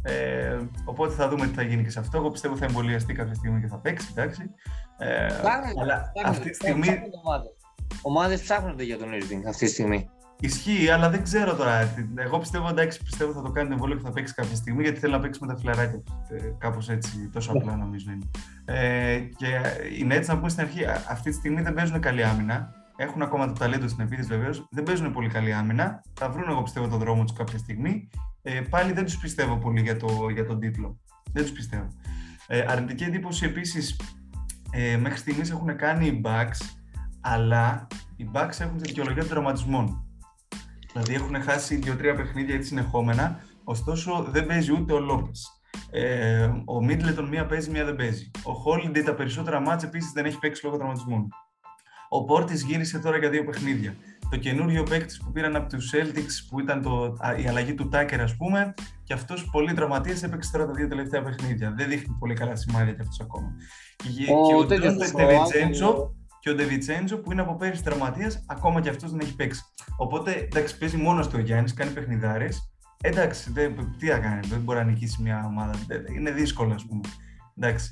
Ε, 0.07 0.59
οπότε 0.85 1.13
θα 1.13 1.29
δούμε 1.29 1.47
τι 1.47 1.53
θα 1.53 1.61
γίνει 1.61 1.83
και 1.83 1.89
σε 1.89 1.99
αυτό. 1.99 2.17
Εγώ 2.17 2.29
πιστεύω 2.29 2.55
θα 2.55 2.65
εμβολιαστεί 2.65 3.13
κάποια 3.13 3.33
στιγμή 3.33 3.61
και 3.61 3.67
θα 3.67 3.77
παίξει. 3.77 4.07
Εντάξει. 4.11 4.51
Ε, 4.97 5.27
αλλά 5.81 6.11
αυτή 6.25 6.49
τη 6.49 6.55
στιγμή. 6.55 6.87
Ομάδες 8.01 8.41
ψάχνονται 8.41 8.83
για 8.83 8.97
τον 8.97 9.07
Irving 9.09 9.41
αυτή 9.47 9.65
τη 9.65 9.71
στιγμή. 9.71 10.09
Ισχύει, 10.39 10.89
αλλά 10.89 11.09
δεν 11.09 11.23
ξέρω 11.23 11.55
τώρα. 11.55 11.93
Εγώ 12.15 12.37
πιστεύω 12.37 12.69
εντάξει, 12.69 13.03
πιστεύω 13.03 13.31
θα 13.33 13.41
το 13.41 13.51
κάνει 13.51 13.71
εμβόλιο 13.71 13.95
και 13.95 14.01
θα 14.03 14.11
παίξει 14.11 14.33
κάποια 14.33 14.55
στιγμή 14.55 14.83
γιατί 14.83 14.99
θέλει 14.99 15.13
να 15.13 15.19
παίξει 15.19 15.39
με 15.41 15.47
τα 15.47 15.57
φιλαράκια 15.57 15.99
του. 15.99 16.25
Ε, 16.29 16.53
Κάπως 16.57 16.89
έτσι, 16.89 17.29
τόσο 17.33 17.51
απλά 17.51 17.75
νομίζω 17.75 18.11
είναι. 18.11 18.25
Ε, 18.65 19.19
και 19.19 19.47
οι 19.99 20.07
Nets, 20.11 20.25
να 20.25 20.37
πούμε 20.37 20.49
στην 20.49 20.63
αρχή, 20.63 20.85
αυτή 20.85 21.29
τη 21.29 21.35
στιγμή 21.35 21.61
δεν 21.61 21.73
παίζουν 21.73 21.99
καλή 21.99 22.23
άμυνα. 22.23 22.73
Έχουν 22.95 23.21
ακόμα 23.21 23.47
το 23.47 23.53
ταλέντο 23.53 23.87
στην 23.87 24.03
επίθεση 24.03 24.27
βεβαίως. 24.27 24.67
Δεν 24.71 24.83
παίζουν 24.83 25.13
πολύ 25.13 25.29
καλή 25.29 25.53
άμυνα. 25.53 26.01
Θα 26.13 26.29
βρουν, 26.29 26.49
εγώ 26.49 26.63
πιστεύω, 26.63 26.87
τον 26.87 26.99
δρόμο 26.99 27.23
τους 27.23 27.33
κάποια 27.33 27.57
στιγμή. 27.57 28.09
Ε, 28.49 28.61
πάλι 28.61 28.91
δεν 28.91 29.05
τους 29.05 29.17
πιστεύω 29.17 29.57
πολύ 29.57 29.81
για, 29.81 29.97
το, 29.97 30.29
για 30.33 30.45
τον 30.45 30.59
τίτλο. 30.59 30.99
Δεν 31.31 31.43
τους 31.43 31.51
πιστεύω. 31.51 31.87
Ε, 32.47 32.65
αρνητική 32.67 33.03
εντύπωση 33.03 33.45
επίσης 33.45 33.99
ε, 34.71 34.97
μέχρι 34.97 35.17
στιγμής 35.17 35.49
έχουν 35.49 35.75
κάνει 35.75 36.07
οι 36.07 36.21
Bucks, 36.25 36.75
αλλά 37.21 37.87
οι 38.15 38.29
Bucks 38.33 38.59
έχουν 38.59 38.77
τη 38.77 38.87
δικαιολογία 38.87 39.21
των 39.21 39.29
τραυματισμών. 39.29 40.05
Δηλαδή 40.91 41.13
έχουν 41.13 41.41
χάσει 41.41 41.75
δύο-τρία 41.75 42.15
παιχνίδια 42.15 42.55
έτσι 42.55 42.67
συνεχόμενα, 42.67 43.39
ωστόσο 43.63 44.27
δεν 44.29 44.45
παίζει 44.45 44.71
ούτε 44.71 44.93
ο 44.93 44.99
Λόπε. 44.99 45.31
Ε, 45.91 46.51
ο 46.65 46.83
Μίτλετον 46.83 47.27
μία 47.27 47.45
παίζει, 47.45 47.69
μία 47.69 47.85
δεν 47.85 47.95
παίζει. 47.95 48.31
Ο 48.43 48.51
Χόλιντι 48.51 49.01
τα 49.01 49.13
περισσότερα 49.13 49.59
μάτς 49.59 49.83
επίσης 49.83 50.11
δεν 50.11 50.25
έχει 50.25 50.39
παίξει 50.39 50.65
λόγω 50.65 50.77
τραυματισμών. 50.77 51.27
Ο 52.09 52.23
Πόρτη 52.23 52.55
γύρισε 52.55 52.99
τώρα 52.99 53.17
για 53.17 53.29
δύο 53.29 53.43
παιχνίδια. 53.43 53.95
Το 54.29 54.37
καινούριο 54.37 54.83
παίκτης 54.83 55.19
που 55.19 55.31
πήραν 55.31 55.55
από 55.55 55.69
τους 55.69 55.93
Celtics, 55.93 56.47
που 56.49 56.59
ήταν 56.59 56.81
το, 56.81 57.17
η 57.43 57.47
αλλαγή 57.47 57.73
του 57.73 57.87
Τάκερ, 57.87 58.21
ας 58.21 58.35
πούμε, 58.35 58.73
και 59.03 59.13
αυτός 59.13 59.49
πολύ 59.51 59.73
τραυματίε 59.73 60.15
έπαιξε 60.23 60.51
τώρα 60.51 60.65
τα 60.65 60.71
δύο 60.71 60.87
τελευταία 60.87 61.23
παιχνίδια. 61.23 61.73
Δεν 61.77 61.89
δείχνει 61.89 62.15
πολύ 62.19 62.33
καλά 62.33 62.55
σημάδια 62.55 62.93
για 62.93 63.01
αυτός 63.01 63.19
ακόμα. 63.19 63.55
Και 63.97 64.31
ο, 64.55 64.65
Ντεβιτσέντσο 64.65 66.15
και 66.39 66.49
ο 66.49 66.55
Ντεβιτσέντζο 66.55 67.17
που 67.17 67.31
είναι 67.31 67.41
από 67.41 67.55
πέρυσι 67.55 67.83
τραυματίας, 67.83 68.43
ακόμα 68.47 68.81
και 68.81 68.89
αυτός 68.89 69.11
δεν 69.11 69.19
έχει 69.19 69.35
παίξει. 69.35 69.61
Οπότε 69.97 70.31
εντάξει, 70.31 70.77
παίζει 70.77 70.97
μόνος 70.97 71.27
του 71.27 71.35
ο 71.37 71.41
Γιάννης, 71.41 71.73
κάνει 71.73 71.91
παιχνιδάρες. 71.91 72.71
Εντάξει, 73.01 73.51
δεν, 73.51 73.95
τι 73.97 74.07
να 74.07 74.19
κάνει, 74.19 74.47
δεν 74.47 74.59
μπορεί 74.59 74.77
να 74.77 74.83
νικήσει 74.83 75.21
μια 75.21 75.45
ομάδα. 75.47 75.73
Είναι 76.15 76.31
δύσκολο, 76.31 76.73
ας 76.73 76.85
πούμε. 76.85 77.01
Εντάξει. 77.57 77.91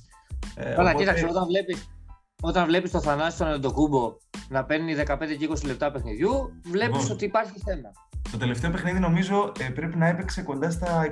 Ε, 0.55 0.63
Καλά, 0.63 0.89
οπότε... 0.89 0.97
κοίταξε, 0.97 1.25
όταν 1.29 1.45
βλέπεις 1.45 1.94
όταν 2.41 2.65
βλέπεις 2.65 2.91
το 2.91 3.01
Θανάση 3.01 3.37
τον 3.37 3.47
Εντοκούμπο 3.47 4.17
να 4.49 4.63
παίρνει 4.65 4.95
15 5.07 5.17
και 5.39 5.49
20 5.49 5.65
λεπτά 5.65 5.91
παιχνιδιού, 5.91 6.61
βλέπεις 6.63 6.97
λοιπόν, 6.97 7.11
ότι 7.11 7.25
υπάρχει 7.25 7.59
θέμα. 7.59 7.91
Το 8.31 8.37
τελευταίο 8.37 8.71
παιχνίδι 8.71 8.99
νομίζω 8.99 9.51
ε, 9.59 9.63
πρέπει 9.63 9.97
να 9.97 10.07
έπαιξε 10.07 10.41
κοντά 10.41 10.69
στα 10.69 11.11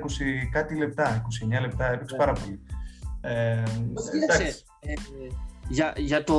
κάτι 0.52 0.76
λεπτά, 0.76 1.26
29 1.58 1.60
λεπτά, 1.60 1.92
έπαιξε 1.92 2.14
yeah. 2.14 2.18
πάρα 2.18 2.32
πολύ. 2.32 2.60
Ε, 3.20 3.62
ε, 4.80 4.92
για, 5.68 5.92
για 5.96 6.24
το... 6.24 6.34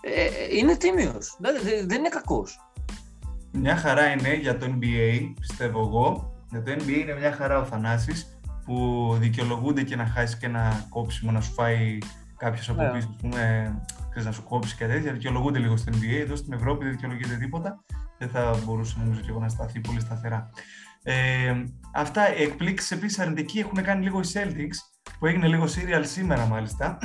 Ε, 0.00 0.56
είναι 0.56 0.76
τίμιος, 0.76 1.36
δεν, 1.38 1.54
δεν 1.86 1.98
είναι 1.98 2.08
κακός. 2.08 2.58
Μια 3.52 3.76
χαρά 3.76 4.10
είναι 4.10 4.34
για 4.34 4.58
το 4.58 4.66
NBA, 4.66 5.32
πιστεύω 5.40 5.80
εγώ. 5.80 6.32
Για 6.50 6.62
το 6.62 6.72
NBA 6.72 6.96
είναι 7.00 7.16
μια 7.18 7.32
χαρά 7.32 7.58
ο 7.58 7.64
Θανάσης 7.64 8.38
που 8.64 9.08
δικαιολογούνται 9.18 9.82
και 9.82 9.96
να 9.96 10.06
χάσει 10.06 10.36
και 10.36 10.46
ένα 10.46 10.86
κόψιμο, 10.88 11.30
να 11.30 11.40
σου 11.40 11.52
φάει 11.52 11.98
κάποιος 12.44 12.68
από 12.68 12.90
πίσω, 12.92 13.08
ας 13.10 13.16
πούμε, 13.20 13.74
να 14.24 14.32
σου 14.32 14.44
κόψει 14.44 14.76
και 14.76 14.86
τέτοια. 14.86 15.12
Δικαιολογούνται 15.12 15.58
λίγο 15.58 15.76
στην 15.76 15.94
NBA. 15.94 16.20
Εδώ 16.20 16.36
στην 16.36 16.52
Ευρώπη 16.52 16.84
δεν 16.84 16.92
δικαιολογείται 16.92 17.36
τίποτα. 17.36 17.84
Δεν 18.18 18.28
θα 18.28 18.56
μπορούσε 18.64 18.96
νομίζω 18.98 19.20
και 19.20 19.30
εγώ 19.30 19.40
να 19.40 19.48
σταθεί 19.48 19.80
πολύ 19.80 20.00
σταθερά. 20.00 20.50
Ε, 21.02 21.54
αυτά 21.94 22.36
οι 22.36 22.42
εκπλήξεις 22.42 22.90
επίσης 22.90 23.18
αρνητικοί 23.18 23.58
έχουν 23.58 23.82
κάνει 23.82 24.02
λίγο 24.04 24.20
οι 24.20 24.24
Celtics, 24.32 24.78
που 25.18 25.26
έγινε 25.26 25.46
λίγο 25.46 25.64
serial 25.64 26.02
σήμερα 26.02 26.46
μάλιστα. 26.46 26.98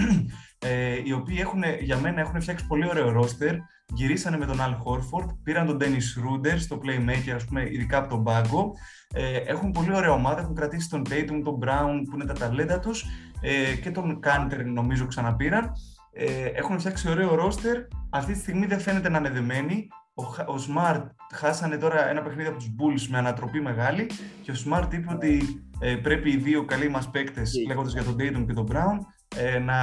Ε, 0.61 1.01
οι 1.03 1.11
οποίοι 1.11 1.37
έχουν, 1.39 1.63
για 1.81 1.97
μένα 1.97 2.19
έχουν 2.19 2.41
φτιάξει 2.41 2.67
πολύ 2.67 2.87
ωραίο 2.87 3.21
roster. 3.21 3.57
Γυρίσανε 3.93 4.37
με 4.37 4.45
τον 4.45 4.57
Al 4.59 4.71
Horford, 4.71 5.27
πήραν 5.43 5.65
τον 5.65 5.77
Dennis 5.81 5.85
Ruder 5.85 6.55
στο 6.57 6.79
Playmaker, 6.83 7.31
ας 7.35 7.45
πούμε, 7.45 7.61
ειδικά 7.69 7.97
από 7.97 8.09
τον 8.09 8.23
πάγκο. 8.23 8.71
Ε, 9.13 9.37
έχουν 9.37 9.71
πολύ 9.71 9.93
ωραία 9.95 10.11
ομάδα, 10.11 10.41
έχουν 10.41 10.55
κρατήσει 10.55 10.89
τον 10.89 11.01
Tatum, 11.09 11.41
τον 11.43 11.59
Brown 11.63 12.01
που 12.09 12.15
είναι 12.15 12.25
τα 12.25 12.33
ταλέντα 12.33 12.79
τους 12.79 13.05
ε, 13.41 13.75
και 13.75 13.91
τον 13.91 14.19
Κάντερ 14.19 14.65
νομίζω 14.65 15.05
ξαναπήραν. 15.05 15.71
Ε, 16.13 16.45
έχουν 16.45 16.79
φτιάξει 16.79 17.09
ωραίο 17.09 17.35
ρόστερ. 17.35 17.77
Αυτή 18.09 18.33
τη 18.33 18.39
στιγμή 18.39 18.65
δεν 18.65 18.79
φαίνεται 18.79 19.09
να 19.09 19.17
είναι 19.17 19.29
δεμένοι. 19.29 19.87
Ο, 20.13 20.23
ο 20.23 20.55
Smart 20.67 21.03
χάσανε 21.33 21.77
τώρα 21.77 22.09
ένα 22.09 22.21
παιχνίδι 22.21 22.47
από 22.47 22.57
τους 22.57 22.67
Bulls 22.79 23.07
με 23.09 23.17
ανατροπή 23.17 23.61
μεγάλη 23.61 24.09
και 24.41 24.51
ο 24.51 24.55
Smart 24.65 24.93
είπε 24.93 25.13
ότι 25.13 25.63
ε, 25.79 25.95
πρέπει 25.95 26.31
οι 26.31 26.37
δύο 26.37 26.65
καλοί 26.65 26.89
μας 26.89 27.09
παίκτες, 27.09 27.51
yeah. 27.51 27.67
λέγοντας 27.67 27.93
για 27.93 28.03
τον 28.03 28.15
Dayton 28.19 28.45
και 28.47 28.53
τον 28.53 28.67
Brown, 28.71 28.97
ε, 29.35 29.59
να 29.59 29.75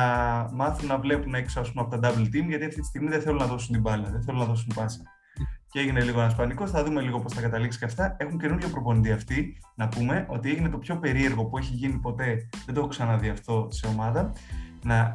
μάθουν 0.53 0.89
να 0.89 0.99
βλέπουν 0.99 1.35
έξω 1.35 1.61
ας 1.61 1.73
πούμε, 1.73 1.87
από 1.87 1.99
τα 1.99 2.11
double 2.11 2.25
team, 2.25 2.47
γιατί 2.49 2.65
αυτή 2.65 2.81
τη 2.81 2.87
στιγμή 2.87 3.09
δεν 3.09 3.21
θέλουν 3.21 3.39
να 3.39 3.47
δώσουν 3.47 3.73
την 3.73 3.81
μπάλα, 3.81 4.09
δεν 4.11 4.23
θέλουν 4.23 4.41
να 4.41 4.47
δώσουν 4.47 4.73
πάσα. 4.75 5.01
Και 5.77 5.83
έγινε 5.83 6.03
λίγο 6.03 6.21
ένας 6.21 6.35
πανικός. 6.35 6.71
Θα 6.71 6.85
δούμε 6.85 7.01
λίγο 7.01 7.21
πώς 7.21 7.33
θα 7.33 7.41
καταλήξει 7.41 7.79
και 7.79 7.85
αυτά. 7.85 8.17
Έχουν 8.19 8.39
καινούριο 8.39 8.69
προπονητή 8.69 9.13
αυτοί. 9.13 9.59
Να 9.75 9.89
πούμε 9.89 10.27
ότι 10.29 10.51
έγινε 10.51 10.69
το 10.69 10.79
πιο 10.79 10.99
περίεργο 10.99 11.45
που 11.45 11.59
έχει 11.59 11.75
γίνει 11.75 11.99
ποτέ. 11.99 12.49
Δεν 12.65 12.75
το 12.75 12.81
έχω 12.81 12.89
ξαναδεί 12.89 13.29
αυτό 13.29 13.69
σε 13.71 13.87
ομάδα. 13.87 14.33
Να, 14.83 15.11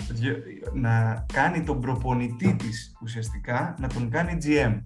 να 0.74 1.26
κάνει 1.34 1.64
τον 1.64 1.80
προπονητή 1.82 2.56
της 2.56 2.98
ουσιαστικά 3.02 3.76
να 3.80 3.88
τον 3.88 4.10
κάνει 4.10 4.38
GM. 4.44 4.82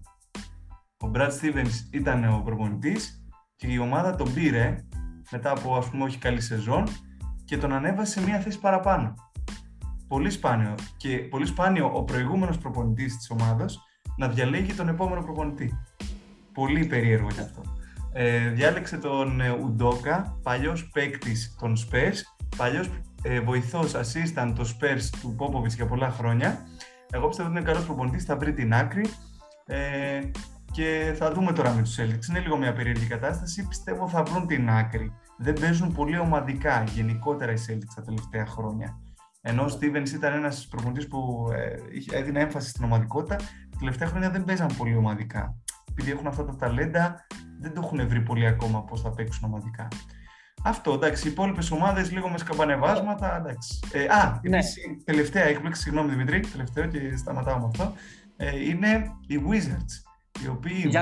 Ο 0.98 1.12
Brad 1.14 1.30
Stevens 1.30 1.92
ήταν 1.92 2.34
ο 2.34 2.42
προπονητής 2.46 3.26
και 3.56 3.68
η 3.68 3.78
ομάδα 3.78 4.16
τον 4.16 4.34
πήρε 4.34 4.76
μετά 5.32 5.52
από 5.52 5.76
ας 5.76 5.90
πούμε 5.90 6.04
όχι 6.04 6.18
καλή 6.18 6.42
σεζόν 6.42 6.88
και 7.46 7.58
τον 7.58 7.74
ανέβασε 7.74 8.20
σε 8.20 8.26
μία 8.26 8.40
θέση 8.40 8.60
παραπάνω. 8.60 9.14
Πολύ 10.08 10.30
σπάνιο. 10.30 10.76
Και 10.98 11.18
πολύ 11.18 11.46
σπάνιο 11.46 11.92
ο 11.94 12.04
προηγούμενος 12.04 12.58
προπονητής 12.58 13.18
της 13.18 13.30
ομάδας 13.30 13.80
να 14.18 14.28
διαλέγει 14.28 14.74
τον 14.74 14.88
επόμενο 14.88 15.22
προπονητή. 15.22 15.80
Πολύ 16.54 16.86
περίεργο 16.86 17.28
γι' 17.34 17.40
αυτό. 17.40 17.62
Ε, 18.14 18.50
διάλεξε 18.50 18.98
τον 18.98 19.42
ε, 19.42 19.50
Ουντόκα, 19.50 20.38
παλιός 20.44 20.90
παίκτης 20.90 21.56
των 21.60 21.76
Spurs, 21.76 22.16
παλιός 22.58 22.90
ε, 23.22 23.40
βοηθός 23.40 23.96
assistant 23.96 24.54
των 24.56 24.66
Spurs 24.66 25.02
του 25.22 25.36
Πόποβιτς 25.38 25.76
για 25.76 25.86
πολλά 25.86 26.10
χρόνια. 26.10 26.66
Εγώ 27.12 27.28
πιστεύω 27.28 27.50
ότι 27.50 27.58
είναι 27.58 27.68
καλός 27.68 27.86
προπονητής, 27.86 28.24
θα 28.24 28.38
βρει 28.38 28.54
την 28.54 28.74
άκρη. 28.74 29.06
Ε, 29.66 30.22
και 30.72 31.14
θα 31.18 31.32
δούμε 31.32 31.52
τώρα 31.52 31.74
με 31.74 31.82
τους 31.82 32.00
Celtics. 32.00 32.30
Είναι 32.30 32.40
λίγο 32.40 32.58
μια 32.58 32.74
περίεργη 32.74 33.06
κατάσταση. 33.06 33.68
Πιστεύω 33.68 34.08
θα 34.08 34.24
βρουν 34.24 34.48
την 34.48 34.70
άκρη. 34.70 35.12
Δεν 35.38 35.54
παίζουν 35.54 35.94
πολύ 35.94 36.20
ομαδικά 36.20 36.84
γενικότερα 36.84 37.52
οι 37.52 37.58
Celtics 37.68 37.94
τα 37.96 38.02
τελευταία 38.02 38.46
χρόνια. 38.46 39.00
Ενώ 39.42 39.64
ο 39.64 39.68
Stevens 39.68 40.10
ήταν 40.14 40.34
ένας 40.34 40.68
προπονητής 40.70 41.08
που 41.08 41.48
ε, 42.12 42.18
έδινε 42.18 42.40
έμφαση 42.40 42.70
στην 42.70 42.84
ομαδικότητα, 42.84 43.36
τα 43.76 43.82
τελευταία 43.82 44.08
χρόνια 44.08 44.30
δεν 44.30 44.44
παίζαν 44.44 44.70
πολύ 44.78 44.96
ομαδικά. 44.96 45.56
Επειδή 45.90 46.12
έχουν 46.12 46.28
αυτά 46.28 46.46
τα 46.46 46.56
ταλέντα, 46.56 47.26
δεν 47.60 47.74
το 47.74 47.82
έχουν 47.84 48.08
βρει 48.08 48.22
πολύ 48.22 48.46
ακόμα 48.46 48.84
πώς 48.84 49.02
θα 49.02 49.10
παίξουν 49.10 49.44
ομαδικά. 49.44 49.88
Αυτό, 50.64 50.94
εντάξει. 50.94 51.28
Οι 51.28 51.32
υπόλοιπες 51.32 51.72
ομάδες 51.72 52.12
λίγο 52.12 52.30
με 52.30 52.38
σκαμπανεβάσματα. 52.38 53.38
Εντάξει. 53.38 53.80
Ε, 53.92 54.06
α, 54.06 54.40
ναι. 54.44 54.60
τελευταία 55.06 55.44
έκπληξη, 55.44 55.82
συγγνώμη 55.82 56.10
Δημητρή, 56.10 56.40
τελευταίο 56.40 56.86
και 56.86 57.18
σταματάω 57.18 57.60
με 57.60 57.66
αυτό. 57.66 57.94
Ε, 58.38 58.64
είναι 58.64 59.12
οι 59.28 59.42
Wizards. 59.50 59.94
Οι 60.44 60.48
οποίοι... 60.48 60.84
Για 60.88 61.02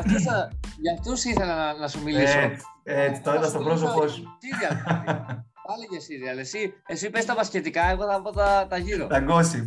αυτούς 0.98 1.24
ήθελα 1.24 1.56
να, 1.56 1.80
να, 1.80 1.88
σου 1.88 2.04
μιλήσω. 2.04 2.40
Ε, 2.40 2.56
ε, 2.84 3.20
το 3.24 3.34
είδα 3.34 3.48
στο 3.48 3.60
πρόσωπό 3.60 4.08
σου. 4.08 4.24
Πάλι 5.68 5.88
και 5.88 6.00
σύριαλ. 6.00 6.38
Εσύ, 6.38 6.74
εσύ 6.86 7.10
πες 7.10 7.26
τα 7.26 7.36
βασκετικά, 7.36 7.90
εγώ 7.90 8.06
θα 8.06 8.22
πω 8.22 8.32
τα, 8.32 8.68
τα 8.70 8.78
γύρω. 8.78 9.08
Τα 9.08 9.26
gossip. 9.30 9.66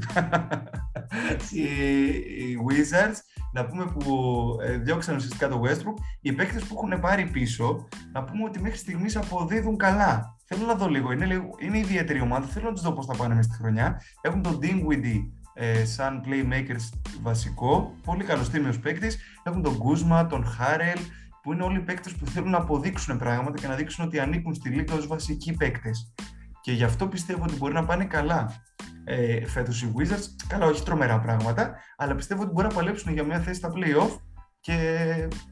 οι, 1.58 1.62
οι 2.50 2.58
Wizards, 2.68 3.16
να 3.52 3.66
πούμε 3.66 3.84
που 3.84 4.46
ε, 4.62 4.76
διώξαν 4.76 5.16
ουσιαστικά 5.16 5.48
το 5.48 5.62
Westbrook, 5.64 6.02
οι 6.20 6.32
παίκτες 6.32 6.64
που 6.64 6.74
έχουν 6.74 7.00
πάρει 7.00 7.26
πίσω, 7.26 7.88
να 8.12 8.24
πούμε 8.24 8.44
ότι 8.44 8.60
μέχρι 8.60 8.78
στιγμής 8.78 9.16
αποδίδουν 9.16 9.76
καλά. 9.76 10.36
Θέλω 10.46 10.66
να 10.66 10.74
δω 10.74 10.88
λίγο, 10.88 11.12
είναι, 11.12 11.24
λίγο, 11.24 11.50
είναι 11.58 11.78
ιδιαίτερη 11.78 12.20
ομάδα, 12.20 12.46
θέλω 12.46 12.66
να 12.66 12.72
τους 12.72 12.82
δω 12.82 12.92
πώς 12.92 13.06
θα 13.06 13.16
πάνε 13.16 13.34
μέσα 13.34 13.48
στη 13.48 13.62
χρονιά. 13.62 14.02
Έχουν 14.20 14.42
τον 14.42 14.58
Dinwiddie 14.62 15.30
ε, 15.54 15.84
σαν 15.84 16.22
playmakers 16.26 16.98
βασικό, 17.22 17.94
πολύ 18.04 18.24
καλός 18.24 18.50
τίμιος 18.50 18.78
παίκτης. 18.78 19.18
Έχουν 19.42 19.62
τον 19.62 19.78
Guzma, 19.78 20.26
τον 20.28 20.44
Harrell, 20.44 21.00
που 21.46 21.52
είναι 21.52 21.62
όλοι 21.62 21.78
οι 21.78 21.80
παίκτες 21.80 22.14
που 22.14 22.26
θέλουν 22.26 22.50
να 22.50 22.56
αποδείξουν 22.58 23.18
πράγματα 23.18 23.58
και 23.58 23.66
να 23.66 23.74
δείξουν 23.74 24.04
ότι 24.04 24.18
ανήκουν 24.18 24.54
στη 24.54 24.68
λίγα 24.68 24.94
ως 24.94 25.06
βασικοί 25.06 25.52
παίκτες. 25.52 26.14
Και 26.60 26.72
γι' 26.72 26.84
αυτό 26.84 27.06
πιστεύω 27.06 27.42
ότι 27.42 27.56
μπορεί 27.56 27.72
να 27.72 27.84
πάνε 27.84 28.04
καλά 28.04 28.52
ε, 29.04 29.46
φέτος 29.46 29.82
οι 29.82 29.92
Wizards. 29.96 30.24
Καλά, 30.46 30.66
όχι 30.66 30.82
τρομερά 30.82 31.20
πράγματα, 31.20 31.74
αλλά 31.96 32.14
πιστεύω 32.14 32.42
ότι 32.42 32.52
μπορεί 32.52 32.66
να 32.66 32.74
παλέψουν 32.74 33.12
για 33.12 33.24
μια 33.24 33.40
θέση 33.40 33.58
στα 33.58 33.72
playoff 33.74 34.18
και 34.60 34.78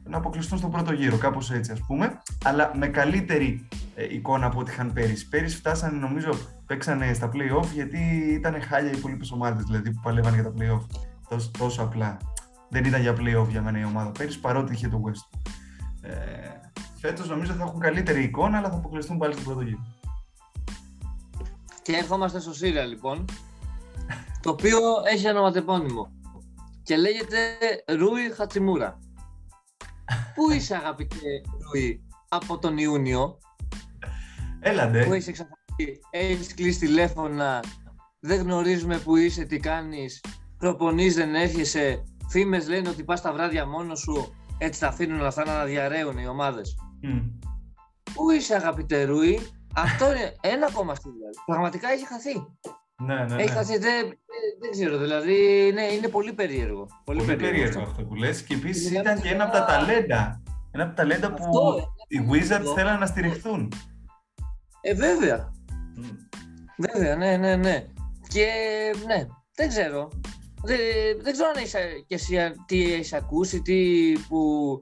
να 0.03 0.17
αποκλειστούν 0.17 0.57
στον 0.57 0.71
πρώτο 0.71 0.93
γύρο, 0.93 1.17
κάπως 1.17 1.51
έτσι 1.51 1.71
ας 1.71 1.79
πούμε. 1.87 2.21
Αλλά 2.43 2.71
με 2.75 2.87
καλύτερη 2.87 3.67
ε, 3.95 4.13
εικόνα 4.13 4.45
από 4.45 4.59
ό,τι 4.59 4.71
είχαν 4.71 4.93
πέρυσι. 4.93 5.29
Πέρυσι 5.29 5.55
φτάσανε, 5.55 5.97
νομίζω, 5.97 6.29
παίξανε 6.65 7.13
στα 7.13 7.29
playoff 7.33 7.67
γιατί 7.73 7.99
ήταν 8.31 8.61
χάλια 8.61 8.91
οι 8.91 8.97
υπόλοιπες 8.97 9.31
ομάδες 9.31 9.63
δηλαδή, 9.63 9.91
που 9.91 9.99
παλεύαν 10.03 10.33
για 10.33 10.43
τα 10.43 10.53
playoff. 10.57 10.85
Τόσο, 11.29 11.51
τόσο 11.57 11.81
απλά. 11.81 12.17
Δεν 12.69 12.85
ήταν 12.85 13.01
για 13.01 13.13
playoff 13.13 13.47
για 13.49 13.61
μένα 13.61 13.79
η 13.79 13.83
ομάδα 13.83 14.11
πέρυσι, 14.11 14.39
παρότι 14.39 14.73
είχε 14.73 14.87
το 14.87 15.01
West. 15.05 15.39
Ε, 16.05 16.45
Φέτος 16.99 17.29
νομίζω 17.29 17.53
θα 17.53 17.63
έχουν 17.63 17.79
καλύτερη 17.79 18.23
εικόνα, 18.23 18.57
αλλά 18.57 18.69
θα 18.69 18.75
αποκλειστούν 18.75 19.17
πάλι 19.17 19.33
στην 19.33 19.45
πρώτο 19.45 19.61
γύρο. 19.61 19.85
Και 21.81 21.95
ερχόμαστε 21.95 22.39
στο 22.39 22.53
Σύρια 22.53 22.85
λοιπόν, 22.85 23.25
το 24.41 24.49
οποίο 24.49 24.77
έχει 25.13 25.25
ένα 25.25 25.39
ονοματεπώνυμο 25.39 26.11
και 26.83 26.97
λέγεται 26.97 27.37
Ρούι 27.97 28.33
Χατσιμούρα. 28.35 28.99
Πού 30.35 30.51
είσαι 30.51 30.75
αγαπητέ 30.75 31.41
Ρούι 31.71 32.03
από 32.29 32.57
τον 32.57 32.77
Ιούνιο, 32.77 33.39
Έλαντε. 34.67 35.05
Πού 35.05 35.13
είσαι 35.13 35.29
εξαφανιστεί, 35.29 35.99
έχεις 36.09 36.53
κλείσει 36.53 36.79
τηλέφωνα, 36.79 37.63
δεν 38.19 38.41
γνωρίζουμε 38.41 38.97
που 38.97 39.15
είσαι, 39.15 39.43
τι 39.43 39.59
κάνεις, 39.59 40.23
προπονείς, 40.57 41.15
δεν 41.15 41.35
έρχεσαι, 41.35 42.03
φήμες 42.29 42.67
λένε 42.67 42.89
ότι 42.89 43.03
πας 43.03 43.21
τα 43.21 43.33
βράδια 43.33 43.65
μόνος 43.65 43.99
σου, 43.99 44.35
έτσι 44.57 44.79
θα 44.79 44.87
αφήνουν 44.87 45.19
όλα 45.19 45.27
αυτά 45.27 45.45
να 45.45 45.65
διαρρέουν 45.65 46.17
οι 46.17 46.27
ομάδες. 46.27 46.75
Mm. 47.03 47.31
Πού 48.13 48.31
είσαι, 48.31 48.55
αγαπητέ 48.55 49.03
Ρούι, 49.03 49.39
αυτό 49.75 50.11
είναι 50.11 50.35
ένα 50.41 50.65
ακόμα 50.65 50.95
στιγμή. 50.95 51.19
Πραγματικά 51.45 51.89
έχει 51.89 52.07
χαθεί. 52.07 52.33
Ναι, 52.97 53.15
ναι, 53.15 53.35
ναι. 53.35 53.41
Έχει 53.41 53.51
χαθεί, 53.51 53.77
δεν, 53.77 54.07
δεν 54.61 54.71
ξέρω, 54.71 54.97
δηλαδή 54.97 55.71
ναι, 55.73 55.81
είναι 55.81 56.07
πολύ 56.07 56.33
περίεργο. 56.33 56.87
Πολύ, 57.03 57.23
πολύ 57.23 57.35
περίεργο, 57.35 57.81
αυτό 57.81 58.03
που 58.03 58.15
λες 58.15 58.43
και 58.43 58.53
επίσης 58.53 58.91
ήταν 58.91 59.21
και 59.21 59.29
ένα 59.29 59.43
από 59.43 59.53
τα 59.53 59.65
ταλέντα. 59.65 60.41
Ένα 60.71 60.83
από 60.83 60.95
τα 60.95 61.01
ταλέντα 61.01 61.33
που 61.33 61.45
οι 62.07 62.17
Wizards 62.31 62.73
θέλανε 62.75 62.97
να 62.97 63.05
στηριχθούν. 63.05 63.71
Ε, 64.81 64.93
βέβαια. 64.93 65.51
Mm. 65.97 66.15
Βέβαια, 66.77 67.15
ναι, 67.15 67.37
ναι, 67.37 67.55
ναι. 67.55 67.85
Και 68.27 68.47
ναι, 69.05 69.25
δεν 69.55 69.67
ξέρω. 69.67 70.09
Δεν, 70.65 70.77
δεν 71.21 71.33
ξέρω 71.33 71.49
αν 71.55 71.63
είσαι 71.63 71.79
και 72.07 72.15
εσύ 72.15 72.37
τι 72.65 72.93
έχεις 72.93 73.13
ακούσει, 73.13 73.61
τι 73.61 74.11
που. 74.27 74.79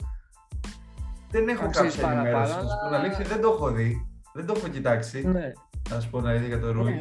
Δεν 1.30 1.48
έχω 1.48 1.70
κάποια 1.70 2.12
ενημέρωση. 2.12 2.54
Αλλά... 2.54 3.00
αλήθεια, 3.00 3.26
δεν 3.26 3.42
το 3.42 3.50
έχω 3.50 3.72
δει. 3.72 4.08
Δεν 4.34 4.46
το 4.46 4.54
έχω 4.58 4.68
κοιτάξει. 4.68 5.28
Ναι. 5.28 5.52
Να 5.90 6.00
σου 6.00 6.10
πω 6.10 6.22
να 6.22 6.36
για 6.36 6.60
τον 6.60 6.72
Ρούι. 6.72 7.00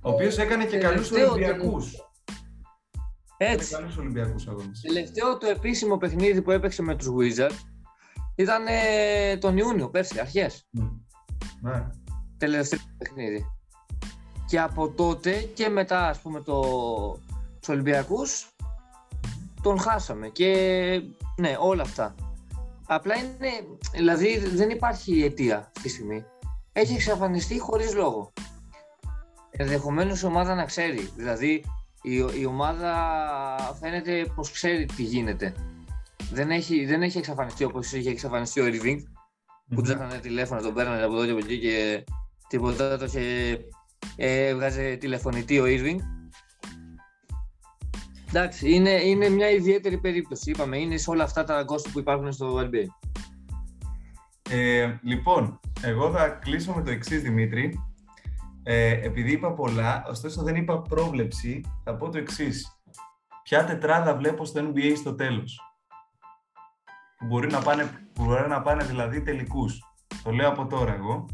ο 0.00 0.10
οποίος 0.10 0.38
έκανε 0.38 0.64
και 0.64 0.78
καλούς 0.78 1.10
Ολυμπιακούς. 1.10 1.92
Έτσι. 3.36 3.74
Καλούς 3.74 3.96
Ολυμπιακούς 3.96 4.46
αγώνες. 4.46 4.80
Τελευταίο 4.80 5.38
το 5.38 5.46
επίσημο 5.46 5.96
παιχνίδι 5.96 6.42
που 6.42 6.50
έπαιξε 6.50 6.82
με 6.82 6.96
τους 6.96 7.08
Wizards 7.08 7.58
ήταν 8.34 8.66
ε, 8.66 9.36
τον 9.36 9.56
Ιούνιο, 9.56 9.90
πέρσι, 9.90 10.20
αρχές. 10.20 10.68
Ναι. 11.60 11.86
Τελευταίο 12.38 12.78
παιχνίδι. 12.98 13.46
Και 14.46 14.60
από 14.60 14.88
τότε 14.88 15.32
και 15.32 15.68
μετά, 15.68 16.08
ας 16.08 16.20
πούμε, 16.20 16.40
το, 16.40 16.62
τους 17.64 17.74
Ολυμπιακούς 17.74 18.48
τον 19.62 19.78
χάσαμε 19.78 20.28
και 20.28 20.50
ναι 21.36 21.56
όλα 21.60 21.82
αυτά. 21.82 22.14
Απλά 22.86 23.14
είναι, 23.16 23.50
δηλαδή 23.94 24.38
δεν 24.38 24.70
υπάρχει 24.70 25.22
αιτία 25.22 25.58
αυτή 25.58 25.80
τη 25.82 25.88
στιγμή. 25.88 26.24
Έχει 26.72 26.94
εξαφανιστεί 26.94 27.58
χωρίς 27.58 27.94
λόγο. 27.94 28.32
Ενδεχομένως 29.50 30.20
η 30.20 30.26
ομάδα 30.26 30.54
να 30.54 30.64
ξέρει. 30.64 31.10
Δηλαδή 31.16 31.64
η, 32.02 32.14
η 32.40 32.46
ομάδα 32.46 32.94
φαίνεται 33.80 34.32
πως 34.34 34.50
ξέρει 34.50 34.86
τι 34.86 35.02
γίνεται. 35.02 35.54
Δεν 36.32 36.50
έχει, 36.50 36.84
δεν 36.84 37.02
έχει 37.02 37.18
εξαφανιστεί 37.18 37.64
όπως 37.64 37.92
είχε 37.92 38.10
εξαφανιστεί 38.10 38.60
ο 38.60 38.64
Irving 38.66 38.98
που 39.74 39.82
του 39.82 39.90
έκανε 39.90 40.18
τηλέφωνο, 40.18 40.60
τον 40.60 40.74
παίρνανε 40.74 41.02
από 41.02 41.14
εδώ 41.14 41.24
και 41.24 41.30
από 41.30 41.38
εκεί 41.38 41.58
και 41.58 42.04
τίποτα 42.48 42.98
το 42.98 43.04
είχε 43.04 43.58
έβγαζε 44.16 44.96
τηλεφωνητή 44.96 45.58
ο 45.60 45.64
Irving 45.66 45.98
Εντάξει, 48.36 48.74
είναι, 48.74 48.90
είναι 48.90 49.28
μια 49.28 49.50
ιδιαίτερη 49.50 49.98
περίπτωση. 49.98 50.50
Είπαμε, 50.50 50.78
είναι 50.78 50.96
σε 50.96 51.10
όλα 51.10 51.24
αυτά 51.24 51.44
τα 51.44 51.56
αγκόστα 51.56 51.90
που 51.90 51.98
υπάρχουν 51.98 52.32
στο 52.32 52.58
NBA. 52.58 52.86
Ε, 54.50 54.94
λοιπόν, 55.02 55.60
εγώ 55.82 56.10
θα 56.10 56.28
κλείσω 56.28 56.72
με 56.72 56.82
το 56.82 56.90
εξής 56.90 57.22
Δημήτρη. 57.22 57.80
Ε, 58.62 58.90
επειδή 58.90 59.32
είπα 59.32 59.52
πολλά, 59.52 60.04
ωστόσο 60.08 60.42
δεν 60.42 60.56
είπα 60.56 60.82
πρόβλεψη, 60.82 61.60
θα 61.84 61.96
πω 61.96 62.08
το 62.08 62.18
εξής. 62.18 62.80
Ποια 63.42 63.64
τετράδα 63.64 64.16
βλέπω 64.16 64.44
στο 64.44 64.60
NBA 64.60 64.92
στο 64.96 65.14
τέλος; 65.14 65.60
Που 67.18 67.26
μπορεί 67.26 67.50
να 67.50 67.60
πάνε, 67.60 67.90
που 68.12 68.24
μπορεί 68.24 68.48
να 68.48 68.62
πάνε 68.62 68.84
δηλαδή 68.84 69.22
τελικούς. 69.22 69.82
Το 70.24 70.30
λέω 70.30 70.48
από 70.48 70.66
τώρα 70.66 70.94
εγώ. 70.94 71.26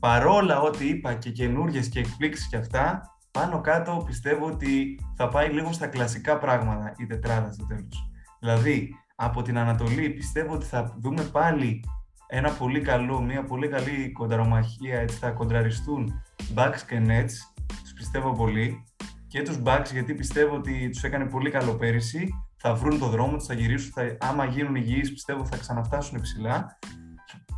Παρόλα 0.00 0.60
ό,τι 0.60 0.88
είπα 0.88 1.14
και 1.14 1.30
καινούριε 1.30 1.80
και 1.80 1.98
εκπλήξεις 1.98 2.48
και 2.48 2.56
αυτά, 2.56 3.15
πάνω 3.36 3.60
κάτω 3.60 4.02
πιστεύω 4.06 4.46
ότι 4.46 5.00
θα 5.16 5.28
πάει 5.28 5.48
λίγο 5.48 5.72
στα 5.72 5.86
κλασικά 5.86 6.38
πράγματα 6.38 6.94
η 6.96 7.06
τετράδα 7.06 7.52
στο 7.52 7.66
τέλος. 7.66 8.10
Δηλαδή, 8.40 8.94
από 9.14 9.42
την 9.42 9.58
Ανατολή 9.58 10.10
πιστεύω 10.10 10.54
ότι 10.54 10.66
θα 10.66 10.96
δούμε 10.98 11.22
πάλι 11.22 11.84
ένα 12.26 12.50
πολύ 12.50 12.80
καλό, 12.80 13.20
μια 13.20 13.44
πολύ 13.44 13.68
καλή 13.68 14.12
κονταρομαχία, 14.12 14.98
έτσι 15.00 15.16
θα 15.16 15.30
κοντραριστούν 15.30 16.22
Bucks 16.54 16.80
και 16.88 17.02
Nets, 17.06 17.64
τους 17.82 17.92
πιστεύω 17.96 18.32
πολύ. 18.32 18.84
Και 19.26 19.42
τους 19.42 19.60
Bucks 19.64 19.88
γιατί 19.92 20.14
πιστεύω 20.14 20.56
ότι 20.56 20.88
τους 20.88 21.02
έκανε 21.02 21.24
πολύ 21.24 21.50
καλό 21.50 21.74
πέρυσι, 21.74 22.28
θα 22.56 22.74
βρουν 22.74 22.98
το 22.98 23.06
δρόμο 23.06 23.36
τους, 23.36 23.46
θα 23.46 23.54
γυρίσουν, 23.54 23.92
θα, 23.92 24.16
άμα 24.20 24.44
γίνουν 24.44 24.74
υγιείς 24.74 25.12
πιστεύω 25.12 25.44
θα 25.44 25.56
ξαναφτάσουν 25.56 26.20
ψηλά. 26.20 26.78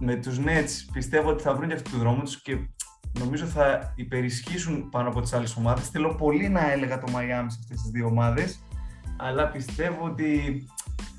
Με 0.01 0.17
τους 0.17 0.39
Nets 0.45 0.71
πιστεύω 0.93 1.31
ότι 1.31 1.43
θα 1.43 1.55
βρουν 1.55 1.69
και 1.69 1.75
αυτό 1.75 1.91
το 1.91 1.99
δρόμο 1.99 2.23
τους 2.23 2.43
και 2.43 2.57
νομίζω 3.19 3.45
θα 3.45 3.93
υπερισχύσουν 3.97 4.89
πάνω 4.91 5.09
από 5.09 5.21
τις 5.21 5.33
άλλες 5.33 5.57
ομάδες. 5.57 5.89
Θέλω 5.89 6.15
πολύ 6.15 6.49
να 6.49 6.73
έλεγα 6.73 6.99
το 6.99 7.11
Μαϊάμι 7.13 7.51
σε 7.51 7.59
αυτές 7.63 7.81
τις 7.81 7.91
δύο 7.91 8.07
ομάδες, 8.07 8.63
αλλά 9.17 9.49
πιστεύω 9.49 10.05
ότι 10.05 10.63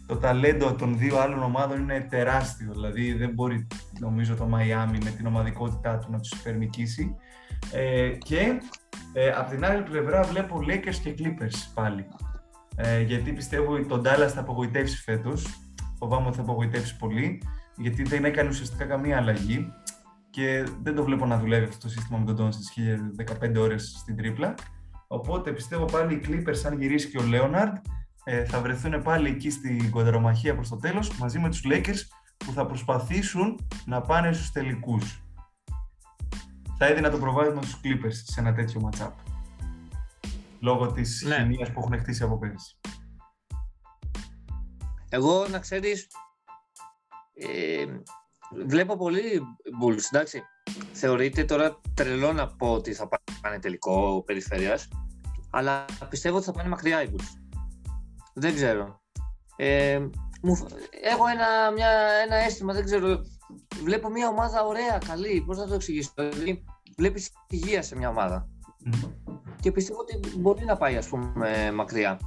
το 0.07 0.17
ταλέντο 0.17 0.73
των 0.73 0.97
δύο 0.97 1.19
άλλων 1.19 1.43
ομάδων 1.43 1.79
είναι 1.79 2.07
τεράστιο. 2.09 2.71
Δηλαδή 2.71 3.13
δεν 3.13 3.29
μπορεί 3.29 3.67
νομίζω 3.99 4.35
το 4.35 4.45
Μαϊάμι 4.45 4.97
με 5.03 5.09
την 5.09 5.25
ομαδικότητά 5.25 5.97
του 5.97 6.11
να 6.11 6.19
τους 6.19 6.31
υπερνικήσει. 6.31 7.15
Ε, 7.71 8.09
και 8.09 8.61
ε, 9.13 9.29
από 9.29 9.49
την 9.49 9.65
άλλη 9.65 9.81
πλευρά 9.81 10.23
βλέπω 10.23 10.59
Lakers 10.67 10.95
και 11.03 11.15
Clippers 11.17 11.71
πάλι. 11.73 12.05
Ε, 12.75 13.01
γιατί 13.01 13.31
πιστεύω 13.31 13.73
ότι 13.73 13.85
τον 13.85 14.01
Dallas 14.05 14.29
θα 14.33 14.39
απογοητεύσει 14.39 15.01
φέτος. 15.01 15.45
Φοβάμαι 15.97 16.27
ότι 16.27 16.35
θα 16.35 16.41
απογοητεύσει 16.41 16.97
πολύ, 16.97 17.41
γιατί 17.77 18.03
δεν 18.03 18.25
έκανε 18.25 18.49
ουσιαστικά 18.49 18.85
καμία 18.85 19.17
αλλαγή 19.17 19.73
και 20.39 20.63
δεν 20.81 20.95
το 20.95 21.03
βλέπω 21.03 21.25
να 21.25 21.39
δουλεύει 21.39 21.65
αυτό 21.65 21.77
το 21.77 21.89
σύστημα 21.89 22.17
με 22.17 22.25
τον 22.25 22.35
Τόνσιτ 22.35 22.63
15 23.41 23.55
ώρες 23.57 23.95
στην 23.99 24.15
τρίπλα. 24.15 24.55
Οπότε 25.07 25.51
πιστεύω 25.51 25.85
πάλι 25.85 26.13
οι 26.13 26.21
Clippers, 26.27 26.65
αν 26.65 26.79
γυρίσει 26.79 27.09
και 27.09 27.17
ο 27.17 27.23
Λέοναρντ, 27.23 27.75
ε, 28.23 28.45
θα 28.45 28.61
βρεθούν 28.61 29.03
πάλι 29.03 29.29
εκεί 29.29 29.49
στην 29.49 29.89
κοντρομαχία 29.89 30.55
προς 30.55 30.69
το 30.69 30.75
τέλος 30.75 31.17
μαζί 31.17 31.39
με 31.39 31.49
τους 31.49 31.61
Lakers 31.65 31.99
που 32.37 32.51
θα 32.51 32.65
προσπαθήσουν 32.65 33.67
να 33.85 34.01
πάνε 34.01 34.33
στους 34.33 34.51
τελικούς. 34.51 35.23
Θα 36.77 36.85
έδινα 36.85 37.09
το 37.09 37.17
προβάδισμα 37.17 37.61
στους 37.61 37.79
Clippers 37.83 38.13
σε 38.23 38.39
ένα 38.39 38.53
τέτοιο 38.53 38.89
matchup. 38.89 39.11
Λόγω 40.59 40.91
της 40.91 41.23
ναι. 41.27 41.35
χημίας 41.35 41.71
που 41.71 41.79
έχουν 41.79 41.99
χτίσει 41.99 42.23
από 42.23 42.37
πέρυσι. 42.37 42.77
Εγώ, 45.09 45.47
να 45.47 45.59
ξέρεις, 45.59 46.07
ε, 47.33 47.85
βλέπω 48.65 48.97
πολύ 48.97 49.41
Bulls, 49.81 50.03
εντάξει. 50.11 50.43
Θεωρείται 50.91 51.43
τώρα 51.43 51.79
τρελό 51.93 52.33
να 52.33 52.47
πω 52.47 52.71
ότι 52.71 52.93
θα 52.93 53.09
πάνε 53.41 53.59
τελικό 53.59 54.23
περιφέρειας, 54.25 54.87
αλλά 55.51 55.85
πιστεύω 56.09 56.35
ότι 56.35 56.45
θα 56.45 56.51
πάνε 56.51 56.69
μακριά 56.69 57.03
οι 57.03 57.09
Bulls. 57.11 57.59
Δεν 58.33 58.55
ξέρω. 58.55 59.01
Ε, 59.55 59.99
μου, 60.41 60.67
έχω 61.03 61.27
ένα, 61.27 61.71
μια, 61.71 61.89
ένα 62.25 62.35
αίσθημα, 62.35 62.73
δεν 62.73 62.85
ξέρω. 62.85 63.21
Βλέπω 63.83 64.09
μια 64.09 64.27
ομάδα 64.27 64.63
ωραία, 64.63 64.97
καλή. 65.07 65.43
Πώς 65.45 65.57
θα 65.57 65.67
το 65.67 65.73
εξηγήσω; 65.73 66.11
Δηλαδή, 66.15 66.63
βλέπεις 66.97 67.31
υγεία 67.49 67.81
σε 67.81 67.95
μια 67.95 68.09
ομάδα. 68.09 68.47
Και 69.59 69.71
πιστεύω 69.71 69.99
ότι 69.99 70.19
μπορεί 70.37 70.65
να 70.65 70.77
πάει, 70.77 70.97
ας 70.97 71.07
πούμε, 71.07 71.71
μακριά. 71.71 72.19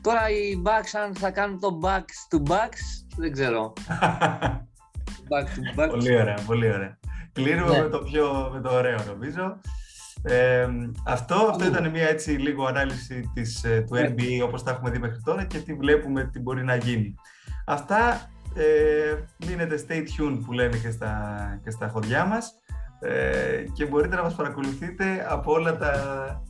Τώρα 0.00 0.30
οι 0.30 0.62
Bucks, 0.64 0.98
αν 1.04 1.14
θα 1.14 1.30
κάνουν 1.30 1.60
το 1.60 1.78
Bucks 1.82 2.36
to 2.36 2.50
Bucks, 2.50 3.06
δεν 3.16 3.32
ξέρω. 3.32 3.72
back 5.30 5.44
to 5.44 5.80
back. 5.80 5.88
Πολύ 5.88 6.16
ωραία, 6.16 6.38
πολύ 6.46 6.72
ωραία. 6.72 6.98
Κλείνουμε 7.32 7.76
ναι. 7.76 7.82
με, 7.82 7.88
το 7.88 7.98
πιο, 7.98 8.50
με 8.52 8.60
το 8.60 8.74
ωραίο, 8.74 8.98
νομίζω. 9.06 9.60
Ε, 10.22 10.68
αυτό, 11.06 11.34
αυτό 11.34 11.66
ήταν 11.66 11.90
μια 11.90 12.08
έτσι 12.08 12.30
λίγο 12.30 12.64
ανάλυση 12.64 13.30
της, 13.34 13.64
ε, 13.64 13.84
του 13.88 13.96
NBA 13.96 14.36
ναι. 14.36 14.42
όπως 14.42 14.62
τα 14.62 14.70
έχουμε 14.70 14.90
δει 14.90 14.98
μέχρι 14.98 15.20
τώρα 15.24 15.44
και 15.44 15.58
τι 15.58 15.74
βλέπουμε 15.74 16.24
τι 16.32 16.40
μπορεί 16.40 16.64
να 16.64 16.76
γίνει. 16.76 17.14
Αυτά 17.66 18.30
ε, 18.54 19.14
μείνετε 19.46 19.84
stay 19.88 20.00
tuned 20.00 20.40
που 20.46 20.52
λένε 20.52 20.76
και 20.76 20.90
στα, 20.90 21.60
και 21.64 21.70
στα 21.70 21.88
χωριά 21.88 22.24
μας 22.24 22.54
ε, 23.00 23.64
και 23.72 23.86
μπορείτε 23.86 24.16
να 24.16 24.22
μας 24.22 24.34
παρακολουθείτε 24.34 25.26
από 25.28 25.52
όλα 25.52 25.76
τα, 25.76 25.92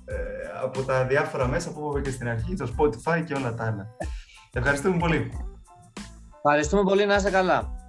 ε, 0.04 0.14
από 0.62 0.82
τα 0.82 1.04
διάφορα 1.04 1.46
μέσα 1.46 1.72
που 1.72 1.80
είπαμε 1.80 2.00
και 2.00 2.10
στην 2.10 2.28
αρχή, 2.28 2.54
το 2.54 2.74
Spotify 2.78 3.24
και 3.24 3.34
όλα 3.34 3.54
τα 3.54 3.64
άλλα. 3.64 3.86
Ευχαριστούμε 4.52 4.96
πολύ. 4.96 5.32
Ευχαριστούμε 6.44 6.82
πολύ, 6.82 7.06
να 7.06 7.14
είστε 7.14 7.30
καλά. 7.30 7.79